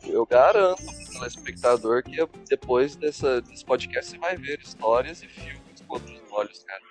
[0.05, 2.17] eu garanto pro telespectador que
[2.51, 6.83] depois dessa, desse podcast você vai ver histórias e filmes com outros olhos, cara.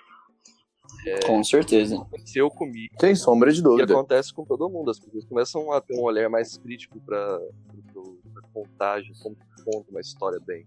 [1.06, 1.98] É, com certeza.
[1.98, 2.94] Aconteceu comigo.
[3.00, 3.92] Sem sombra de dúvida.
[3.92, 4.90] E acontece com todo mundo.
[4.90, 7.40] As pessoas começam a ter um olhar mais crítico pra,
[7.94, 8.02] pra,
[8.34, 10.66] pra contagem, como conta uma história bem.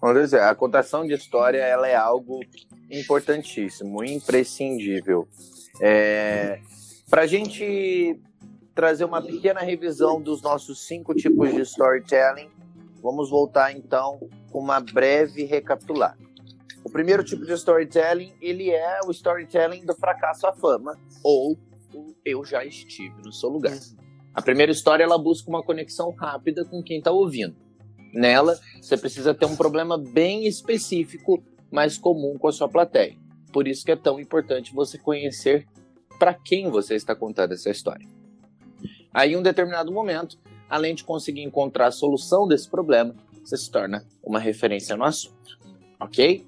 [0.00, 2.40] Vamos dizer, a contação de história ela é algo
[2.90, 5.26] importantíssimo, imprescindível.
[5.80, 6.60] É,
[7.08, 8.20] Para a gente
[8.74, 12.50] trazer uma pequena revisão dos nossos cinco tipos de storytelling,
[13.00, 14.20] vamos voltar então
[14.50, 16.23] com uma breve recapitulada.
[16.84, 21.58] O primeiro tipo de storytelling, ele é o storytelling do fracasso à fama, ou
[21.94, 23.78] o eu já estive no seu lugar.
[24.34, 27.56] A primeira história, ela busca uma conexão rápida com quem está ouvindo.
[28.12, 33.16] Nela, você precisa ter um problema bem específico, mas comum com a sua plateia.
[33.52, 35.66] Por isso que é tão importante você conhecer
[36.18, 38.06] para quem você está contando essa história.
[39.12, 40.38] Aí, em um determinado momento,
[40.68, 45.58] além de conseguir encontrar a solução desse problema, você se torna uma referência no assunto.
[46.00, 46.44] Ok?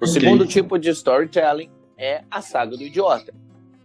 [0.00, 0.08] O okay.
[0.08, 1.68] segundo tipo de storytelling
[1.98, 3.34] é a saga do idiota.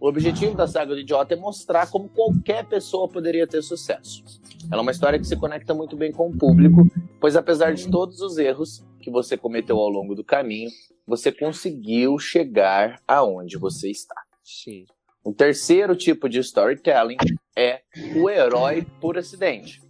[0.00, 4.24] O objetivo da saga do idiota é mostrar como qualquer pessoa poderia ter sucesso.
[4.72, 6.88] Ela é uma história que se conecta muito bem com o público,
[7.20, 10.70] pois apesar de todos os erros que você cometeu ao longo do caminho,
[11.06, 14.16] você conseguiu chegar aonde você está.
[14.42, 14.86] Sim.
[15.22, 17.18] O terceiro tipo de storytelling
[17.54, 17.82] é
[18.16, 19.82] o herói por acidente.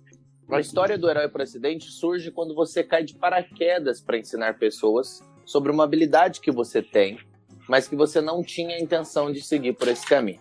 [0.51, 5.23] A história do herói por acidente surge quando você cai de paraquedas para ensinar pessoas
[5.47, 7.18] sobre uma habilidade que você tem,
[7.66, 10.40] mas que você não tinha a intenção de seguir por esse caminho.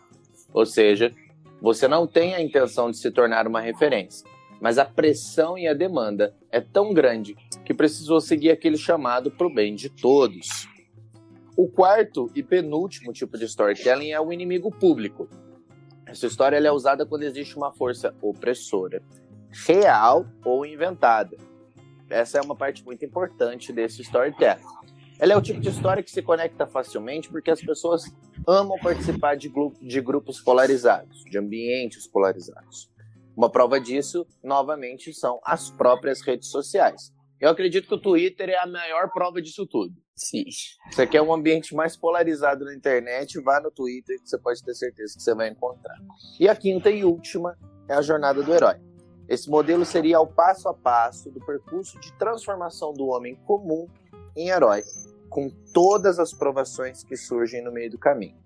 [0.52, 1.14] Ou seja,
[1.62, 4.28] você não tem a intenção de se tornar uma referência,
[4.60, 9.48] mas a pressão e a demanda é tão grande que precisou seguir aquele chamado para
[9.48, 10.68] o bem de todos.
[11.58, 15.30] O quarto e penúltimo tipo de storytelling é o inimigo público.
[16.06, 19.02] Essa história é usada quando existe uma força opressora,
[19.66, 21.38] real ou inventada.
[22.10, 24.62] Essa é uma parte muito importante desse storytelling.
[25.18, 28.04] Ela é o tipo de história que se conecta facilmente porque as pessoas
[28.46, 29.52] amam participar de,
[29.82, 32.92] de grupos polarizados, de ambientes polarizados.
[33.36, 37.14] Uma prova disso, novamente, são as próprias redes sociais.
[37.40, 39.94] Eu acredito que o Twitter é a maior prova disso tudo.
[40.16, 40.46] Sim.
[40.90, 44.74] Você quer um ambiente mais polarizado na internet, vá no Twitter que você pode ter
[44.74, 45.98] certeza que você vai encontrar.
[46.40, 47.58] E a quinta e última
[47.90, 48.76] é a jornada do herói.
[49.28, 53.90] Esse modelo seria o passo a passo do percurso de transformação do homem comum
[54.36, 54.84] em herói,
[55.36, 58.38] com todas as provações que surgem no meio do caminho.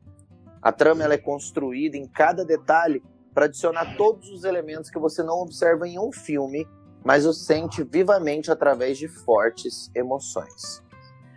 [0.59, 5.21] A trama ela é construída em cada detalhe para adicionar todos os elementos que você
[5.21, 6.67] não observa em um filme,
[7.05, 10.83] mas o sente vivamente através de fortes emoções.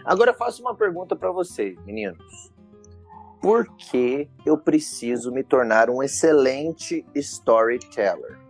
[0.07, 2.51] Agora eu faço uma pergunta para vocês, meninos.
[3.39, 8.41] Por que eu preciso me tornar um excelente storyteller?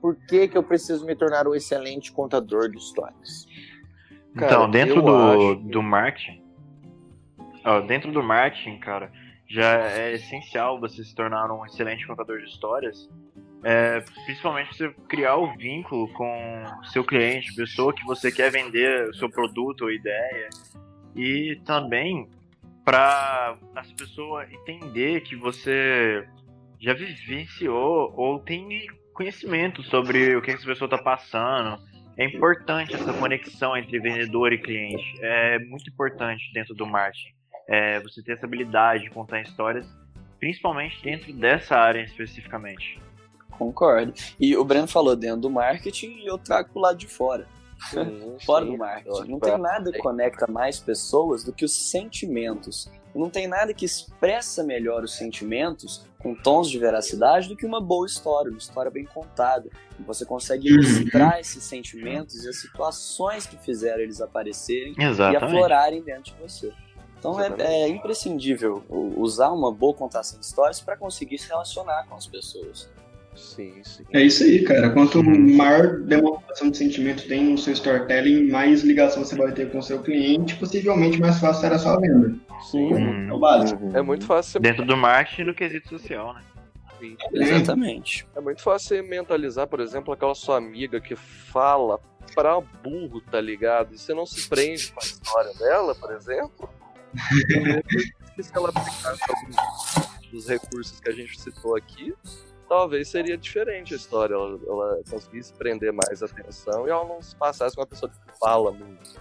[0.00, 3.48] Por que, que eu preciso me tornar um excelente contador de histórias?
[4.36, 5.54] Cara, então, dentro do, acho...
[5.56, 6.42] do marketing,
[7.64, 9.12] ó, dentro do marketing, cara,
[9.48, 13.08] já é essencial você se tornar um excelente contador de histórias,
[13.62, 19.14] é, principalmente você criar o vínculo com seu cliente, pessoa que você quer vender o
[19.14, 20.50] seu produto ou ideia,
[21.14, 22.28] e também
[22.84, 26.26] para as pessoas entender que você
[26.78, 31.80] já vivenciou ou tem conhecimento sobre o que essa pessoa está passando,
[32.16, 35.04] é importante essa conexão entre vendedor e cliente.
[35.20, 37.34] É muito importante dentro do marketing.
[37.68, 39.86] É, você ter essa habilidade de contar histórias,
[40.38, 43.00] principalmente dentro dessa área especificamente.
[43.50, 44.12] Concordo.
[44.38, 47.46] E o Breno falou dentro do marketing e eu trago pro lado de fora.
[47.90, 48.72] Sim, fora sim.
[48.72, 49.30] do marketing.
[49.30, 52.90] Não tem nada que conecta mais pessoas do que os sentimentos.
[53.14, 57.80] Não tem nada que expressa melhor os sentimentos com tons de veracidade do que uma
[57.80, 59.68] boa história, uma história bem contada.
[60.00, 60.80] Você consegue uhum.
[60.80, 65.42] ilustrar esses sentimentos e as situações que fizeram eles aparecerem Exatamente.
[65.42, 66.72] e aflorarem dentro de você.
[67.18, 68.84] Então é, é, imprescindível
[69.16, 72.90] usar uma boa contação de histórias para conseguir se relacionar com as pessoas.
[73.34, 74.04] Sim, sim.
[74.12, 74.90] É isso aí, cara.
[74.90, 79.78] Quanto maior demonstração de sentimento tem no seu storytelling, mais ligação você vai ter com
[79.78, 82.34] o seu cliente, possivelmente mais fácil será a sua venda.
[82.70, 82.94] Sim.
[82.94, 83.28] Hum.
[83.28, 83.90] É o básico.
[83.96, 84.60] É muito fácil.
[84.60, 86.42] Dentro do marketing no quesito social, né?
[87.00, 87.16] Sim.
[87.32, 88.26] Exatamente.
[88.36, 91.98] É muito fácil você mentalizar, por exemplo, aquela sua amiga que fala
[92.34, 93.94] pra burro, tá ligado?
[93.94, 96.68] E você não se prende com a história dela, por exemplo.
[98.34, 99.56] que se ela aplicasse alguns
[100.30, 102.12] dos recursos que a gente citou aqui,
[102.68, 104.34] talvez seria diferente a história.
[104.34, 108.38] Ela, ela conseguisse prender mais atenção e ela não se passasse com uma pessoa que
[108.38, 109.20] fala muito.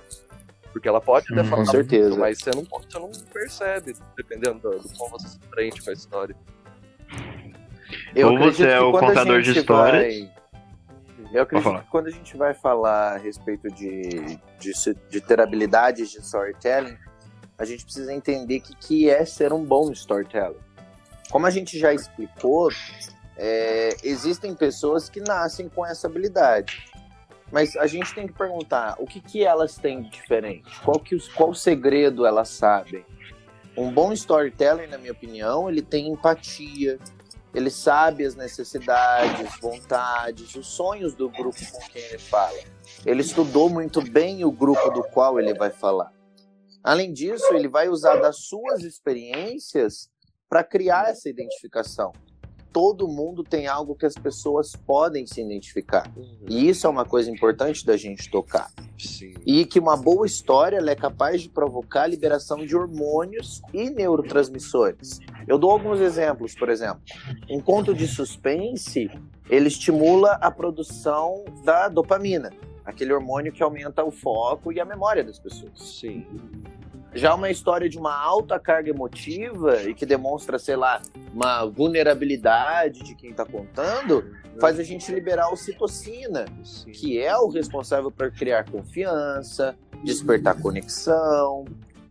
[0.71, 2.09] Porque ela pode até hum, falar com certeza.
[2.09, 5.89] muito, mas você não, você não percebe, dependendo do, do como você se prende com
[5.89, 6.35] a história.
[8.15, 10.19] Eu Ou você é o contador de histórias.
[10.19, 10.33] Vai...
[11.31, 14.71] Eu acredito que quando a gente vai falar a respeito de, de,
[15.09, 16.95] de ter habilidades de storytelling,
[17.57, 20.59] a gente precisa entender que que é ser um bom storyteller.
[21.31, 22.69] Como a gente já explicou,
[23.37, 26.91] é, existem pessoas que nascem com essa habilidade.
[27.51, 31.15] Mas a gente tem que perguntar o que, que elas têm de diferente, qual, que,
[31.33, 33.05] qual segredo elas sabem.
[33.77, 36.99] Um bom storyteller, na minha opinião, ele tem empatia,
[37.53, 42.57] ele sabe as necessidades, vontades, os sonhos do grupo com quem ele fala.
[43.05, 46.11] Ele estudou muito bem o grupo do qual ele vai falar.
[46.83, 50.09] Além disso, ele vai usar das suas experiências
[50.49, 52.11] para criar essa identificação.
[52.73, 56.11] Todo mundo tem algo que as pessoas podem se identificar.
[56.17, 56.45] Uhum.
[56.49, 58.71] E isso é uma coisa importante da gente tocar.
[58.97, 59.35] Sim.
[59.45, 65.19] E que uma boa história é capaz de provocar a liberação de hormônios e neurotransmissores.
[65.47, 67.01] Eu dou alguns exemplos, por exemplo.
[67.47, 69.09] Um conto de suspense,
[69.49, 72.51] ele estimula a produção da dopamina,
[72.83, 75.73] aquele hormônio que aumenta o foco e a memória das pessoas.
[75.75, 76.25] Sim.
[77.13, 81.01] Já uma história de uma alta carga emotiva e que demonstra, sei lá,
[81.33, 84.25] uma vulnerabilidade de quem está contando,
[84.59, 86.91] faz a gente liberar ocitocina, Sim.
[86.91, 91.65] que é o responsável por criar confiança, despertar conexão,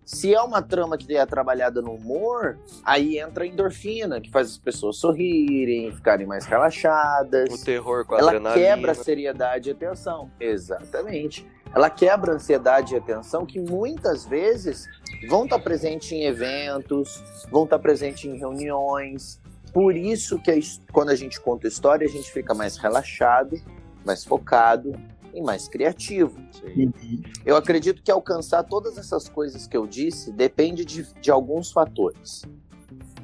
[0.04, 4.48] se é uma trama que é trabalhada no humor, aí entra a endorfina, que faz
[4.50, 7.48] as pessoas sorrirem, ficarem mais relaxadas.
[7.52, 8.66] O terror com a Ela adrenalina.
[8.66, 10.30] quebra a seriedade e a tensão.
[10.40, 11.46] Exatamente.
[11.74, 14.86] Ela quebra a ansiedade e a tensão que muitas vezes
[15.28, 19.40] vão estar presentes em eventos, vão estar presentes em reuniões.
[19.72, 20.54] Por isso que a,
[20.92, 23.58] quando a gente conta história, a gente fica mais relaxado,
[24.04, 24.92] mais focado
[25.32, 26.38] e mais criativo.
[26.76, 27.22] Uhum.
[27.44, 32.42] Eu acredito que alcançar todas essas coisas que eu disse depende de, de alguns fatores.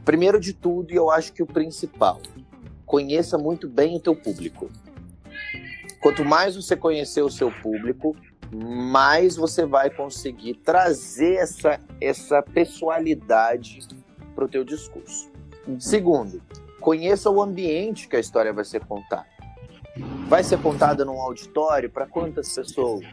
[0.07, 2.19] Primeiro de tudo, e eu acho que o principal,
[2.87, 4.71] conheça muito bem o teu público.
[6.01, 8.17] Quanto mais você conhecer o seu público,
[8.53, 13.87] mais você vai conseguir trazer essa, essa pessoalidade
[14.35, 15.31] para o teu discurso.
[15.67, 15.79] Uhum.
[15.81, 16.41] Segundo,
[16.81, 19.27] conheça o ambiente que a história vai ser contada.
[20.29, 23.05] Vai ser contada num auditório para quantas pessoas?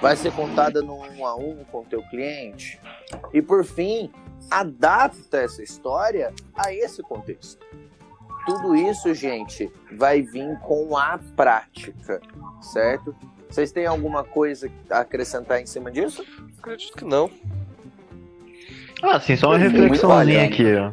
[0.00, 2.80] Vai ser contada num um a um com o teu cliente?
[3.32, 4.10] E por fim,
[4.50, 7.64] adapta essa história a esse contexto.
[8.46, 12.20] Tudo isso, gente, vai vir com a prática,
[12.60, 13.14] certo?
[13.50, 16.24] Vocês têm alguma coisa a acrescentar em cima disso?
[16.58, 17.30] Acredito que não.
[19.02, 20.92] Ah, sim, só uma reflexãozinha aqui, ó.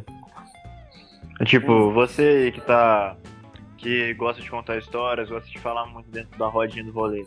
[1.44, 3.16] Tipo, você que tá
[3.76, 7.24] que gosta de contar histórias, gosta de falar muito dentro da rodinha do rolê.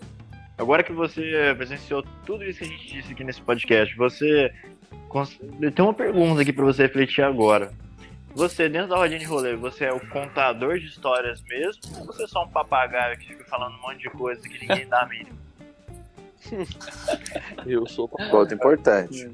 [0.58, 4.52] Agora que você presenciou tudo isso que a gente disse aqui nesse podcast, você
[5.74, 7.72] tem uma pergunta aqui para você refletir agora.
[8.34, 11.82] Você, dentro da rodinha de rolê, você é o contador de histórias mesmo?
[12.00, 14.88] Ou você é só um papagaio que fica falando um monte de coisa que ninguém
[14.88, 15.38] dá a mínima?
[17.66, 19.30] eu sou Ponto importante.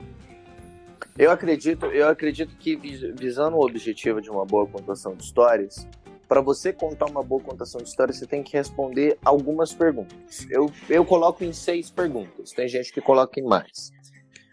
[1.18, 5.88] Eu acredito, eu acredito que visando o objetivo de uma boa contação de histórias,
[6.28, 10.46] para você contar uma boa contação de história, você tem que responder algumas perguntas.
[10.50, 13.94] Eu, eu coloco em seis perguntas, tem gente que coloca em mais.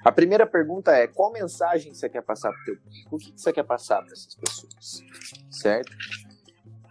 [0.04, 3.16] A primeira pergunta é: qual mensagem você quer passar para o teu público?
[3.16, 5.02] O que você quer passar para essas pessoas?
[5.50, 5.92] Certo?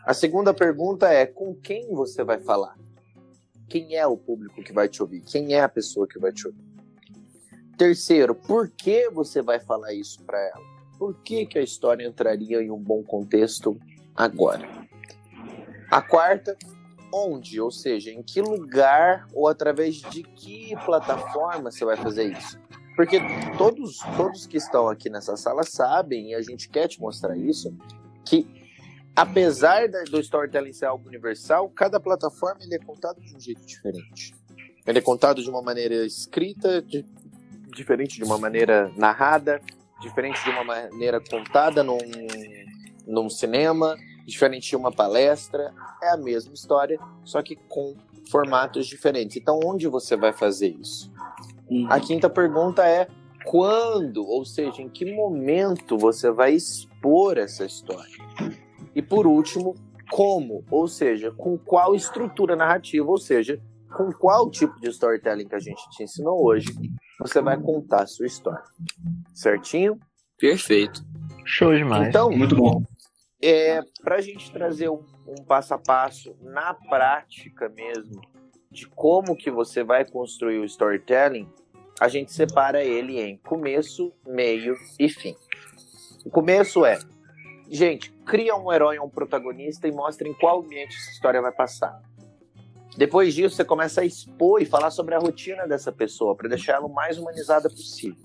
[0.06, 2.76] A segunda pergunta é: com quem você vai falar?
[3.69, 5.22] Quem é o público que vai te ouvir?
[5.22, 6.64] Quem é a pessoa que vai te ouvir?
[7.77, 10.61] Terceiro, por que você vai falar isso para ela?
[10.99, 13.80] Por que, que a história entraria em um bom contexto
[14.15, 14.68] agora.
[15.90, 16.57] A quarta,
[17.14, 22.60] onde, ou seja, em que lugar ou através de que plataforma você vai fazer isso?
[22.95, 23.20] Porque
[23.57, 27.76] todos, todos que estão aqui nessa sala sabem, e a gente quer te mostrar isso,
[28.24, 28.48] que
[29.15, 34.36] apesar do storytelling ser algo universal, cada plataforma ele é contado de um jeito diferente.
[34.86, 37.06] Ele é contado de uma maneira escrita, de,
[37.76, 39.61] diferente de uma maneira narrada,
[40.02, 41.98] diferente de uma maneira contada num,
[43.07, 43.95] num cinema,
[44.26, 47.95] diferente de uma palestra, é a mesma história, só que com
[48.30, 49.38] formatos diferentes.
[49.38, 51.12] Então, onde você vai fazer isso?
[51.74, 51.88] Uhum.
[51.90, 53.08] A quinta pergunta é
[53.45, 58.16] quando, ou seja, em que momento você vai expor essa história?
[58.94, 59.74] E por último,
[60.12, 63.60] como, ou seja, com qual estrutura narrativa, ou seja,
[63.98, 66.68] com qual tipo de storytelling que a gente te ensinou hoje,
[67.20, 68.64] você vai contar a sua história.
[69.34, 70.00] Certinho?
[70.38, 71.04] Perfeito.
[71.44, 72.08] Show demais.
[72.08, 72.84] Então, Muito bom.
[73.41, 78.22] é, para a gente trazer um, um passo a passo na prática mesmo
[78.72, 81.48] de como que você vai construir o storytelling,
[82.04, 85.38] a gente separa ele em começo, meio e fim.
[86.26, 87.00] O começo é,
[87.70, 91.54] gente, cria um herói ou um protagonista e mostra em qual ambiente essa história vai
[91.54, 92.02] passar.
[92.98, 96.74] Depois disso, você começa a expor e falar sobre a rotina dessa pessoa para deixar
[96.74, 98.22] ela o mais humanizada possível.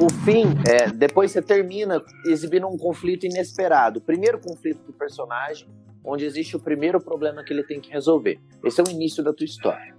[0.00, 4.00] O fim, é, depois você termina exibindo um conflito inesperado.
[4.00, 5.68] Primeiro conflito do personagem,
[6.02, 8.40] onde existe o primeiro problema que ele tem que resolver.
[8.64, 9.94] Esse é o início da tua história.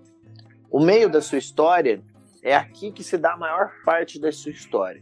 [0.71, 2.01] O meio da sua história
[2.43, 5.01] é aqui que se dá a maior parte da sua história.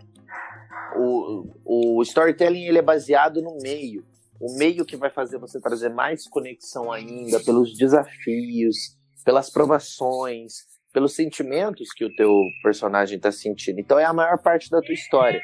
[0.96, 4.06] O, o storytelling ele é baseado no meio.
[4.40, 10.54] O meio que vai fazer você trazer mais conexão ainda pelos desafios, pelas provações,
[10.94, 12.34] pelos sentimentos que o teu
[12.64, 13.80] personagem está sentindo.
[13.80, 15.42] Então é a maior parte da tua história.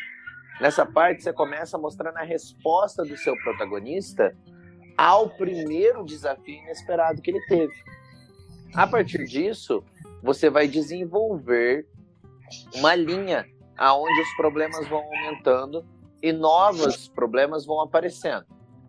[0.62, 4.36] Nessa parte você começa mostrando a resposta do seu protagonista
[4.98, 7.74] ao primeiro desafio inesperado que ele teve.
[8.74, 9.84] A partir disso,
[10.26, 11.88] você vai desenvolver
[12.74, 13.46] uma linha
[13.78, 15.86] aonde os problemas vão aumentando
[16.22, 18.46] e novos problemas vão aparecendo.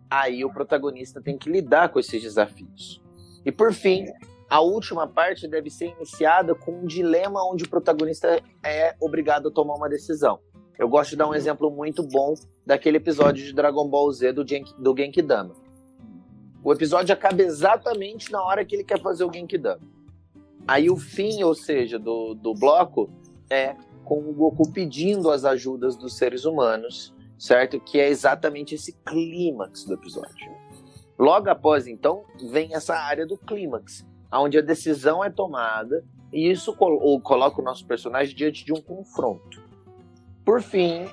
[0.09, 2.99] Aí o protagonista tem que lidar com esses desafios.
[3.45, 4.07] E por fim,
[4.49, 9.51] a última parte deve ser iniciada com um dilema onde o protagonista é obrigado a
[9.51, 10.39] tomar uma decisão.
[10.79, 12.33] Eu gosto de dar um exemplo muito bom
[12.65, 15.53] daquele episódio de Dragon Ball Z do, Genki, do Genkidama.
[16.63, 19.96] O episódio acaba exatamente na hora que ele quer fazer o Genkidama.
[20.67, 23.09] Aí o fim, ou seja, do, do bloco,
[23.49, 27.79] é com o Goku pedindo as ajudas dos seres humanos, certo?
[27.79, 30.51] Que é exatamente esse clímax do episódio.
[31.17, 36.75] Logo após, então, vem essa área do clímax, onde a decisão é tomada e isso
[36.75, 39.63] col coloca o nosso personagem diante de um confronto.
[40.43, 41.05] Por fim,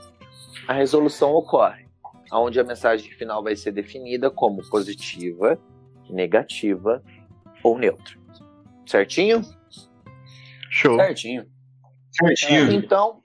[0.66, 1.86] a resolução ocorre,
[2.32, 5.58] onde a mensagem final vai ser definida como positiva,
[6.10, 7.02] negativa
[7.62, 8.23] ou neutra.
[8.86, 9.42] Certinho?
[10.70, 10.96] Show.
[10.96, 11.46] Certinho.
[12.10, 12.72] Certinho.
[12.72, 13.20] Então,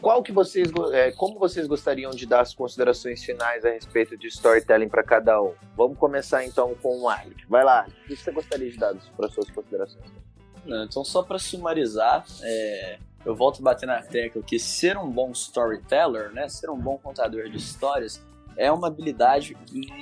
[0.00, 4.28] qual que vocês, é, como vocês gostariam de dar as considerações finais a respeito de
[4.28, 5.54] storytelling para cada um?
[5.76, 7.46] Vamos começar então com o Alec.
[7.48, 10.04] Vai lá, o que você gostaria de dar para suas considerações?
[10.64, 15.10] Não, então, só para sumarizar, é, eu volto a bater na tecla que ser um
[15.10, 18.22] bom storyteller, né, ser um bom contador de histórias,
[18.58, 19.56] é uma habilidade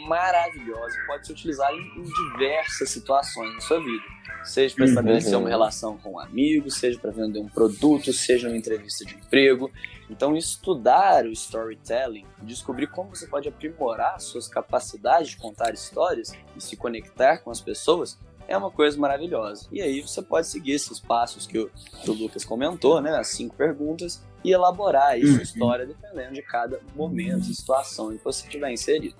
[0.08, 4.02] maravilhosa e pode ser utilizada em, diversas situações na sua vida.
[4.44, 5.40] Seja para estabelecer Uhum.
[5.40, 9.70] uma relação com um amigo, seja para vender um produto, seja uma entrevista de emprego.
[10.08, 16.60] Então, estudar o storytelling, descobrir como você pode aprimorar suas capacidades de contar histórias e
[16.62, 18.18] se conectar com as pessoas,
[18.48, 19.66] é uma coisa maravilhosa.
[19.72, 21.70] E aí você pode seguir esses passos que o,
[22.02, 23.16] que o Lucas comentou, né?
[23.16, 25.42] As cinco perguntas, e elaborar aí sua Uhum.
[25.42, 29.14] história dependendo de cada momento e situação em que você estiver inserido.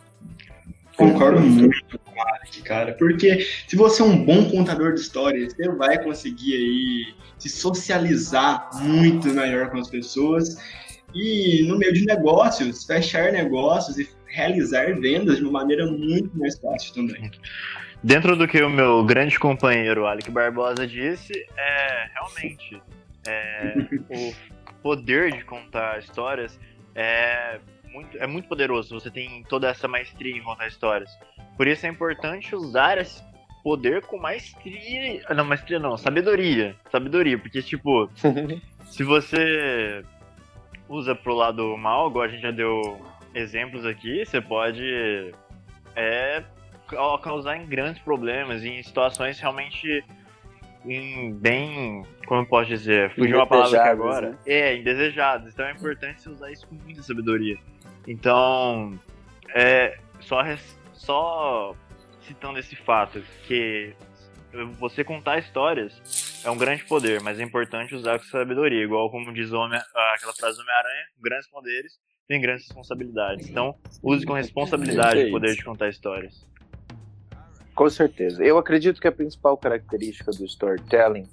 [0.97, 2.95] Concordo muito com o Alec, cara.
[2.95, 8.71] Porque se você é um bom contador de histórias, você vai conseguir aí se socializar
[8.83, 10.57] muito melhor com as pessoas
[11.15, 16.59] e no meio de negócios, fechar negócios e realizar vendas de uma maneira muito mais
[16.59, 17.31] fácil também.
[18.07, 22.81] Dentro do que o meu grande companheiro Alec Barbosa disse, é realmente
[23.27, 23.75] é,
[24.09, 24.33] o
[24.81, 26.57] poder de contar histórias
[26.95, 27.59] é
[27.93, 28.95] muito, é muito poderoso.
[28.95, 31.11] Você tem toda essa maestria em contar histórias.
[31.57, 33.21] Por isso é importante usar esse
[33.65, 35.25] poder com maestria.
[35.35, 36.77] Não, maestria não, sabedoria.
[36.93, 38.09] Sabedoria, porque, tipo,
[38.87, 40.05] se você
[40.89, 43.05] usa pro lado mal, igual a gente já deu
[43.35, 45.35] exemplos aqui, você pode
[45.97, 46.45] é,
[46.89, 50.05] ca- causar em grandes problemas, em situações realmente
[50.85, 54.31] em bem, como eu posso dizer, fugiu uma palavra aqui agora.
[54.31, 54.39] né?
[54.47, 55.53] É, indesejados.
[55.53, 57.57] Então é importante você usar isso com muita sabedoria.
[58.07, 58.99] Então,
[59.55, 60.43] é só
[60.93, 61.75] só
[62.23, 63.95] citando esse fato que
[64.79, 69.33] você contar histórias é um grande poder, mas é importante usar com sabedoria, igual como
[69.33, 69.79] diz o Homem,
[70.15, 71.93] aquela frase do Homem-Aranha, grandes poderes
[72.29, 73.49] têm grandes responsabilidades.
[73.49, 76.47] Então, use com responsabilidade o poder de contar histórias.
[77.77, 78.43] Com certeza.
[78.43, 81.29] Eu acredito que a principal característica do storytelling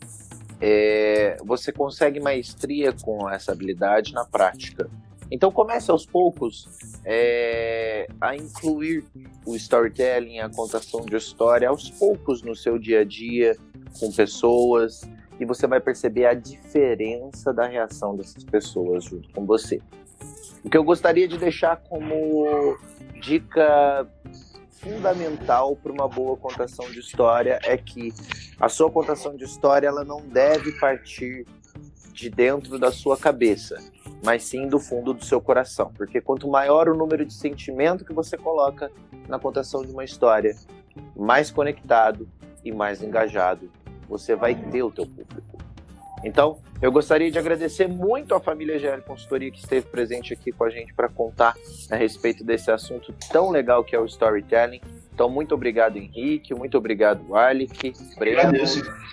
[0.60, 4.90] é você consegue maestria com essa habilidade na prática.
[5.32, 6.68] Então comece aos poucos
[7.06, 9.06] é, a incluir
[9.46, 13.56] o storytelling, a contação de história aos poucos no seu dia a dia
[13.98, 15.10] com pessoas
[15.40, 19.82] e você vai perceber a diferença da reação dessas pessoas junto com você.
[20.62, 22.78] O que eu gostaria de deixar como
[23.22, 24.06] dica
[24.84, 28.14] fundamental para uma boa contação de história é que
[28.60, 31.48] a sua contação de história ela não deve partir
[32.12, 33.78] de dentro da sua cabeça.
[34.24, 35.92] mas sim do fundo do seu coração.
[35.98, 38.90] Porque quanto maior o número de sentimento que você coloca
[39.28, 40.56] na contação de uma história,
[41.16, 42.30] mais conectado
[42.64, 43.70] e mais engajado
[44.08, 45.53] você vai ter o teu público.
[46.24, 50.64] Então, eu gostaria de agradecer muito à família GL Consultoria que esteve presente aqui com
[50.64, 51.54] a gente para contar
[51.92, 54.82] a respeito desse assunto tão legal que é o storytelling.
[55.14, 58.66] Então, muito obrigado, Henrique, muito obrigado, Arlick, Breno,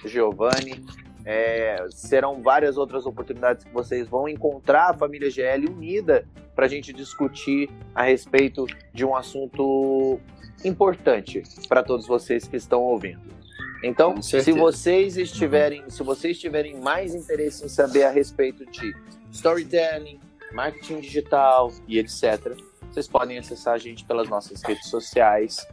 [0.06, 0.84] Giovanni.
[1.24, 6.68] É, serão várias outras oportunidades que vocês vão encontrar a família GL unida para a
[6.68, 10.18] gente discutir a respeito de um assunto
[10.64, 13.39] importante para todos vocês que estão ouvindo.
[13.82, 18.94] Então, se vocês estiverem, se vocês tiverem mais interesse em saber a respeito de
[19.32, 20.20] storytelling,
[20.52, 22.54] marketing digital e etc,
[22.90, 25.66] vocês podem acessar a gente pelas nossas redes sociais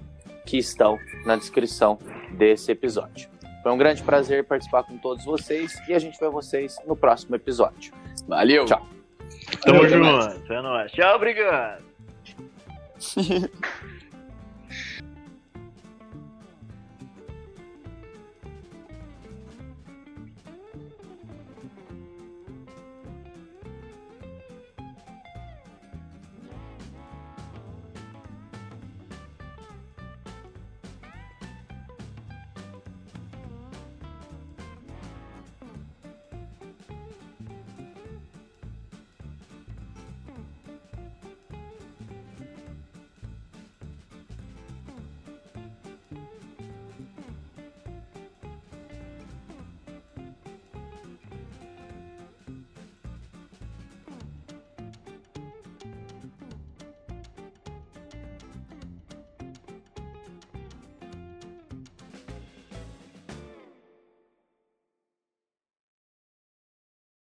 [0.45, 1.99] que estão na descrição
[2.31, 3.29] desse episódio.
[3.61, 7.35] Foi um grande prazer participar com todos vocês e a gente vê vocês no próximo
[7.35, 7.91] episódio.
[8.27, 8.65] Valeu.
[8.65, 8.87] Tchau.
[9.61, 10.53] Tamo junto.
[10.53, 10.91] É nóis.
[10.91, 11.83] Tchau, obrigado.